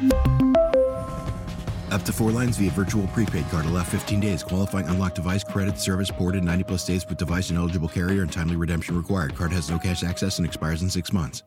Up 1.93 2.03
to 2.05 2.13
four 2.13 2.31
lines 2.31 2.57
via 2.57 2.71
virtual 2.71 3.07
prepaid 3.09 3.47
card. 3.51 3.67
Allow 3.67 3.85
15 3.85 4.19
days. 4.19 4.43
Qualifying 4.43 4.89
unlocked 4.89 5.17
device 5.17 5.45
credit 5.45 5.79
service 5.79 6.11
ported 6.11 6.43
90 6.43 6.65
plus 6.65 6.87
days 6.87 7.07
with 7.07 7.19
device 7.19 7.51
and 7.51 7.59
eligible 7.59 7.87
carrier 7.87 8.23
and 8.23 8.33
timely 8.33 8.57
redemption 8.57 8.97
required. 8.97 9.37
Card 9.37 9.53
has 9.53 9.69
no 9.69 9.79
cash 9.79 10.03
access 10.03 10.39
and 10.39 10.47
expires 10.47 10.81
in 10.81 10.89
six 10.89 11.13
months. 11.13 11.43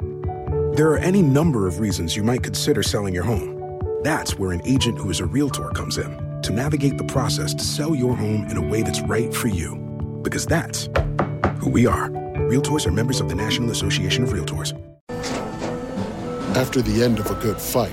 There 0.00 0.90
are 0.90 0.98
any 0.98 1.22
number 1.22 1.68
of 1.68 1.78
reasons 1.78 2.16
you 2.16 2.24
might 2.24 2.42
consider 2.42 2.82
selling 2.82 3.14
your 3.14 3.22
home. 3.22 3.80
That's 4.02 4.36
where 4.36 4.50
an 4.50 4.62
agent 4.64 4.98
who 4.98 5.10
is 5.10 5.20
a 5.20 5.26
realtor 5.26 5.68
comes 5.70 5.96
in 5.96 6.42
to 6.42 6.52
navigate 6.52 6.98
the 6.98 7.04
process 7.04 7.54
to 7.54 7.62
sell 7.62 7.94
your 7.94 8.16
home 8.16 8.48
in 8.48 8.56
a 8.56 8.62
way 8.62 8.82
that's 8.82 9.00
right 9.02 9.32
for 9.32 9.46
you. 9.46 9.76
Because 10.24 10.44
that's 10.44 10.88
who 11.60 11.70
we 11.70 11.86
are. 11.86 12.10
Realtors 12.50 12.84
are 12.84 12.92
members 12.92 13.20
of 13.20 13.28
the 13.28 13.36
National 13.36 13.70
Association 13.70 14.24
of 14.24 14.30
Realtors. 14.30 14.76
After 16.56 16.82
the 16.82 17.04
end 17.04 17.20
of 17.20 17.30
a 17.30 17.34
good 17.36 17.60
fight, 17.60 17.92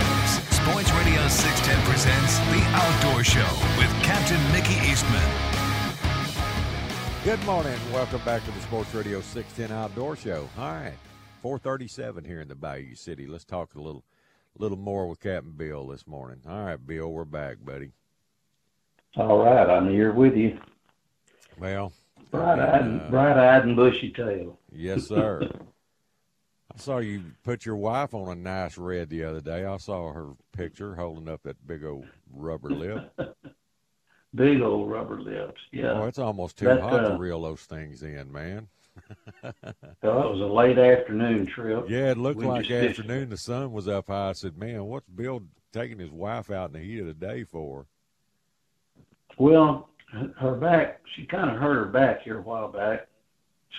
Sports 0.63 0.91
Radio 0.91 1.27
610 1.27 1.91
presents 1.91 2.37
The 2.37 2.61
Outdoor 2.75 3.23
Show 3.23 3.47
with 3.79 3.89
Captain 4.03 4.39
Mickey 4.51 4.75
Eastman. 4.91 5.21
Good 7.23 7.43
morning. 7.45 7.77
Welcome 7.91 8.21
back 8.23 8.45
to 8.45 8.51
the 8.51 8.59
Sports 8.61 8.93
Radio 8.93 9.21
610 9.21 9.75
Outdoor 9.75 10.15
Show. 10.15 10.47
All 10.59 10.73
right, 10.73 10.93
437 11.41 12.23
here 12.25 12.41
in 12.41 12.47
the 12.47 12.53
Bayou 12.53 12.93
City. 12.93 13.25
Let's 13.25 13.43
talk 13.43 13.73
a 13.73 13.81
little 13.81 14.03
little 14.57 14.77
more 14.77 15.07
with 15.07 15.19
Captain 15.19 15.51
Bill 15.51 15.87
this 15.87 16.05
morning. 16.05 16.41
All 16.47 16.63
right, 16.63 16.85
Bill, 16.85 17.11
we're 17.11 17.25
back, 17.25 17.57
buddy. 17.65 17.89
All 19.17 19.43
right, 19.43 19.67
I'm 19.67 19.89
here 19.89 20.11
with 20.13 20.35
you. 20.35 20.59
Well, 21.57 21.91
bright-eyed, 22.29 23.01
uh, 23.01 23.09
bright-eyed 23.09 23.63
and 23.65 23.75
bushy 23.75 24.11
tail. 24.11 24.59
Yes, 24.71 25.07
sir. 25.07 25.49
I 26.73 26.77
saw 26.77 26.97
you 26.99 27.21
put 27.43 27.65
your 27.65 27.75
wife 27.75 28.13
on 28.13 28.29
a 28.29 28.35
nice 28.35 28.77
red 28.77 29.09
the 29.09 29.23
other 29.23 29.41
day. 29.41 29.65
I 29.65 29.77
saw 29.77 30.11
her 30.13 30.29
picture 30.55 30.95
holding 30.95 31.27
up 31.29 31.41
that 31.43 31.65
big 31.67 31.83
old 31.83 32.05
rubber 32.33 32.69
lip. 32.69 33.13
Big 34.33 34.61
old 34.61 34.89
rubber 34.89 35.19
lips. 35.21 35.59
Yeah. 35.73 35.91
Oh, 35.91 36.05
it's 36.05 36.17
almost 36.17 36.57
too 36.57 36.63
That, 36.63 36.79
hot 36.79 37.03
uh, 37.03 37.09
to 37.09 37.17
reel 37.17 37.41
those 37.41 37.63
things 37.63 38.01
in, 38.01 38.31
man. 38.31 38.69
Well, 40.01 40.23
it 40.23 40.31
was 40.31 40.39
a 40.39 40.45
late 40.53 40.77
afternoon 40.77 41.47
trip. 41.47 41.85
Yeah, 41.89 42.11
it 42.11 42.17
looked 42.17 42.37
We 42.39 42.45
like 42.45 42.65
fished- 42.65 42.99
afternoon. 42.99 43.27
The 43.29 43.35
sun 43.37 43.73
was 43.73 43.89
up 43.89 44.07
high. 44.07 44.29
I 44.29 44.31
said, 44.31 44.57
"Man, 44.57 44.85
what's 44.85 45.07
Bill 45.09 45.41
taking 45.73 45.99
his 45.99 46.11
wife 46.11 46.49
out 46.49 46.69
in 46.69 46.73
the 46.73 46.79
heat 46.79 46.99
of 46.99 47.07
the 47.07 47.13
day 47.13 47.43
for?" 47.43 47.85
Well, 49.37 49.89
her 50.39 50.55
back, 50.55 51.01
she 51.15 51.25
kind 51.25 51.49
of 51.49 51.57
hurt 51.57 51.75
her 51.75 51.85
back 51.91 52.21
here 52.21 52.39
a 52.39 52.41
while 52.41 52.69
back. 52.71 53.07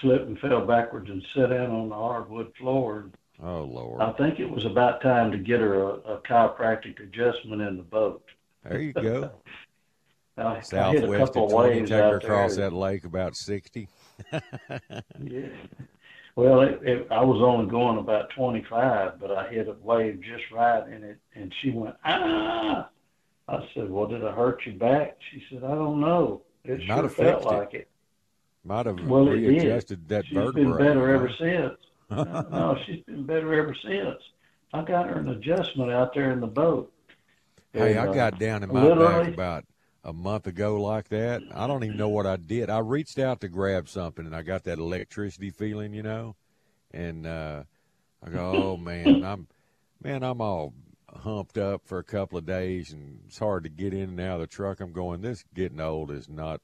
Slipped 0.00 0.26
and 0.26 0.38
fell 0.38 0.64
backwards 0.66 1.10
and 1.10 1.22
sat 1.34 1.50
down 1.50 1.70
on 1.70 1.88
the 1.88 1.94
hardwood 1.94 2.52
floor. 2.58 3.10
Oh 3.42 3.62
Lord, 3.62 4.00
I 4.00 4.12
think 4.12 4.40
it 4.40 4.48
was 4.48 4.64
about 4.64 5.00
time 5.02 5.30
to 5.32 5.38
get 5.38 5.60
her 5.60 5.74
a, 5.74 5.86
a 5.86 6.18
chiropractic 6.18 7.00
adjustment 7.00 7.60
in 7.62 7.76
the 7.76 7.82
boat. 7.82 8.24
there 8.64 8.80
you 8.80 8.92
go. 8.92 9.30
I, 10.38 10.42
I 10.42 10.54
hit 10.54 10.62
a 10.62 10.64
Southwest 10.64 11.36
of. 11.36 11.50
Take 11.50 11.88
her 11.90 12.16
across 12.16 12.56
there. 12.56 12.70
that 12.70 12.76
lake 12.76 13.04
about 13.04 13.36
sixty. 13.36 13.88
Yeah. 15.22 15.48
Well, 16.34 16.60
it, 16.62 16.80
it, 16.82 17.06
I 17.10 17.22
was 17.22 17.42
only 17.42 17.70
going 17.70 17.98
about 17.98 18.30
25, 18.30 19.20
but 19.20 19.30
I 19.30 19.48
hit 19.50 19.68
a 19.68 19.76
wave 19.82 20.22
just 20.22 20.44
right, 20.50 20.82
and 20.86 21.04
it 21.04 21.18
and 21.34 21.52
she 21.60 21.70
went 21.70 21.96
ah. 22.04 22.88
I 23.48 23.68
said, 23.74 23.90
"Well, 23.90 24.06
did 24.06 24.24
I 24.24 24.32
hurt 24.32 24.64
your 24.64 24.76
back?" 24.76 25.18
She 25.30 25.42
said, 25.50 25.62
"I 25.62 25.74
don't 25.74 26.00
know. 26.00 26.42
It 26.64 26.78
Might 26.88 27.00
sure 27.00 27.08
felt 27.10 27.42
it. 27.42 27.46
like 27.46 27.74
it." 27.74 27.88
Might 28.64 28.86
have 28.86 28.98
Well, 29.08 29.26
readjusted 29.26 30.08
that 30.08 30.24
She's 30.26 30.34
vertebrae. 30.34 30.62
been 30.62 30.78
better 30.78 31.14
ever 31.14 31.30
since. 31.38 31.78
no, 32.10 32.76
she's 32.86 33.02
been 33.04 33.26
better 33.26 33.52
ever 33.54 33.74
since. 33.82 34.18
I 34.72 34.82
got 34.82 35.08
her 35.08 35.18
an 35.18 35.28
adjustment 35.28 35.90
out 35.90 36.14
there 36.14 36.30
in 36.32 36.40
the 36.40 36.46
boat. 36.46 36.92
Hey, 37.72 37.96
And, 37.96 38.00
I 38.00 38.06
uh, 38.06 38.12
got 38.12 38.38
down 38.38 38.62
in 38.62 38.72
my 38.72 38.88
back 38.88 39.26
about 39.28 39.64
a 40.04 40.12
month 40.12 40.46
ago 40.46 40.80
like 40.80 41.08
that. 41.08 41.42
I 41.54 41.66
don't 41.66 41.84
even 41.84 41.96
know 41.96 42.08
what 42.08 42.26
I 42.26 42.36
did. 42.36 42.70
I 42.70 42.78
reached 42.78 43.18
out 43.18 43.40
to 43.40 43.48
grab 43.48 43.88
something 43.88 44.26
and 44.26 44.34
I 44.34 44.42
got 44.42 44.64
that 44.64 44.78
electricity 44.78 45.50
feeling, 45.50 45.92
you 45.94 46.02
know. 46.02 46.36
And 46.92 47.26
uh 47.26 47.64
I 48.24 48.30
go, 48.30 48.72
"Oh 48.72 48.76
man, 48.76 49.24
I'm 49.24 49.48
man, 50.02 50.22
I'm 50.22 50.40
all 50.40 50.74
humped 51.14 51.58
up 51.58 51.82
for 51.86 51.98
a 51.98 52.04
couple 52.04 52.38
of 52.38 52.46
days 52.46 52.92
and 52.92 53.20
it's 53.26 53.38
hard 53.38 53.64
to 53.64 53.68
get 53.70 53.92
in 53.94 54.10
and 54.10 54.20
out 54.20 54.34
of 54.34 54.40
the 54.40 54.46
truck. 54.46 54.80
I'm 54.80 54.92
going, 54.92 55.20
this 55.20 55.44
getting 55.54 55.80
old 55.80 56.10
is 56.10 56.28
not 56.28 56.60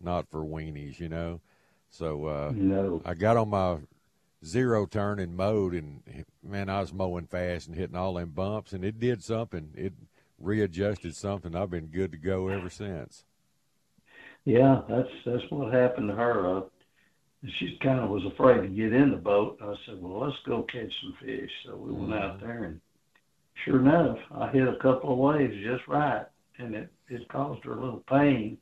not 0.00 0.28
for 0.30 0.40
weenies, 0.40 1.00
you 1.00 1.08
know." 1.08 1.40
So 1.90 2.26
uh 2.26 2.52
No. 2.54 3.00
I 3.04 3.14
got 3.14 3.36
on 3.36 3.50
my 3.50 3.78
zero 4.44 4.86
turn 4.86 5.18
and 5.18 5.36
mowed 5.36 5.74
and 5.74 6.02
man, 6.42 6.68
I 6.68 6.80
was 6.80 6.92
mowing 6.92 7.26
fast 7.26 7.68
and 7.68 7.76
hitting 7.76 7.96
all 7.96 8.14
them 8.14 8.30
bumps 8.30 8.72
and 8.72 8.84
it 8.84 9.00
did 9.00 9.22
something. 9.22 9.72
It 9.74 9.92
readjusted 10.38 11.14
something. 11.14 11.54
I've 11.54 11.70
been 11.70 11.86
good 11.86 12.12
to 12.12 12.18
go 12.18 12.48
ever 12.48 12.70
since. 12.70 13.24
Yeah, 14.44 14.82
that's 14.88 15.08
that's 15.24 15.42
what 15.50 15.72
happened 15.72 16.08
to 16.08 16.14
her. 16.14 16.58
Uh, 16.58 16.60
she 17.58 17.78
kind 17.82 18.00
of 18.00 18.10
was 18.10 18.24
afraid 18.24 18.62
to 18.62 18.68
get 18.68 18.92
in 18.92 19.10
the 19.10 19.16
boat. 19.16 19.58
I 19.60 19.74
said, 19.84 20.00
"Well, 20.00 20.20
let's 20.20 20.38
go 20.46 20.62
catch 20.62 20.92
some 21.02 21.14
fish." 21.20 21.50
So 21.64 21.76
we 21.76 21.92
went 21.92 22.14
out 22.14 22.40
there, 22.40 22.64
and 22.64 22.80
sure 23.64 23.80
enough, 23.80 24.18
I 24.32 24.50
hit 24.50 24.68
a 24.68 24.76
couple 24.76 25.12
of 25.12 25.18
waves 25.18 25.54
just 25.64 25.88
right, 25.88 26.26
and 26.58 26.74
it 26.74 26.92
it 27.08 27.28
caused 27.28 27.64
her 27.64 27.72
a 27.72 27.80
little 27.80 28.04
pain. 28.08 28.58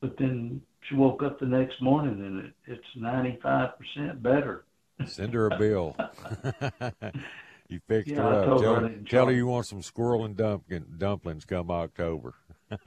But 0.00 0.16
then 0.16 0.62
she 0.88 0.94
woke 0.94 1.22
up 1.22 1.38
the 1.38 1.46
next 1.46 1.80
morning, 1.82 2.14
and 2.24 2.46
it, 2.46 2.52
it's 2.66 2.86
ninety 2.96 3.38
five 3.42 3.70
percent 3.78 4.22
better. 4.22 4.64
Send 5.06 5.34
her 5.34 5.46
a 5.46 5.58
bill. 5.58 5.96
you 7.68 7.80
fixed 7.86 8.08
Yeah, 8.10 8.22
her 8.22 8.28
I 8.28 8.36
up. 8.38 8.60
Tell, 8.60 8.74
her, 8.74 8.88
tell 9.08 9.26
her 9.26 9.32
you 9.32 9.46
want 9.46 9.66
some 9.66 9.82
squirrel 9.82 10.24
and 10.24 10.36
dumpling, 10.36 10.86
dumplings 10.98 11.44
come 11.44 11.70
October. 11.70 12.34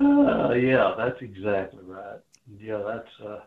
Uh, 0.00 0.52
yeah, 0.52 0.94
that's 0.96 1.20
exactly 1.20 1.82
right. 1.84 2.18
Yeah, 2.58 2.82
that's. 2.86 3.08
Uh, 3.20 3.40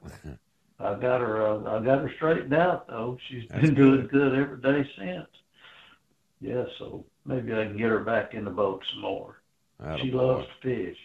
I 0.80 0.94
got 1.00 1.22
her. 1.22 1.46
Uh, 1.46 1.80
I 1.80 1.84
got 1.84 2.00
her 2.02 2.12
straightened 2.16 2.54
out 2.54 2.88
though. 2.88 3.18
She's 3.30 3.44
That's 3.50 3.62
been 3.62 3.76
doing 3.76 4.08
good 4.08 4.34
every 4.36 4.62
day 4.62 4.90
since. 4.98 5.28
Yeah, 6.40 6.64
so 6.80 7.06
maybe 7.26 7.54
I 7.54 7.66
can 7.66 7.78
get 7.78 7.90
her 7.90 8.00
back 8.04 8.34
in 8.34 8.46
the 8.46 8.52
boat 8.52 8.84
some 8.92 9.02
more. 9.02 9.42
she 10.02 10.12
Attaboy. 10.12 10.14
loves 10.14 10.48
to 10.48 10.54
fish. 10.62 10.98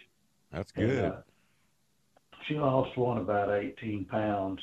That's 0.57 0.73
And, 0.75 0.87
good. 0.89 1.05
uh, 1.05 1.17
she 2.49 2.55
lost 2.55 2.97
one 2.97 3.19
about 3.19 3.51
18 3.51 4.07
pounds 4.07 4.59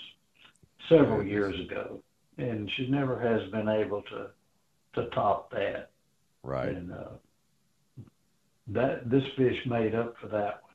several 0.89 1.17
Goodness. 1.17 1.31
years 1.31 1.59
ago, 1.59 2.01
and 2.39 2.69
she 2.75 2.87
never 2.87 3.19
has 3.19 3.49
been 3.51 3.69
able 3.69 4.01
to 4.03 4.27
to 4.95 5.09
top 5.09 5.51
that. 5.51 5.89
right. 6.43 6.69
And 6.69 6.91
uh, 6.91 7.09
that 8.67 9.09
this 9.09 9.23
fish 9.37 9.57
made 9.67 9.93
up 9.95 10.15
for 10.21 10.27
that 10.27 10.61
one. 10.63 10.71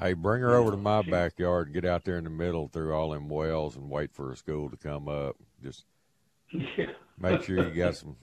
Hey, 0.00 0.12
bring 0.14 0.40
her 0.42 0.54
over 0.56 0.70
to 0.72 0.76
my 0.76 1.02
backyard 1.02 1.68
and 1.68 1.74
get 1.74 1.84
out 1.84 2.04
there 2.04 2.16
in 2.18 2.24
the 2.24 2.30
middle 2.30 2.68
through 2.68 2.92
all 2.94 3.10
them 3.10 3.28
wells 3.28 3.76
and 3.76 3.88
wait 3.90 4.12
for 4.12 4.32
a 4.32 4.36
school 4.36 4.68
to 4.70 4.76
come 4.76 5.08
up. 5.08 5.36
Just 5.62 5.84
Yeah. 6.52 6.86
make 7.18 7.42
sure 7.42 7.68
you 7.68 7.74
got 7.74 7.96
some. 7.96 8.16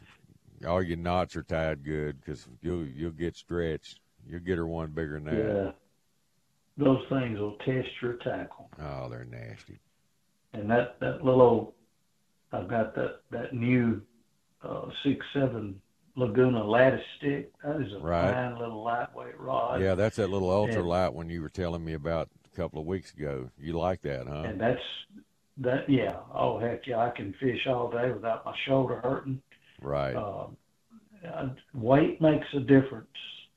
All 0.68 0.82
your 0.82 0.98
knots 0.98 1.36
are 1.38 1.44
tied 1.44 1.84
good 1.84 2.20
because 2.20 2.48
you'll 2.62 2.86
you'll 2.86 3.12
get 3.12 3.36
stretched. 3.38 4.00
You'll 4.28 4.40
get 4.42 4.58
her 4.58 4.68
one 4.68 4.92
bigger 4.92 5.20
than 5.20 5.26
that. 5.26 5.64
Yeah. 5.66 5.72
Those 6.78 7.04
things 7.10 7.38
will 7.40 7.58
test 7.66 7.90
your 8.02 8.14
tackle. 8.14 8.70
Oh, 8.80 9.10
they're 9.10 9.26
nasty. 9.26 9.80
And 10.54 10.70
that, 10.70 11.00
that 11.00 11.24
little 11.24 11.42
old, 11.42 11.74
I've 12.52 12.68
got 12.68 12.96
that, 12.96 13.22
that 13.32 13.54
new 13.54 14.02
uh, 14.64 14.86
six 15.04 15.26
seven 15.34 15.82
Laguna 16.16 16.64
lattice 16.64 17.04
stick. 17.18 17.52
That 17.64 17.82
is 17.82 17.94
a 17.94 18.00
Right. 18.00 18.34
fine 18.34 18.58
little 18.60 18.84
lightweight 18.84 19.40
rod. 19.40 19.82
Yeah, 19.82 19.96
that's 19.96 20.18
that 20.18 20.30
little 20.30 20.50
ultra 20.52 20.80
And- 20.80 20.88
light 20.90 21.10
one 21.14 21.30
you 21.30 21.42
were 21.42 21.50
telling 21.50 21.84
me 21.86 21.94
about 21.94 22.30
a 22.52 22.56
couple 22.56 22.80
of 22.82 22.86
weeks 22.88 23.14
ago. 23.14 23.50
You 23.58 23.74
like 23.74 24.02
that, 24.02 24.28
huh? 24.28 24.44
And 24.46 24.60
that's 24.60 24.82
that. 25.58 25.90
Yeah. 25.90 26.18
Oh 26.34 26.60
heck 26.60 26.86
yeah! 26.86 26.98
I 27.00 27.12
can 27.12 27.34
fish 27.40 27.66
all 27.68 27.90
day 27.90 28.12
without 28.12 28.44
my 28.46 28.54
shoulder 28.68 29.00
hurting. 29.02 29.42
Right. 29.82 30.14
Uh, 30.16 30.48
weight 31.74 32.22
makes 32.22 32.48
a 32.54 32.60
differance. 32.60 33.06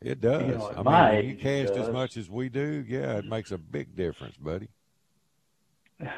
It 0.04 0.20
does. 0.20 0.42
know, 0.42 0.70
at 0.70 0.86
I 0.86 1.12
mean, 1.16 1.30
you 1.30 1.36
cast 1.36 1.76
as 1.76 1.88
much 1.90 2.16
as 2.16 2.28
we 2.28 2.48
do, 2.48 2.84
yeah, 2.86 3.18
it 3.18 3.26
makes 3.26 3.50
a 3.50 3.58
big 3.58 3.96
difference, 3.96 4.36
buddy. 4.36 4.68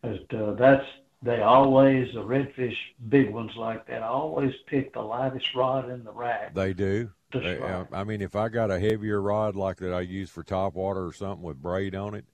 But 0.00 0.32
uh, 0.32 0.52
that's 0.54 0.84
they 1.22 1.40
always 1.40 2.14
the 2.14 2.20
redfish 2.20 2.76
big 3.08 3.30
ones 3.30 3.50
like 3.56 3.86
that. 3.88 4.02
always 4.02 4.54
pick 4.66 4.92
the 4.92 5.00
lightest 5.00 5.54
rod 5.56 5.90
in 5.90 6.04
the 6.04 6.12
rack. 6.12 6.54
They 6.54 6.72
do. 6.72 7.10
They- 7.32 7.60
I 7.92 8.04
mean, 8.04 8.22
if 8.22 8.36
I 8.36 8.48
got 8.48 8.70
a 8.70 8.78
heavier 8.78 9.20
rod 9.20 9.56
like 9.56 9.78
that 9.78 9.92
I 9.92 10.00
use 10.00 10.30
for 10.30 10.42
top 10.42 10.74
water 10.74 11.04
or 11.04 11.12
something 11.12 11.42
with 11.42 11.60
braid 11.60 11.94
on 11.94 12.14
it, 12.14 12.24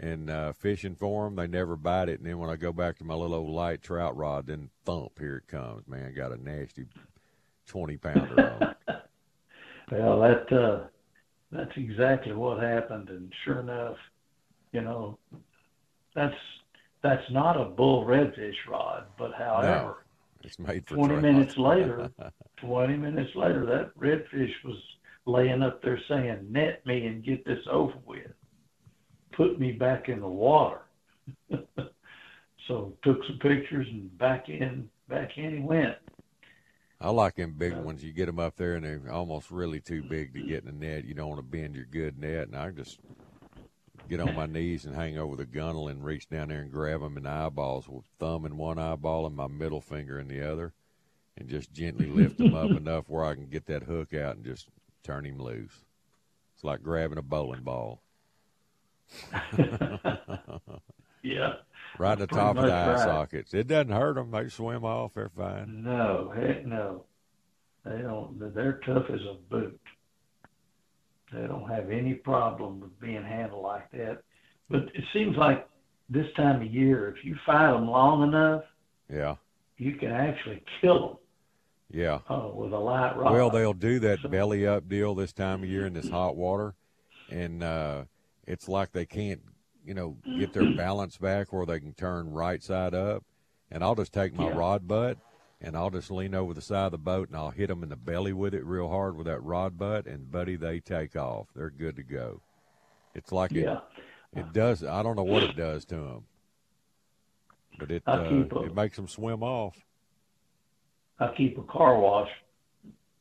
and 0.00 0.28
uh, 0.28 0.52
fishing 0.52 0.96
for 0.96 1.24
them, 1.24 1.36
they 1.36 1.46
never 1.46 1.76
bite 1.76 2.08
it. 2.08 2.18
And 2.18 2.26
then 2.28 2.38
when 2.38 2.50
I 2.50 2.56
go 2.56 2.72
back 2.72 2.96
to 2.98 3.04
my 3.04 3.14
little 3.14 3.36
old 3.36 3.50
light 3.50 3.82
trout 3.82 4.16
rod, 4.16 4.46
then 4.46 4.70
thump, 4.84 5.18
here 5.20 5.36
it 5.36 5.46
comes. 5.46 5.86
Man, 5.86 6.14
got 6.14 6.32
a 6.32 6.42
nasty 6.42 6.86
twenty 7.66 7.96
pounder 7.96 8.40
on 8.40 8.62
it. 8.88 8.96
Well, 9.94 10.20
that 10.20 10.52
uh, 10.52 10.80
that's 11.52 11.76
exactly 11.76 12.32
what 12.32 12.62
happened, 12.62 13.10
and 13.10 13.32
sure 13.44 13.60
enough, 13.60 13.96
you 14.72 14.80
know, 14.80 15.18
that's 16.14 16.34
that's 17.02 17.30
not 17.30 17.60
a 17.60 17.66
bull 17.66 18.04
redfish 18.04 18.56
rod, 18.68 19.04
but 19.16 19.32
however, 19.34 19.66
no, 19.68 19.96
it's 20.42 20.58
made 20.58 20.86
for 20.88 20.96
20 20.96 21.08
trout. 21.08 21.22
minutes 21.22 21.56
later, 21.56 22.10
20 22.56 22.96
minutes 22.96 23.30
later, 23.36 23.64
that 23.66 23.96
redfish 23.98 24.52
was 24.64 24.76
laying 25.26 25.62
up 25.62 25.82
there 25.82 26.00
saying, 26.08 26.46
net 26.50 26.84
me 26.86 27.06
and 27.06 27.24
get 27.24 27.44
this 27.44 27.64
over 27.70 27.94
with. 28.04 28.32
Put 29.32 29.60
me 29.60 29.72
back 29.72 30.08
in 30.08 30.20
the 30.20 30.28
water. 30.28 30.80
so 32.68 32.92
took 33.02 33.24
some 33.26 33.38
pictures 33.38 33.86
and 33.90 34.16
back 34.18 34.48
in, 34.48 34.88
back 35.08 35.36
in 35.36 35.56
he 35.56 35.60
went. 35.60 35.96
I 37.04 37.10
like 37.10 37.34
them 37.34 37.52
big 37.52 37.76
ones. 37.76 38.02
You 38.02 38.12
get 38.12 38.24
them 38.24 38.38
up 38.38 38.56
there 38.56 38.76
and 38.76 38.84
they're 38.84 39.12
almost 39.12 39.50
really 39.50 39.78
too 39.78 40.02
big 40.02 40.32
to 40.32 40.40
get 40.40 40.64
in 40.64 40.78
the 40.78 40.86
net. 40.86 41.04
You 41.04 41.12
don't 41.12 41.28
want 41.28 41.38
to 41.38 41.46
bend 41.46 41.74
your 41.74 41.84
good 41.84 42.18
net. 42.18 42.48
And 42.48 42.56
I 42.56 42.70
just 42.70 42.98
get 44.08 44.20
on 44.20 44.34
my 44.34 44.46
knees 44.46 44.86
and 44.86 44.94
hang 44.94 45.18
over 45.18 45.36
the 45.36 45.44
gunnel 45.44 45.88
and 45.88 46.02
reach 46.02 46.30
down 46.30 46.48
there 46.48 46.60
and 46.60 46.72
grab 46.72 47.02
them 47.02 47.18
in 47.18 47.24
the 47.24 47.28
eyeballs 47.28 47.86
with 47.90 48.06
thumb 48.18 48.46
in 48.46 48.56
one 48.56 48.78
eyeball 48.78 49.26
and 49.26 49.36
my 49.36 49.48
middle 49.48 49.82
finger 49.82 50.18
in 50.18 50.28
the 50.28 50.50
other 50.50 50.72
and 51.36 51.46
just 51.46 51.74
gently 51.74 52.06
lift 52.06 52.38
them 52.38 52.54
up 52.54 52.70
enough 52.74 53.04
where 53.06 53.26
I 53.26 53.34
can 53.34 53.50
get 53.50 53.66
that 53.66 53.82
hook 53.82 54.14
out 54.14 54.36
and 54.36 54.44
just 54.46 54.68
turn 55.02 55.26
him 55.26 55.38
loose. 55.38 55.84
It's 56.54 56.64
like 56.64 56.82
grabbing 56.82 57.18
a 57.18 57.22
bowling 57.22 57.64
ball. 57.64 58.00
yeah. 61.22 61.56
Right 61.98 62.14
in 62.14 62.18
the 62.20 62.26
top 62.26 62.56
of 62.56 62.64
the 62.64 62.72
eye 62.72 62.92
right. 62.92 62.98
sockets. 62.98 63.54
It 63.54 63.68
doesn't 63.68 63.92
hurt 63.92 64.14
them. 64.14 64.30
They 64.30 64.48
swim 64.48 64.84
off. 64.84 65.14
They're 65.14 65.28
fine. 65.28 65.84
No, 65.84 66.32
heck 66.34 66.66
no. 66.66 67.04
They 67.84 67.98
don't. 68.02 68.54
They're 68.54 68.80
tough 68.84 69.04
as 69.10 69.20
a 69.20 69.34
boot. 69.50 69.80
They 71.32 71.46
don't 71.46 71.68
have 71.68 71.90
any 71.90 72.14
problem 72.14 72.80
with 72.80 72.98
being 73.00 73.22
handled 73.24 73.62
like 73.62 73.90
that. 73.92 74.22
But 74.70 74.82
it 74.94 75.04
seems 75.12 75.36
like 75.36 75.68
this 76.08 76.26
time 76.36 76.62
of 76.62 76.68
year, 76.68 77.14
if 77.16 77.24
you 77.24 77.36
fight 77.46 77.72
them 77.72 77.88
long 77.88 78.22
enough, 78.22 78.64
Yeah. 79.10 79.36
you 79.76 79.94
can 79.96 80.10
actually 80.10 80.62
kill 80.80 81.08
them 81.08 81.16
Yeah. 81.90 82.20
uh, 82.28 82.50
with 82.54 82.72
a 82.72 82.78
light 82.78 83.16
rod. 83.16 83.32
Well, 83.32 83.50
they'll 83.50 83.72
do 83.72 83.98
that 84.00 84.30
belly 84.30 84.66
up 84.66 84.88
deal 84.88 85.14
this 85.14 85.32
time 85.32 85.62
of 85.62 85.68
year 85.68 85.86
in 85.86 85.92
this 85.94 86.08
hot 86.08 86.36
water, 86.36 86.74
and 87.30 87.62
uh, 87.62 88.04
it's 88.46 88.68
like 88.68 88.92
they 88.92 89.06
can't, 89.06 89.42
you 89.84 89.94
know, 89.94 90.18
get 90.36 90.52
their 90.52 90.66
balance 90.66 91.16
back 91.18 91.52
where 91.52 91.66
they 91.66 91.80
can 91.80 91.94
turn 91.94 92.32
right 92.32 92.62
side 92.62 92.94
up. 92.94 93.24
And 93.70 93.82
I'll 93.82 93.94
just 93.94 94.12
take 94.12 94.32
my 94.34 94.46
Yeah. 94.46 94.54
rod 94.54 94.86
butt 94.88 95.18
and 95.60 95.76
I'll 95.76 95.90
just 95.90 96.10
lean 96.10 96.34
over 96.34 96.54
the 96.54 96.60
side 96.60 96.86
of 96.86 96.92
the 96.92 96.98
boat 96.98 97.28
and 97.28 97.36
I'll 97.36 97.50
hit 97.50 97.68
them 97.68 97.82
in 97.82 97.88
the 97.88 97.96
belly 97.96 98.32
with 98.32 98.54
it 98.54 98.64
real 98.64 98.88
hard 98.88 99.16
with 99.16 99.26
that 99.26 99.42
rod 99.42 99.78
butt, 99.78 100.06
and 100.06 100.30
buddy, 100.30 100.56
they 100.56 100.80
take 100.80 101.16
off. 101.16 101.48
They're 101.54 101.70
good 101.70 101.96
to 101.96 102.02
go. 102.02 102.42
It's 103.14 103.32
like 103.32 103.54
Yeah. 103.54 103.80
it, 104.32 104.38
it 104.38 104.52
does. 104.52 104.84
I 104.84 105.02
don't 105.02 105.16
know 105.16 105.24
what 105.24 105.42
it 105.42 105.56
does 105.56 105.84
to 105.86 105.96
them, 105.96 106.24
but 107.78 107.90
it 107.90 108.02
uh, 108.14 108.46
it 108.64 108.74
makes 108.74 108.96
them 108.96 109.08
swim 109.08 109.42
off. 109.42 109.76
I 111.18 111.32
keep 111.36 111.58
a 111.58 111.62
car 111.62 111.98
wash 111.98 112.28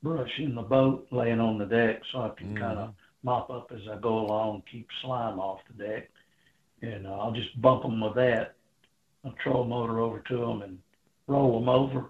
brush 0.01 0.31
in 0.39 0.55
the 0.55 0.61
boat 0.61 1.07
laying 1.11 1.39
on 1.39 1.57
the 1.57 1.65
deck 1.65 2.01
so 2.11 2.21
I 2.21 2.29
can 2.29 2.53
Mhm. 2.53 2.59
kind 2.59 2.79
of 2.79 2.93
mop 3.23 3.49
up 3.49 3.71
as 3.71 3.87
I 3.89 3.95
go 3.97 4.19
along, 4.19 4.63
keep 4.69 4.87
slime 5.01 5.39
off 5.39 5.61
the 5.67 5.83
deck. 5.83 6.09
And 6.83 7.07
uh, 7.07 7.11
I'll 7.13 7.31
just 7.31 7.59
bump 7.61 7.83
them 7.83 8.01
with 8.01 8.15
that. 8.15 8.55
I'll 9.23 9.33
throw 9.41 9.61
a 9.61 9.65
motor 9.65 9.99
over 9.99 10.19
to 10.19 10.37
them 10.37 10.61
and 10.63 10.77
roll 11.27 11.59
them 11.59 11.69
over. 11.69 12.09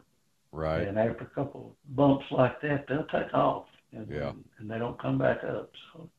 Right. 0.51 0.88
And 0.88 0.97
after 0.97 1.26
a 1.26 1.36
couple 1.36 1.76
bumps 1.89 2.26
like 2.32 2.59
that, 2.61 2.86
they'll 2.88 3.05
take 3.05 3.34
off. 3.34 3.67
And, 3.91 4.09
Yeah. 4.09 4.32
and 4.57 4.69
they 4.69 4.80
don't 4.80 4.99
come 4.99 5.19
back 5.19 5.43
up. 5.43 5.71
So, 5.93 6.09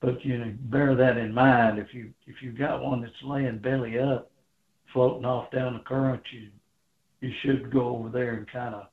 but 0.00 0.22
you 0.22 0.36
know, 0.36 0.52
bear 0.64 0.94
that 0.94 1.16
in 1.16 1.32
mind. 1.32 1.78
If 1.78 1.94
you 1.94 2.12
if 2.26 2.36
you've 2.42 2.58
got 2.58 2.84
one 2.84 3.00
that's 3.00 3.14
laying 3.22 3.58
belly 3.58 3.98
up, 3.98 4.30
floating 4.92 5.24
off 5.24 5.50
down 5.50 5.72
the 5.72 5.80
current, 5.80 6.22
you 6.30 6.50
you 7.22 7.32
should 7.40 7.70
go 7.72 7.96
over 7.96 8.10
there 8.10 8.34
and 8.34 8.46
kind 8.50 8.74
of 8.74 8.86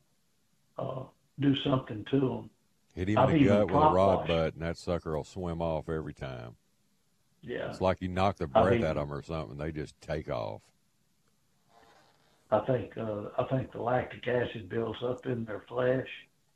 uh, 0.78 1.04
do 1.42 1.54
something 1.66 2.06
to 2.12 2.20
them. 2.20 2.50
Hit 2.94 3.10
him 3.10 3.18
I've 3.18 3.32
in 3.32 3.44
the 3.44 3.66
gut 3.66 3.68
with 3.68 3.76
a 3.76 3.90
rod 3.90 4.28
butt, 4.28 4.54
and 4.54 4.64
that 4.64 4.78
sucker 4.78 5.18
will 5.18 5.26
swim 5.26 5.62
off 5.62 5.90
every 5.90 6.14
time. 6.14 6.56
Yeah. 7.44 7.70
It's 7.70 7.82
like 7.82 8.02
you 8.02 8.08
knock 8.08 8.38
the 8.38 8.48
breath 8.48 8.82
out 8.84 8.98
of 8.98 9.10
them 9.10 9.14
or 9.14 9.22
something. 9.22 9.58
They 9.58 9.72
just 9.72 10.00
take 10.02 10.30
off. 10.30 10.62
I 12.52 12.60
think 12.66 12.96
uh, 12.98 13.24
I 13.38 13.44
think 13.46 13.72
the 13.72 13.82
lactic 13.82 14.28
acid 14.28 14.70
builds 14.70 15.00
up 15.04 15.26
in 15.26 15.44
their 15.44 15.64
flesh, 15.68 16.08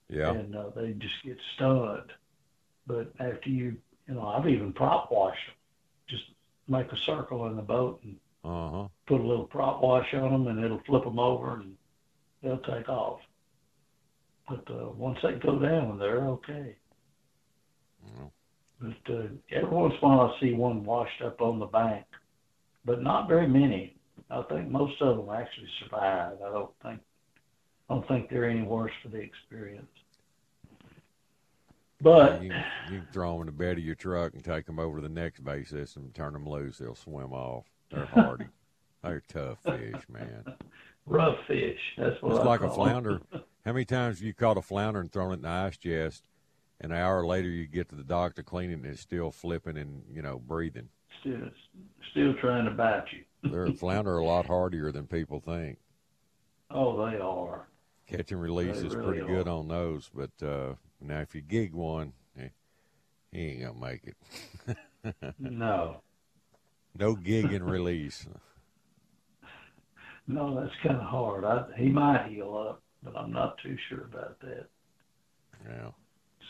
Yeah. 0.10 0.32
and 0.32 0.56
uh, 0.56 0.70
they 0.76 0.92
just 0.94 1.16
get 1.24 1.38
stunned. 1.56 2.12
But 2.86 3.12
after 3.20 3.50
you, 3.50 3.76
you 4.08 4.14
know, 4.14 4.28
I've 4.28 4.48
even 4.48 4.74
prop 4.74 5.12
washed 5.12 5.40
them. 5.48 5.56
Just 6.08 6.24
make 6.68 6.92
a 6.92 6.98
circle 6.98 7.48
in 7.48 7.56
the 7.56 7.62
boat 7.64 8.02
and 8.04 8.16
Uh 8.44 8.70
huh. 8.70 8.88
put 9.08 9.20
a 9.22 9.24
little 9.24 9.46
prop 9.46 9.82
wash 9.82 10.14
on 10.14 10.32
them, 10.32 10.48
and 10.48 10.64
it'll 10.64 10.82
flip 10.86 11.04
them 11.04 11.20
over, 11.20 11.56
and 11.56 11.76
they'll 12.44 12.60
take 12.60 12.88
off. 12.88 13.20
But 14.48 14.64
uh, 14.72 14.90
once 14.96 15.18
they 15.24 15.34
go 15.34 15.60
down, 15.60 15.98
they're 15.98 16.28
okay. 16.28 16.76
But 18.80 19.14
uh, 19.14 19.24
every 19.52 19.70
once 19.70 19.94
in 20.02 20.08
a 20.08 20.12
while, 20.12 20.34
I 20.36 20.40
see 20.40 20.54
one 20.54 20.84
washed 20.84 21.22
up 21.24 21.42
on 21.42 21.60
the 21.60 21.66
bank, 21.66 22.06
but 22.86 23.02
not 23.02 23.28
very 23.28 23.48
many. 23.48 23.96
I 24.30 24.42
think 24.44 24.70
most 24.70 25.02
of 25.02 25.18
them 25.18 25.30
actually 25.34 25.70
survive. 25.84 26.38
I 26.46 26.50
don't 26.52 26.72
think 26.84 27.00
I 27.90 27.94
don't 27.94 28.08
think 28.08 28.30
they're 28.30 28.50
any 28.50 28.64
worse 28.64 28.92
for 29.02 29.10
the 29.10 29.20
experience. 29.20 29.88
But 32.02 32.44
you, 32.44 32.52
you 32.92 33.00
can 33.00 33.08
throw 33.12 33.34
them 33.34 33.42
in 33.42 33.46
the 33.48 33.52
bed 33.54 33.78
of 33.78 33.84
your 33.84 33.96
truck 33.96 34.34
and 34.34 34.44
take 34.44 34.66
them 34.66 34.78
over 34.78 34.98
to 34.98 35.02
the 35.02 35.14
next 35.14 35.44
bay 35.44 35.64
system 35.64 36.04
and 36.04 36.14
turn 36.14 36.34
them 36.34 36.48
loose. 36.48 36.78
They'll 36.78 36.94
swim 36.96 37.34
off. 37.34 37.66
They're 37.92 38.06
hardy. 38.06 38.46
They're 39.04 39.24
tough 39.28 39.60
fish, 39.64 40.04
man. 40.10 40.44
rough 41.06 41.38
fish, 41.48 41.80
that's 41.98 42.22
what 42.22 42.34
It's 42.34 42.42
I 42.42 42.44
like 42.44 42.62
a 42.62 42.70
flounder. 42.70 43.22
How 43.66 43.74
many 43.74 43.86
times 43.86 44.20
have 44.20 44.26
you 44.26 44.34
caught 44.34 44.58
a 44.58 44.62
flounder 44.62 45.00
and 45.00 45.12
thrown 45.12 45.32
it 45.32 45.36
in 45.36 45.42
the 45.44 45.50
ice 45.50 45.78
chest, 45.78 46.28
an 46.82 46.92
hour 46.92 47.26
later 47.26 47.50
you 47.50 47.66
get 47.66 47.90
to 47.90 47.96
the 47.96 48.04
doctor 48.04 48.44
cleaning 48.44 48.84
and 48.84 48.86
it's 48.86 49.02
still 49.02 49.32
flipping 49.32 49.78
and 49.78 50.04
you 50.12 50.22
know 50.22 50.40
breathing? 50.40 50.90
Still, 51.22 51.50
still 52.12 52.34
trying 52.36 52.66
to 52.66 52.72
bite 52.72 53.06
you. 53.12 53.24
They're 53.52 53.74
flounder 53.74 54.18
a 54.18 54.26
lot 54.26 54.46
hardier 54.46 54.92
than 54.92 55.08
people 55.08 55.40
think. 55.40 55.78
Oh, 56.70 57.10
they 57.10 57.18
are. 57.18 57.68
Catch 58.08 58.32
and 58.32 58.42
release 58.42 58.80
They 58.80 58.88
is 58.88 58.96
really 58.96 59.20
pretty 59.20 59.34
good 59.34 59.48
on 59.48 59.68
those, 59.68 60.10
but 60.14 60.46
uh, 60.46 60.76
now 61.02 61.20
if 61.20 61.36
you 61.36 61.42
gig 61.42 61.74
one, 61.74 62.14
eh, 62.40 62.50
he 63.32 63.40
ain't 63.40 63.62
gonna 63.62 63.80
make 63.80 64.04
it. 64.04 64.16
No, 65.40 66.02
no 66.98 67.16
gig 67.16 67.54
and 67.54 67.70
release. 67.70 68.28
no, 70.28 70.60
that's 70.60 70.76
kind 70.84 70.98
of 70.98 71.04
hard. 71.04 71.46
I, 71.46 71.64
he 71.78 71.88
might 71.88 72.28
heal 72.28 72.58
up, 72.70 72.82
but 73.04 73.16
I'm 73.16 73.32
not 73.32 73.58
too 73.60 73.78
sure 73.88 74.04
about 74.04 74.40
that. 74.42 74.66
Yeah. 75.66 75.90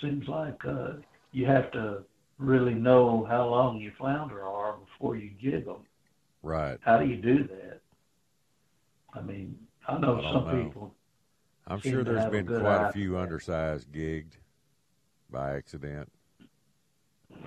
Seems 0.01 0.27
like 0.27 0.63
uh, 0.65 0.93
you 1.31 1.45
have 1.45 1.71
to 1.71 2.03
really 2.37 2.73
know 2.73 3.25
how 3.27 3.47
long 3.47 3.81
your 3.81 3.93
flounder 3.97 4.43
are 4.43 4.77
before 4.77 5.15
you 5.15 5.31
give 5.41 5.65
them. 5.65 5.85
Right. 6.43 6.77
How 6.81 6.99
do 6.99 7.05
you 7.05 7.17
do 7.17 7.47
that? 7.47 7.81
I 9.13 9.21
mean, 9.21 9.57
I 9.87 9.97
know 9.97 10.19
I 10.19 10.33
some 10.33 10.47
know. 10.47 10.63
people. 10.63 10.93
I'm 11.65 11.81
sure 11.81 12.03
there's 12.03 12.19
have 12.19 12.33
a 12.33 12.43
been 12.43 12.45
quite 12.45 12.89
a 12.89 12.93
few 12.93 13.17
undersized 13.17 13.91
gigged 13.91 14.37
by 15.29 15.55
accident. 15.55 16.09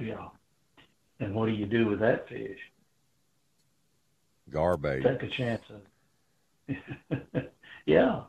Yeah. 0.01 0.29
And 1.21 1.35
what 1.35 1.47
do 1.47 1.53
you 1.53 1.67
do 1.67 1.87
with 1.87 2.01
that 2.01 2.29
fish? 2.29 2.59
Garbage. 4.51 5.05
Take 5.05 5.23
a 5.23 5.29
chance 5.29 5.63
of. 6.69 6.77
yeah. 7.87 8.23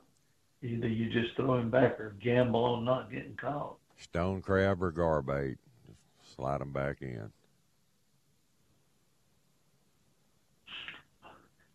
Either 0.63 0.87
you 0.87 1.09
just 1.09 1.35
throw 1.35 1.57
him 1.57 1.71
back 1.71 1.99
or 1.99 2.15
gamble 2.21 2.63
on 2.63 2.85
not 2.85 3.11
getting 3.11 3.35
caught. 3.35 3.77
Stone 4.01 4.41
crab 4.41 4.81
or 4.81 4.91
garbait. 4.91 5.57
Just 5.87 6.35
slide 6.35 6.59
them 6.59 6.73
back 6.73 7.01
in. 7.01 7.31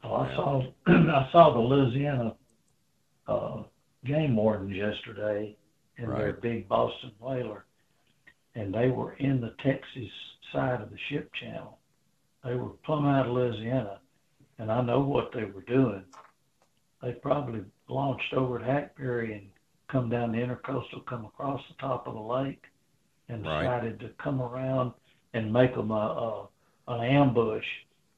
Oh, 0.02 0.14
I 0.14 0.34
saw 0.34 0.62
I 0.86 1.28
saw 1.32 1.52
the 1.52 1.60
Louisiana 1.60 2.34
uh, 3.26 3.62
game 4.04 4.36
wardens 4.36 4.74
yesterday 4.74 5.56
in 5.98 6.10
their 6.10 6.34
big 6.34 6.68
Boston 6.68 7.12
whaler, 7.20 7.64
and 8.54 8.74
they 8.74 8.88
were 8.88 9.14
in 9.14 9.40
the 9.40 9.54
Texas 9.64 10.10
side 10.52 10.80
of 10.80 10.90
the 10.90 10.98
ship 11.08 11.30
channel. 11.40 11.78
They 12.44 12.54
were 12.54 12.70
plumb 12.84 13.06
out 13.06 13.26
of 13.26 13.32
Louisiana, 13.32 14.00
and 14.58 14.70
I 14.70 14.82
know 14.82 15.00
what 15.00 15.30
they 15.32 15.44
were 15.44 15.62
doing. 15.62 16.04
They 17.02 17.12
probably 17.12 17.62
launched 17.88 18.32
over 18.34 18.60
at 18.60 18.66
Hackberry 18.66 19.34
and 19.34 19.48
come 19.88 20.08
down 20.08 20.32
the 20.32 20.38
intercoastal, 20.38 21.04
come 21.06 21.24
across 21.24 21.60
the 21.68 21.74
top 21.80 22.06
of 22.06 22.14
the 22.14 22.20
lake, 22.20 22.62
and 23.28 23.44
Right. 23.44 23.62
decided 23.62 24.00
to 24.00 24.08
come 24.22 24.40
around 24.42 24.92
and 25.34 25.52
make 25.52 25.74
them 25.74 25.90
a, 25.90 25.94
a 25.94 26.48
an 26.88 27.04
ambush. 27.04 27.64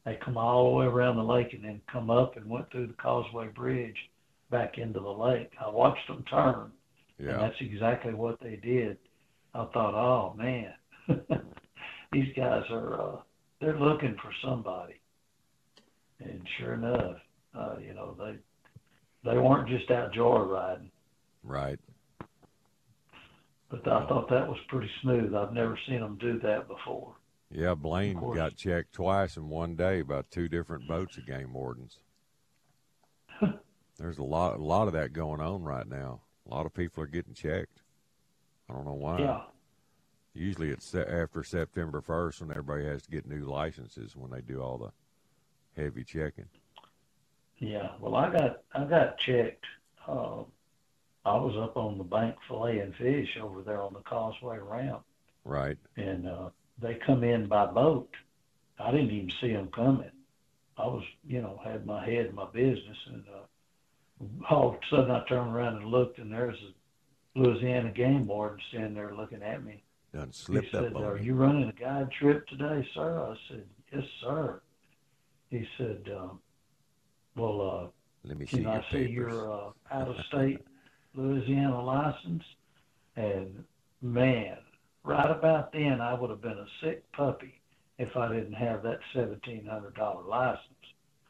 They 0.05 0.17
come 0.17 0.37
all 0.37 0.71
the 0.71 0.77
way 0.77 0.87
around 0.87 1.17
the 1.17 1.23
lake 1.25 1.53
and 1.55 1.65
then 1.65 1.81
come 1.91 2.11
up 2.11 2.37
and 2.37 2.49
went 2.49 2.71
through 2.71 2.87
the 2.89 2.93
Causeway 2.95 3.49
Bridge 3.49 3.97
back 4.51 4.79
into 4.79 5.01
the 5.01 5.09
lake. 5.13 5.51
I 5.61 5.69
watched 5.69 6.07
them 6.07 6.23
turn, 6.25 6.71
and 7.19 7.27
Yeah. 7.29 7.37
that's 7.39 7.61
exactly 7.61 8.15
what 8.15 8.39
they 8.41 8.57
did. 8.57 8.99
I 9.55 9.65
thought, 9.67 9.95
oh 9.95 10.35
man, 10.37 10.75
these 12.13 12.33
guys 12.37 12.65
are 12.71 13.01
uh, 13.01 13.21
they're 13.61 13.79
looking 13.79 14.15
for 14.23 14.33
somebody. 14.43 15.01
and 16.21 16.47
sure 16.59 16.75
enough, 16.75 17.17
uh, 17.55 17.77
you 17.81 17.95
know 17.95 18.15
they 18.19 18.37
they 19.25 19.39
weren't 19.39 19.69
just 19.69 19.91
out 19.91 20.13
joyriding. 20.13 20.91
Right. 21.43 21.79
But 23.71 23.87
I 23.87 24.07
thought 24.07 24.31
that 24.31 24.49
was 24.49 24.59
pretty 24.69 24.91
smooth. 25.03 25.35
I've 25.35 25.53
never 25.53 25.79
seen 25.87 26.01
them 26.01 26.17
do 26.19 26.39
that 26.41 26.69
before. 26.69 27.15
Yeah, 27.51 27.75
Blaine 27.75 28.21
got 28.35 28.57
checked 28.57 28.93
twice 28.93 29.37
in 29.37 29.49
one 29.49 29.75
day 29.75 30.03
by 30.03 30.23
two 30.31 30.49
different 30.49 30.87
boats 30.87 31.17
of 31.17 31.27
game 31.27 31.53
wardens. 31.53 31.99
There's 33.99 34.19
a 34.19 34.23
lot, 34.23 34.59
a 34.59 34.63
lot 34.63 34.87
of 34.87 34.95
that 34.95 35.13
going 35.13 35.41
on 35.41 35.63
right 35.63 35.87
now. 35.87 36.21
A 36.47 36.55
lot 36.55 36.67
of 36.67 36.75
people 36.75 37.03
are 37.03 37.09
getting 37.09 37.35
checked. 37.35 37.83
I 38.69 38.75
don't 38.75 38.85
know 38.85 38.95
why. 38.95 39.19
Yeah. 39.21 39.41
Usually 40.35 40.71
it's 40.71 40.95
after 40.95 41.43
September 41.43 42.01
1st 42.01 42.41
when 42.43 42.51
everybody 42.51 42.85
has 42.85 43.03
to 43.03 43.11
get 43.11 43.27
new 43.27 43.45
licenses 43.45 44.15
when 44.15 44.31
they 44.31 44.41
do 44.41 44.61
all 44.61 44.79
the 44.79 45.83
heavy 45.83 46.05
checking. 46.05 46.49
Yeah. 47.59 47.89
Well, 47.99 48.15
I 48.15 48.31
got 48.31 48.63
I 48.75 48.85
got 48.85 49.19
checked. 49.19 49.65
Uh, 50.07 50.43
I 51.29 51.37
was 51.37 51.57
up 51.59 51.77
on 51.77 51.99
the 51.99 52.05
bank 52.05 52.37
filleting 52.49 52.97
fish 52.97 53.29
over 53.43 53.61
there 53.63 53.83
on 53.83 53.93
the 53.93 54.01
Causeway 54.01 54.59
Ramp. 54.59 55.03
Right. 55.45 55.77
And 55.97 56.27
uh, 56.27 56.49
they 56.81 56.99
come 57.07 57.23
in 57.23 57.47
by 57.49 57.67
boat. 57.67 58.09
I 58.79 58.91
didn't 58.91 59.11
even 59.11 59.31
see 59.41 59.53
them 59.53 59.69
coming. 59.75 60.11
I 60.79 60.87
was, 60.87 61.03
you 61.27 61.43
know, 61.43 61.61
had 61.63 61.85
my 61.85 62.05
head 62.05 62.27
in 62.27 62.35
my 62.35 62.47
business, 62.53 62.97
and 63.09 63.25
uh, 63.29 64.55
all 64.55 64.69
of 64.69 64.75
a 64.77 64.79
sudden 64.91 65.11
I 65.11 65.25
turned 65.29 65.55
around 65.55 65.77
and 65.79 65.87
looked, 65.87 66.19
and 66.19 66.33
there's 66.33 66.57
a 66.57 67.39
Louisiana 67.39 67.91
game 67.91 68.27
warden 68.27 68.61
standing 68.69 68.95
there 68.95 69.15
looking 69.15 69.43
at 69.43 69.65
me. 69.65 69.83
Done 70.15 70.33
slipped 70.33 70.67
he 70.67 70.73
said, 70.73 70.85
up 70.85 70.97
on 70.97 71.05
"Are 71.05 71.17
me. 71.17 71.25
you 71.25 71.35
running 71.35 71.69
a 71.69 71.73
guide 71.73 72.11
trip 72.13 72.47
today, 72.47 72.87
sir?" 72.95 73.19
I 73.21 73.37
said, 73.49 73.65
"Yes, 73.93 74.05
sir." 74.23 74.61
He 75.51 75.67
said, 75.77 76.09
um, 76.17 76.39
"Well, 77.37 77.61
uh, 77.61 78.29
Let 78.29 78.39
me 78.39 78.47
see 78.47 78.59
can 78.59 78.63
your 78.63 78.73
I 78.73 78.81
see 78.93 78.99
papers. 78.99 79.13
your 79.13 79.53
uh, 79.53 79.71
out-of-state 79.91 80.61
Louisiana 81.15 81.83
license?" 81.83 82.45
And 83.17 83.65
man, 84.01 84.59
right 85.03 85.31
about 85.31 85.73
then, 85.73 86.01
I 86.01 86.15
would 86.15 86.31
have 86.31 86.41
been 86.43 86.59
a 86.59 86.67
sick 86.83 87.11
puppy 87.13 87.61
if 87.99 88.17
I 88.17 88.33
didn't 88.33 88.55
have 88.55 88.83
that 88.85 89.01
seventeen 89.15 89.67
hundred 89.67 89.95
dollar 89.95 90.23
license. 90.23 90.63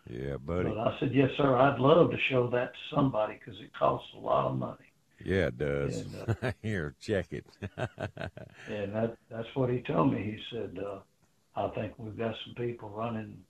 Yeah, 0.09 0.37
buddy. 0.37 0.71
But 0.71 0.79
I 0.79 0.99
said, 1.01 1.15
"Yes, 1.15 1.31
sir. 1.37 1.57
I'd 1.57 1.79
love 1.79 2.11
to 2.11 2.19
show 2.31 2.49
that 2.49 2.73
to 2.73 2.95
somebody 2.95 3.35
because 3.35 3.61
it 3.61 3.71
costs 3.79 4.09
a 4.15 4.19
lot 4.19 4.47
of 4.51 4.59
money." 4.59 4.93
Yeah, 5.25 5.47
it 5.49 5.59
does. 5.59 5.97
And, 5.97 6.39
uh, 6.43 6.53
Here, 6.63 6.95
check 7.01 7.27
it. 7.33 7.47
And 8.69 8.95
that 8.95 9.17
that's 9.31 9.49
what 9.55 9.71
he 9.71 9.81
told 9.81 10.13
me. 10.13 10.23
He 10.23 10.57
said, 10.57 10.79
uh, 10.79 10.99
"I 11.57 11.69
think 11.75 11.95
we've 11.99 12.17
got 12.17 12.35
some 12.45 12.55
people 12.55 12.91
running 12.91 13.43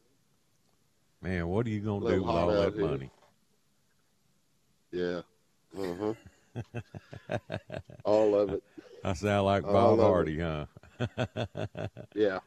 Man, 1.20 1.46
what 1.48 1.66
are 1.66 1.70
you 1.70 1.80
gonna 1.80 2.06
do 2.06 2.22
with 2.22 2.30
all 2.30 2.48
that 2.48 2.74
here. 2.74 2.90
money? 2.90 3.10
Yeah. 4.90 5.20
Uh 5.78 5.94
huh. 6.00 6.14
All 8.04 8.34
of 8.34 8.50
it. 8.50 8.62
I 9.04 9.14
sound 9.14 9.46
like 9.46 9.62
Bob. 9.62 9.98
Hardy, 9.98 10.38
huh? 10.38 10.66
Yeah. 12.14 12.40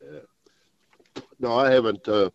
Yeah. 0.00 0.20
No, 1.38 1.58
I 1.58 1.70
haven't. 1.70 2.06
Uh, 2.06 2.30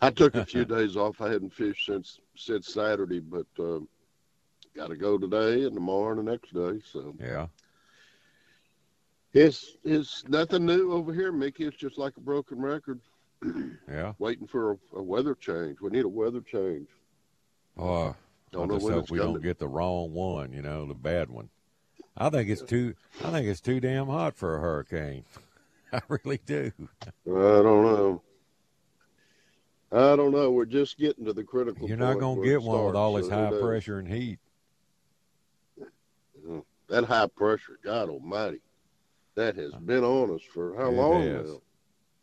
I 0.00 0.10
took 0.10 0.34
a 0.36 0.44
few 0.44 0.64
days 0.76 0.96
off. 0.96 1.20
I 1.20 1.30
hadn't 1.30 1.52
fished 1.52 1.86
since 1.86 2.20
since 2.36 2.68
Saturday, 2.68 3.20
but 3.20 3.46
uh, 3.58 3.80
got 4.74 4.88
to 4.88 4.96
go 4.96 5.18
today 5.18 5.64
and 5.64 5.74
tomorrow 5.74 6.18
and 6.18 6.26
the 6.26 6.30
next 6.30 6.52
day. 6.52 6.80
So 6.92 7.14
yeah. 7.20 7.46
it's 9.32 9.76
it's 9.84 10.24
nothing 10.28 10.66
new 10.66 10.92
over 10.92 11.12
here, 11.12 11.32
Mickey. 11.32 11.64
It's 11.64 11.76
just 11.76 11.98
like 11.98 12.16
a 12.16 12.20
broken 12.20 12.60
record. 12.60 13.00
Yeah. 13.86 14.14
Waiting 14.18 14.46
for 14.46 14.72
a, 14.72 14.76
a 14.96 15.02
weather 15.02 15.34
change. 15.34 15.78
We 15.82 15.90
need 15.90 16.06
a 16.06 16.08
weather 16.08 16.40
change. 16.40 16.88
Oh, 17.76 18.06
I 18.08 18.14
Don't 18.50 18.68
know 18.68 18.78
just 18.78 18.88
hope 18.88 19.10
we 19.10 19.18
don't 19.18 19.42
get 19.42 19.58
the 19.58 19.68
wrong 19.68 20.14
one, 20.14 20.52
you 20.52 20.62
know, 20.62 20.86
the 20.86 20.94
bad 20.94 21.28
one. 21.28 21.50
I 22.16 22.30
think 22.30 22.48
it's 22.48 22.62
too. 22.62 22.94
I 23.22 23.30
think 23.30 23.46
it's 23.46 23.60
too 23.60 23.80
damn 23.80 24.06
hot 24.06 24.36
for 24.36 24.56
a 24.56 24.60
hurricane. 24.60 25.24
I 25.92 26.00
really 26.08 26.40
do. 26.46 26.72
I 26.82 26.90
don't 27.26 27.84
know. 27.84 28.22
I 29.92 30.16
don't 30.16 30.32
know. 30.32 30.50
We're 30.50 30.64
just 30.64 30.98
getting 30.98 31.24
to 31.26 31.32
the 31.32 31.44
critical. 31.44 31.86
You're 31.86 31.96
not 31.96 32.18
gonna 32.18 32.42
get 32.42 32.54
it 32.54 32.62
one 32.62 32.86
with 32.86 32.96
all 32.96 33.12
starts, 33.12 33.28
this 33.28 33.36
so 33.36 33.56
high 33.56 33.60
pressure 33.60 33.98
and 33.98 34.08
heat. 34.08 34.38
That 36.88 37.04
high 37.04 37.26
pressure, 37.26 37.78
God 37.82 38.10
Almighty, 38.10 38.60
that 39.36 39.56
has 39.56 39.72
been 39.74 40.04
on 40.04 40.34
us 40.34 40.42
for 40.52 40.76
how 40.76 40.88
It 40.90 40.96
long 40.96 41.22
has. 41.22 41.50
now? 41.50 41.60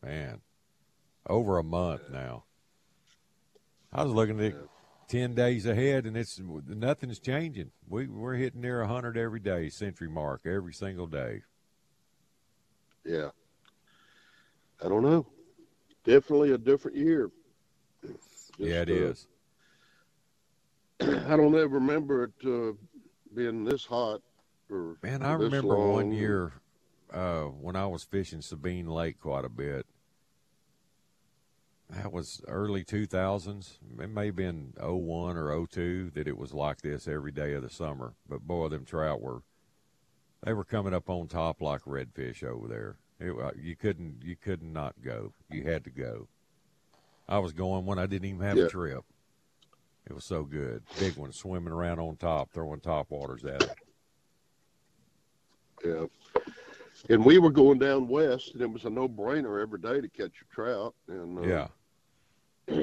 Man, 0.04 0.42
over 1.28 1.58
a 1.58 1.64
month 1.64 2.10
now. 2.12 2.44
I 3.94 4.04
was 4.04 4.14
looking 4.14 4.40
at 4.40 4.56
ten 5.08 5.34
days 5.36 5.66
ahead, 5.66 6.06
and 6.06 6.16
it's 6.16 6.40
nothing's 6.40 7.20
changing. 7.20 7.72
We 7.88 8.08
we're 8.08 8.36
hitting 8.36 8.62
near 8.62 8.84
hundred 8.86 9.18
every 9.18 9.40
day, 9.40 9.70
century 9.70 10.10
mark 10.10 10.42
every 10.46 10.74
single 10.74 11.08
day. 11.08 11.42
Yeah. 13.06 13.30
I 14.84 14.88
don't 14.90 15.04
know. 15.04 15.28
Definitely 16.04 16.52
a 16.52 16.58
different 16.58 16.98
year. 16.98 17.30
yeah, 18.58 18.82
it 18.82 18.90
uh, 18.90 18.94
is. 18.94 19.28
I 21.02 21.36
don't 21.36 21.56
ever 21.56 21.76
remember 21.76 22.24
it 22.24 22.48
uh, 22.48 22.74
being 23.36 23.64
this 23.64 23.86
hot. 23.86 24.22
Or 24.72 24.98
Man, 25.04 25.22
I 25.22 25.34
remember 25.34 25.76
one 25.76 26.12
year 26.12 26.54
uh, 27.12 27.44
when 27.44 27.76
I 27.76 27.86
was 27.88 28.04
fishing 28.04 28.42
Sabine 28.42 28.88
Lake 28.88 29.20
quite 29.20 29.44
a 29.46 29.50
bit. 29.50 29.86
That 31.90 32.14
was 32.14 32.42
early 32.48 32.86
2000s. 32.86 33.74
It 34.00 34.10
may 34.10 34.28
have 34.28 34.36
been 34.38 34.74
01 34.80 35.36
or 35.36 35.68
02 35.68 36.12
that 36.14 36.26
it 36.28 36.38
was 36.38 36.54
like 36.54 36.82
this 36.82 37.06
every 37.06 37.34
day 37.34 37.54
of 37.54 37.64
the 37.64 37.70
summer. 37.70 38.14
But 38.30 38.48
boy, 38.48 38.70
them 38.70 38.86
trout 38.86 39.22
were 39.22 39.44
they 40.44 40.54
were 40.54 40.64
coming 40.64 40.94
up 40.94 41.10
on 41.10 41.28
top 41.28 41.62
like 41.62 41.82
redfish 41.82 42.44
over 42.44 42.68
there. 42.70 42.96
It, 43.20 43.36
you 43.62 43.76
couldn't 43.76 44.22
you 44.24 44.38
could 44.38 44.64
not 44.64 44.96
go. 45.04 45.34
You 45.50 45.64
had 45.64 45.84
to 45.84 45.90
go. 45.90 46.30
I 47.28 47.40
was 47.40 47.52
going 47.52 47.86
when 47.86 48.00
I 48.00 48.06
didn't 48.06 48.30
even 48.30 48.42
have 48.42 48.58
Yeah. 48.58 48.66
a 48.66 48.70
trip. 48.70 49.04
It 50.08 50.14
was 50.14 50.24
so 50.24 50.44
good. 50.44 50.84
Big 50.98 51.18
ones 51.18 51.36
swimming 51.36 51.74
around 51.74 52.00
on 52.00 52.16
top, 52.16 52.52
throwing 52.52 52.80
top 52.80 53.12
waters 53.12 53.44
at 53.44 53.62
it. 53.64 53.76
Yeah. 55.84 56.06
And 57.10 57.26
we 57.26 57.40
were 57.40 57.50
going 57.52 57.80
down 57.80 58.08
west, 58.08 58.54
and 58.54 58.62
it 58.62 58.72
was 58.72 58.86
a 58.86 58.90
no-brainer 58.90 59.62
every 59.62 59.80
day 59.80 60.02
to 60.02 60.08
catch 60.08 60.34
a 60.42 60.54
trout. 60.54 60.94
And 61.08 61.40
uh, 61.40 61.42
Yeah. 62.68 62.78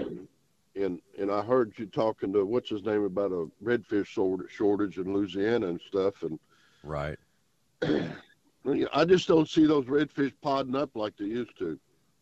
and 0.75 1.01
and 1.19 1.31
I 1.31 1.43
heard 1.43 1.73
you 1.77 1.87
talking 1.87 2.33
to 2.33 2.45
what's 2.45 2.71
his 2.71 2.85
name 2.85 3.05
about 3.05 3.33
a 3.33 3.49
redfish 3.63 4.07
short- 4.07 4.51
shortage 4.51 4.99
in 4.99 5.13
Louisiana 5.13 5.69
and 5.69 5.81
stuff, 5.89 6.23
and 6.23 6.39
Right. 6.83 7.19
I 7.83 9.05
just 9.07 9.29
don't 9.29 9.49
see 9.49 9.67
those 9.67 9.87
redfish 9.87 10.33
podding 10.43 10.77
up 10.77 10.91
like 10.95 11.17
they 11.17 11.25
used 11.27 11.57
to. 11.59 11.79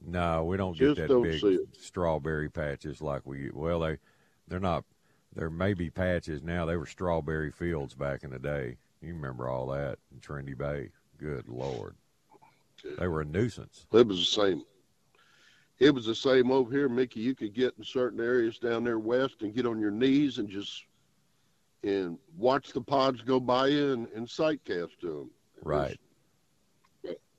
No, 0.07 0.45
we 0.45 0.57
don't 0.57 0.74
Just 0.74 0.97
get 0.97 1.09
that 1.09 1.09
don't 1.09 1.22
big 1.22 1.59
strawberry 1.79 2.49
patches 2.49 3.01
like 3.01 3.22
we. 3.27 3.51
Well, 3.53 3.81
they 3.81 3.99
they're 4.49 4.61
not. 4.61 4.85
There 5.35 5.51
may 5.51 5.74
be 5.74 5.91
patches 5.91 6.43
now. 6.43 6.64
They 6.64 6.77
were 6.77 6.87
strawberry 6.87 7.51
fields 7.51 7.95
back 7.95 8.22
in 8.22 8.31
the 8.31 8.39
day. 8.39 8.77
You 9.01 9.15
remember 9.15 9.49
all 9.49 9.67
that 9.69 9.99
in 10.13 10.21
Trinity 10.21 10.55
Bay? 10.55 10.91
Good 11.19 11.49
lord, 11.49 11.95
they 12.99 13.09
were 13.09 13.23
a 13.23 13.25
nuisance. 13.25 13.87
It 13.93 14.07
was 14.07 14.19
the 14.19 14.25
same. 14.43 14.63
It 15.79 15.95
was 15.95 16.07
the 16.07 16.15
same 16.15 16.51
over 16.51 16.71
here, 16.71 16.89
Mickey. 16.89 17.21
You 17.21 17.35
could 17.35 17.55
get 17.55 17.75
in 17.77 17.85
certain 17.85 18.21
areas 18.21 18.59
down 18.59 18.85
there 18.85 18.99
west 18.99 19.43
and 19.43 19.55
get 19.55 19.67
on 19.67 19.79
your 19.79 19.91
knees 19.91 20.39
and 20.39 20.49
just 20.49 20.85
and 21.83 22.19
watch 22.37 22.73
the 22.73 22.81
pods 22.81 23.21
go 23.23 23.39
by 23.39 23.69
you 23.69 23.93
and, 23.93 24.09
and 24.09 24.29
sight 24.29 24.65
cast 24.65 24.99
to 25.01 25.07
them. 25.07 25.31
Right. 25.63 25.99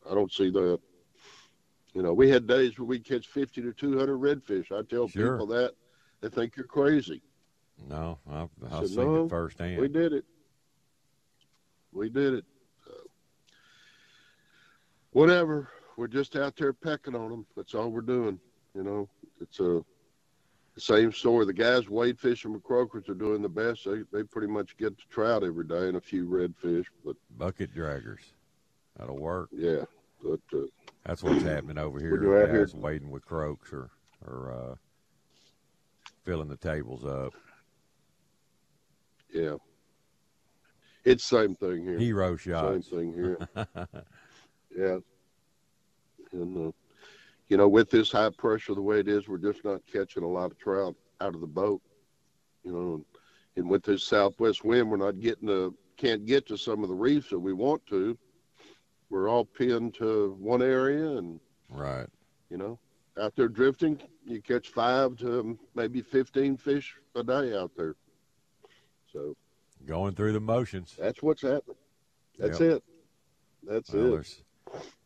I 0.10 0.14
don't 0.14 0.32
see 0.32 0.50
that. 0.52 0.80
You 1.94 2.04
know, 2.04 2.14
we 2.14 2.30
had 2.30 2.48
days 2.48 2.78
where 2.78 2.86
we'd 2.86 3.04
catch 3.04 3.28
50 3.28 3.62
to 3.64 3.74
200 3.74 4.18
redfish. 4.18 4.72
I 4.72 4.84
tell 4.84 5.08
Sure. 5.08 5.34
people 5.34 5.48
that, 5.48 5.74
they 6.22 6.30
think 6.30 6.56
you're 6.56 6.66
crazy. 6.68 7.22
No, 7.90 8.20
I've, 8.30 8.50
I've 8.72 8.88
said, 8.88 8.90
seen 8.90 9.14
no, 9.14 9.26
it 9.26 9.30
firsthand. 9.30 9.82
We 9.82 9.88
did 9.88 10.14
it. 10.14 10.24
We 11.98 12.10
did 12.10 12.36
it. 12.36 12.46
So, 12.86 12.92
whatever. 15.12 15.70
We're 15.98 16.08
just 16.08 16.36
out 16.36 16.56
there 16.56 16.74
pecking 16.74 17.16
on 17.16 17.32
them. 17.32 17.46
That's 17.56 17.74
all 17.74 17.90
we're 17.90 18.02
doing. 18.02 18.40
You 18.76 18.84
know, 18.84 19.10
it's 19.42 19.60
a 19.60 19.84
the 20.76 20.82
same 20.82 21.12
story. 21.12 21.48
The 21.48 21.54
guys 21.54 21.90
wade 21.90 22.20
fishing 22.20 22.54
with 22.54 22.62
croakers 22.62 23.10
are 23.10 23.16
doing 23.16 23.42
the 23.42 23.50
best. 23.50 23.84
They 23.86 24.04
they 24.14 24.22
pretty 24.24 24.48
much 24.48 24.78
get 24.78 24.96
the 24.96 25.04
trout 25.10 25.44
every 25.44 25.66
day 25.66 25.88
and 25.88 25.98
a 25.98 26.02
few 26.02 26.28
redfish. 26.28 26.86
But 27.04 27.16
Bucket 27.36 27.74
draggers. 27.74 28.20
That'll 28.98 29.18
work. 29.18 29.50
yeah, 29.52 29.86
but 30.24 30.40
uh, 30.54 30.66
That's 31.04 31.24
what's 31.24 31.42
happening 31.44 31.80
over 31.80 32.00
here. 32.00 32.12
We're 32.12 32.44
out 32.44 32.50
here- 32.50 32.66
Guys 32.66 32.76
wading 32.76 33.10
with 33.10 33.26
croaks 33.26 33.74
or 33.74 33.90
or 34.26 34.52
uh, 34.52 34.76
filling 36.26 36.48
the 36.50 36.58
tables 36.58 37.06
up. 37.06 37.34
yeah, 39.34 39.56
it's 41.08 41.30
the 41.30 41.38
same 41.38 41.56
thing 41.56 41.84
here. 41.84 41.98
Hero 41.98 42.36
shots. 42.36 42.90
Same 42.90 43.00
thing 43.00 43.14
here. 43.14 43.38
Yeah. 44.78 45.00
And, 46.34 46.68
uh, 46.68 46.72
you 47.48 47.58
know, 47.58 47.68
with 47.68 47.90
this 47.90 48.12
high 48.12 48.30
pressure 48.30 48.76
the 48.76 48.82
way 48.82 49.00
it 49.00 49.08
is, 49.08 49.28
we're 49.28 49.40
just 49.40 49.66
not 49.66 49.82
catching 49.92 50.22
a 50.22 50.28
lot 50.28 50.52
of 50.52 50.60
trout 50.60 50.96
out 51.20 51.34
of 51.34 51.42
the 51.42 51.48
boat. 51.48 51.82
You 52.64 52.72
know, 52.72 53.06
and 53.56 53.68
with 53.68 53.82
this 53.84 54.04
southwest 54.04 54.64
wind, 54.64 54.92
we're 54.92 54.98
not 54.98 55.20
getting 55.20 55.48
to, 55.48 55.74
can't 55.96 56.28
get 56.28 56.46
to 56.48 56.58
some 56.58 56.84
of 56.84 56.90
the 56.90 56.96
reefs 56.96 57.30
that 57.32 57.40
we 57.40 57.54
want 57.54 57.84
to. 57.88 58.16
We're 59.10 59.30
all 59.30 59.46
pinned 59.46 59.96
to 59.96 60.36
one 60.40 60.62
area 60.62 61.18
and, 61.18 61.40
right. 61.70 62.08
you 62.52 62.58
know, 62.58 62.78
out 63.20 63.36
there 63.36 63.48
drifting, 63.48 64.00
you 64.26 64.42
catch 64.42 64.68
five 64.68 65.18
to 65.18 65.58
maybe 65.74 66.02
15 66.02 66.58
fish 66.58 66.94
a 67.16 67.24
day 67.24 67.58
out 67.58 67.72
there. 67.76 67.96
So 69.12 69.36
Going 69.86 70.16
through 70.16 70.34
the 70.34 70.40
motions. 70.40 70.96
that's 71.00 71.22
what's 71.24 71.42
happening. 71.42 71.78
That's 72.38 72.60
Yep. 72.60 72.72
it. 72.72 72.84
That's 73.64 73.94
Well, 73.94 74.16
it. 74.16 74.44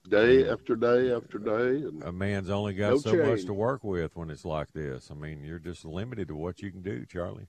Day 0.10 0.50
after 0.50 0.76
day 0.76 1.14
after 1.14 1.38
day. 1.38 1.84
And 1.86 2.04
a 2.04 2.12
man's 2.12 2.50
only 2.50 2.74
got 2.74 2.90
No 2.90 2.98
so 2.98 3.16
much 3.16 3.46
to 3.46 3.54
work 3.54 3.84
with 3.84 4.16
when 4.16 4.32
it's 4.32 4.44
like 4.44 4.72
this. 4.74 5.12
I 5.12 5.14
mean, 5.14 5.44
you're 5.44 5.60
just 5.60 5.86
limited 5.86 6.30
to 6.30 6.36
what 6.36 6.62
you 6.62 6.72
can 6.72 6.82
do, 6.82 7.06
Charlie. 7.06 7.48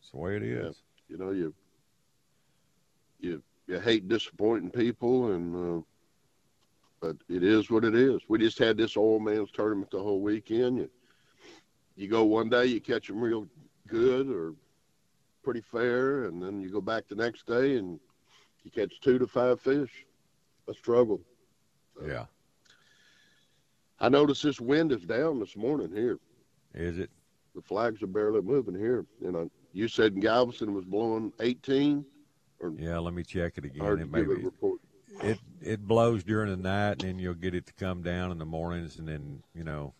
It's 0.00 0.10
the 0.10 0.16
way 0.18 0.36
it 0.36 0.42
is. 0.42 0.82
Yeah. 1.08 1.16
you 1.16 1.24
know 1.24 1.30
you 1.30 1.54
you 3.20 3.42
you 3.66 3.78
hate 3.80 4.08
disappointing 4.08 4.70
people 4.70 5.32
and 5.32 5.78
uh, 5.78 5.82
but 7.00 7.16
it 7.28 7.42
is 7.42 7.70
what 7.70 7.84
it 7.84 7.94
is 7.94 8.20
we 8.28 8.38
just 8.38 8.58
had 8.58 8.76
this 8.76 8.96
old 8.96 9.22
man's 9.22 9.50
tournament 9.52 9.90
the 9.90 10.02
whole 10.02 10.20
weekend 10.20 10.78
you 10.78 10.90
you 11.96 12.08
go 12.08 12.24
one 12.24 12.48
day 12.50 12.66
you 12.66 12.80
catch 12.80 13.06
them 13.08 13.20
real 13.20 13.46
good 13.86 14.28
or 14.28 14.54
pretty 15.48 15.62
fair 15.62 16.24
and 16.24 16.42
then 16.42 16.60
you 16.60 16.68
go 16.68 16.78
back 16.78 17.08
the 17.08 17.14
next 17.14 17.46
day 17.46 17.78
and 17.78 17.98
you 18.64 18.70
catch 18.70 19.00
two 19.00 19.18
to 19.18 19.26
five 19.26 19.58
fish 19.58 20.04
a 20.68 20.74
struggle 20.74 21.22
Yeah. 22.06 22.26
i 23.98 24.10
noticed 24.10 24.42
this 24.42 24.60
wind 24.60 24.92
is 24.92 25.06
down 25.06 25.40
this 25.40 25.56
morning 25.56 25.90
here 25.90 26.18
Is 26.74 26.98
it? 26.98 27.08
the 27.54 27.62
flags 27.62 28.02
are 28.02 28.06
barely 28.08 28.42
moving 28.42 28.74
here 28.74 29.06
and 29.24 29.38
I, 29.38 29.44
you 29.72 29.88
said 29.88 30.20
galveston 30.20 30.74
was 30.74 30.84
blowing 30.84 31.32
18 31.40 32.04
or 32.60 32.74
Yeah, 32.76 32.98
let 32.98 33.14
me 33.14 33.22
check 33.22 33.54
it 33.56 33.64
again. 33.64 33.86
It 33.86 34.00
you 34.00 34.06
may 34.06 34.18
give 34.20 34.30
a 34.30 34.34
report 34.34 34.80
it 35.22 35.38
it 35.62 35.80
blows 35.88 36.24
during 36.24 36.50
the 36.50 36.58
night, 36.58 37.02
and 37.02 37.08
then 37.08 37.18
you'll 37.18 37.32
get 37.32 37.54
it 37.54 37.64
to 37.68 37.72
come 37.72 38.02
down 38.02 38.32
in 38.32 38.36
the 38.38 38.44
mornings, 38.44 38.98
and 38.98 39.08
then 39.08 39.42
you 39.54 39.64
know, 39.64 39.94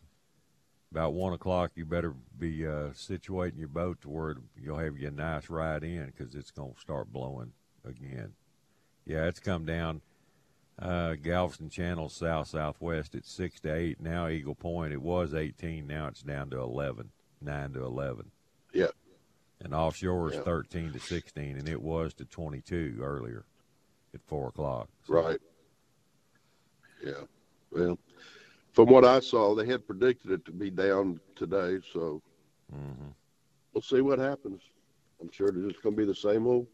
about 0.90 1.12
one 1.14 1.32
o'clock, 1.32 1.72
you 1.74 1.84
better 1.84 2.14
be 2.38 2.66
uh, 2.66 2.90
situating 2.90 3.58
your 3.58 3.68
boat 3.68 4.00
to 4.02 4.08
where 4.08 4.36
you'll 4.60 4.78
have 4.78 4.96
your 4.96 5.10
nice 5.10 5.50
ride 5.50 5.84
in 5.84 6.06
because 6.06 6.34
it's 6.34 6.50
gonna 6.50 6.72
start 6.80 7.12
blowing 7.12 7.52
again. 7.84 8.32
Yeah, 9.04 9.24
it's 9.26 9.40
come 9.40 9.64
down. 9.66 10.00
Uh, 10.78 11.14
Galveston 11.14 11.70
Channel 11.70 12.08
south 12.08 12.48
southwest 12.48 13.14
at 13.14 13.24
six 13.24 13.58
to 13.60 13.74
eight. 13.74 14.00
Now 14.00 14.28
Eagle 14.28 14.54
Point, 14.54 14.92
it 14.92 15.02
was 15.02 15.34
eighteen. 15.34 15.86
Now 15.86 16.06
it's 16.06 16.22
down 16.22 16.50
to 16.50 16.58
eleven, 16.60 17.10
nine 17.40 17.72
to 17.72 17.84
eleven. 17.84 18.30
Yeah. 18.72 18.88
And 19.60 19.74
offshore 19.74 20.30
is 20.30 20.36
Yeah. 20.36 20.42
thirteen 20.42 20.92
to 20.92 21.00
sixteen, 21.00 21.56
and 21.56 21.68
it 21.68 21.82
was 21.82 22.14
to 22.14 22.24
twenty-two 22.24 22.98
earlier 23.02 23.44
at 24.14 24.20
four 24.22 24.48
o'clock. 24.48 24.88
So, 25.04 25.14
Right. 25.14 25.40
Yeah. 27.04 27.24
Well, 27.72 27.98
from 28.72 28.88
what 28.88 29.04
I 29.04 29.20
saw, 29.20 29.54
they 29.54 29.66
had 29.66 29.86
predicted 29.86 30.30
it 30.30 30.44
to 30.44 30.52
be 30.52 30.70
down 30.70 31.20
today, 31.36 31.78
so 31.92 32.22
mhm. 32.74 33.12
we'll 33.72 33.82
see 33.82 34.00
what 34.00 34.18
happens. 34.18 34.62
I'm 35.20 35.30
sure 35.32 35.48
it's 35.48 35.72
just 35.72 35.82
going 35.82 35.96
to 35.96 36.00
be 36.00 36.06
the 36.06 36.14
same 36.14 36.46
old, 36.46 36.66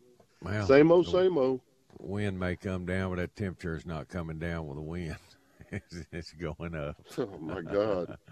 Well, 0.42 0.66
same 0.66 0.92
old, 0.92 1.06
same 1.06 1.38
old. 1.38 1.60
Wind 1.98 2.38
may 2.38 2.56
come 2.56 2.84
down, 2.84 3.10
but 3.10 3.16
that 3.16 3.36
temperature 3.36 3.76
is 3.76 3.86
not 3.86 4.08
coming 4.08 4.38
down 4.38 4.66
with 4.66 4.76
the 4.76 4.82
wind. 4.82 5.16
it's, 6.12 6.32
going 6.32 6.74
up. 6.74 6.96
Oh 7.18 7.38
my 7.40 7.62
God. 7.62 8.16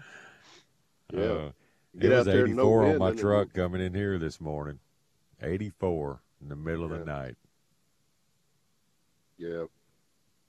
Yeah. 1.11 1.21
Uh, 1.21 1.51
Get 1.99 2.11
it 2.11 2.15
was 2.15 2.25
there, 2.25 2.47
no 2.47 2.63
84 2.63 2.85
on 2.85 2.97
my 2.97 3.11
truck 3.11 3.53
coming 3.53 3.81
in 3.81 3.93
here 3.93 4.17
this 4.17 4.41
morning. 4.41 4.79
84 5.43 6.21
in 6.41 6.49
the 6.49 6.55
middle 6.55 6.85
of 6.85 6.89
the 6.89 7.05
night. 7.05 7.35
Yeah. 9.37 9.65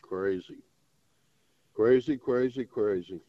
Crazy. 0.01 0.63
Crazy, 1.75 2.17
crazy, 2.17 2.65
crazy. 2.65 3.21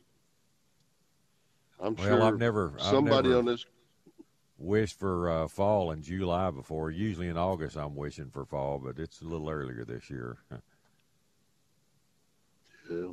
I'm 1.79 1.95
Well, 1.95 2.05
sure 2.07 2.21
I've 2.21 2.37
never- 2.37 2.73
I've 2.75 2.81
somebody 2.81 3.29
never- 3.29 3.39
on 3.39 3.45
this. 3.45 3.65
Wished 4.57 4.97
for 4.97 5.29
uh, 5.29 5.47
fall 5.49 5.91
in 5.91 6.01
July 6.01 6.49
before. 6.49 6.89
Usually 6.89 7.27
in 7.27 7.35
August, 7.37 7.75
I'm 7.75 7.93
wishing 7.95 8.29
for 8.29 8.45
fall, 8.45 8.79
but 8.79 8.97
it's 8.99 9.21
a 9.21 9.25
little 9.25 9.49
earlier 9.49 9.83
this 9.85 10.09
year. 10.09 10.37
Yeah. 12.87 13.07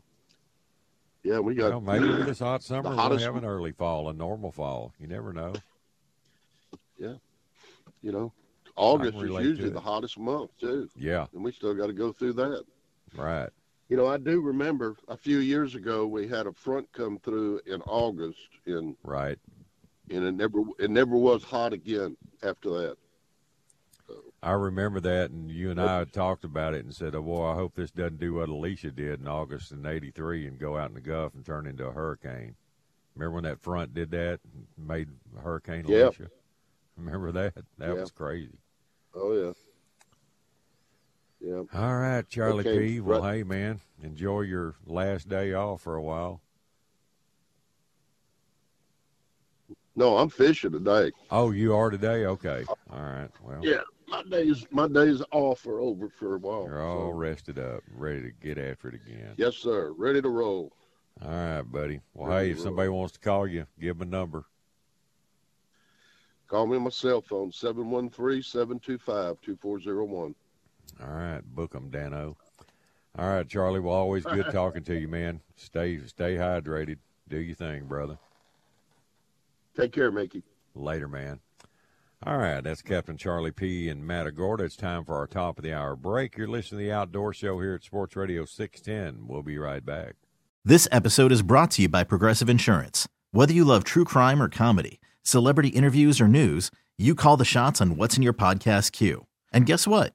Yeah, 1.22 1.38
we 1.38 1.54
got 1.54 1.70
well, 1.70 1.80
maybe 1.80 2.06
with 2.06 2.26
this 2.26 2.40
hot 2.40 2.62
summer, 2.62 2.90
we'll 2.90 3.16
have 3.18 3.36
an 3.36 3.44
early 3.46 3.72
fall, 3.72 4.10
a 4.10 4.12
normal 4.12 4.52
fall. 4.52 4.92
You 5.00 5.06
never 5.06 5.32
know. 5.32 5.54
Yeah. 6.98 7.14
You 8.02 8.12
know, 8.12 8.32
August 8.76 9.16
is 9.16 9.30
usually 9.30 9.70
the 9.70 9.80
hottest 9.80 10.18
month 10.18 10.50
too, 10.60 10.90
Yeah, 10.94 11.26
and 11.32 11.42
we 11.42 11.52
still 11.52 11.72
got 11.72 11.86
to 11.86 11.94
go 11.94 12.12
through 12.12 12.34
that. 12.34 12.64
right. 13.16 13.48
You 13.92 13.98
know, 13.98 14.06
I 14.06 14.16
do 14.16 14.40
remember 14.40 14.96
a 15.06 15.18
few 15.18 15.40
years 15.40 15.74
ago 15.74 16.06
we 16.06 16.26
had 16.26 16.46
a 16.46 16.52
front 16.54 16.90
come 16.94 17.18
through 17.18 17.60
in 17.66 17.82
August, 17.82 18.38
and 18.64 18.96
Right. 19.02 19.38
and 20.08 20.24
it 20.24 20.32
never 20.32 20.60
it 20.78 20.90
never 20.90 21.14
was 21.14 21.44
hot 21.44 21.74
again 21.74 22.16
after 22.42 22.70
that. 22.70 22.96
I 24.42 24.52
remember 24.52 24.98
that, 25.00 25.30
and 25.30 25.50
you 25.50 25.70
and 25.70 25.78
I 25.78 25.98
had 25.98 26.12
talked 26.14 26.42
about 26.42 26.72
it 26.72 26.86
and 26.86 26.94
said, 26.94 27.14
"Oh 27.14 27.20
boy, 27.20 27.44
I 27.44 27.54
hope 27.54 27.74
this 27.74 27.90
doesn't 27.90 28.18
do 28.18 28.32
what 28.32 28.48
Alicia 28.48 28.92
did 28.92 29.20
in 29.20 29.28
August 29.28 29.72
in 29.72 29.84
'83 29.84 30.46
and 30.46 30.58
go 30.58 30.78
out 30.78 30.88
in 30.88 30.94
the 30.94 31.02
Gulf 31.02 31.34
and 31.34 31.44
turn 31.44 31.66
into 31.66 31.86
a 31.86 31.92
hurricane." 31.92 32.56
Remember 33.14 33.34
when 33.34 33.44
that 33.44 33.60
front 33.60 33.92
did 33.92 34.10
that, 34.12 34.40
and 34.54 34.68
made 34.78 35.10
Hurricane. 35.38 35.84
Alicia? 35.84 36.30
Remember 36.96 37.30
that? 37.30 37.56
That 37.76 37.94
Yeah. 37.94 38.00
was 38.00 38.10
crazy. 38.10 38.56
Oh 39.12 39.34
yeah, 39.34 39.52
yeah. 41.44 41.62
All 41.74 41.96
right, 41.96 42.28
Charlie 42.28 42.60
Okay, 42.68 42.78
P. 42.94 43.00
Well, 43.00 43.20
right- 43.22 43.38
hey 43.38 43.42
man, 43.42 43.80
enjoy 44.02 44.42
your 44.42 44.76
last 44.86 45.28
day 45.28 45.52
off 45.54 45.80
for 45.82 45.96
a 45.96 46.02
while. 46.02 46.40
No, 49.94 50.16
I'm 50.16 50.30
fishing 50.30 50.72
today. 50.72 51.12
Oh, 51.30 51.50
you 51.50 51.74
are 51.76 51.90
today? 51.90 52.24
Okay. 52.24 52.64
All 52.90 53.02
right. 53.02 53.28
Well, 53.42 53.60
Yeah, 53.62 53.82
my 54.08 54.22
days 54.22 54.66
my 54.70 54.88
days 54.88 55.20
off 55.32 55.66
are 55.66 55.80
over 55.80 56.08
for 56.08 56.36
a 56.36 56.38
while. 56.38 56.64
you're 56.64 56.80
all 56.82 57.10
so- 57.10 57.16
rested 57.16 57.58
up, 57.58 57.82
ready 57.94 58.22
to 58.22 58.30
get 58.30 58.56
after 58.56 58.88
it 58.88 58.94
again. 58.94 59.34
Yes, 59.36 59.56
sir. 59.56 59.92
Ready 59.92 60.22
to 60.22 60.30
roll. 60.30 60.72
All 61.20 61.28
right, 61.30 61.60
buddy. 61.62 62.00
Well, 62.14 62.28
Ready 62.30 62.46
hey, 62.46 62.50
if 62.52 62.56
roll. 62.58 62.64
somebody 62.64 62.88
wants 62.88 63.12
to 63.14 63.20
call 63.20 63.46
you, 63.46 63.66
give 63.78 63.98
them 63.98 64.08
a 64.08 64.10
number. 64.10 64.46
Call 66.48 66.66
me 66.66 66.76
on 66.76 66.84
my 66.84 66.90
cell 66.90 67.20
phone 67.20 67.50
713-725-2401. 67.52 70.34
All 71.02 71.12
right, 71.14 71.42
book 71.42 71.74
'em, 71.74 71.90
Danno. 71.90 72.36
All 73.18 73.28
right, 73.28 73.48
Charlie. 73.48 73.80
Well, 73.80 73.94
always 73.94 74.24
good 74.24 74.46
talking 74.52 74.84
to 74.84 74.94
you, 74.98 75.08
man. 75.08 75.40
Stay 75.56 75.98
stay 76.06 76.36
hydrated. 76.36 76.98
Do 77.28 77.38
your 77.38 77.56
thing, 77.56 77.86
brother. 77.86 78.18
Take 79.76 79.92
care, 79.92 80.10
Mickey. 80.10 80.42
Later, 80.74 81.08
man. 81.08 81.40
All 82.24 82.38
right, 82.38 82.62
that's 82.62 82.82
Captain 82.82 83.16
Charlie 83.16 83.50
P. 83.50 83.88
and 83.88 84.06
Matagorda. 84.06 84.62
It's 84.64 84.76
time 84.76 85.04
for 85.04 85.16
our 85.16 85.26
top 85.26 85.58
of 85.58 85.64
the 85.64 85.72
hour 85.72 85.96
break. 85.96 86.36
You're 86.36 86.46
listening 86.46 86.78
to 86.80 86.84
the 86.84 86.92
Outdoor 86.92 87.32
Show 87.34 87.58
here 87.60 87.74
at 87.74 87.82
Sports 87.82 88.14
Radio 88.14 88.44
610. 88.44 89.26
We'll 89.26 89.42
be 89.42 89.58
right 89.58 89.84
back. 89.84 90.14
This 90.64 90.86
episode 90.92 91.32
is 91.32 91.42
brought 91.42 91.72
to 91.72 91.82
you 91.82 91.88
by 91.88 92.04
Progressive 92.04 92.48
Insurance. 92.48 93.08
Whether 93.32 93.52
you 93.52 93.64
love 93.64 93.82
true 93.82 94.04
crime 94.04 94.40
or 94.40 94.48
comedy, 94.48 95.00
celebrity 95.24 95.70
interviews 95.70 96.20
or 96.20 96.28
news, 96.28 96.70
you 96.96 97.16
call 97.16 97.36
the 97.36 97.44
shots 97.44 97.80
on 97.80 97.96
what's 97.96 98.16
in 98.16 98.22
your 98.22 98.32
podcast 98.34 98.92
queue. 98.92 99.26
And 99.52 99.66
guess 99.66 99.88
what? 99.88 100.14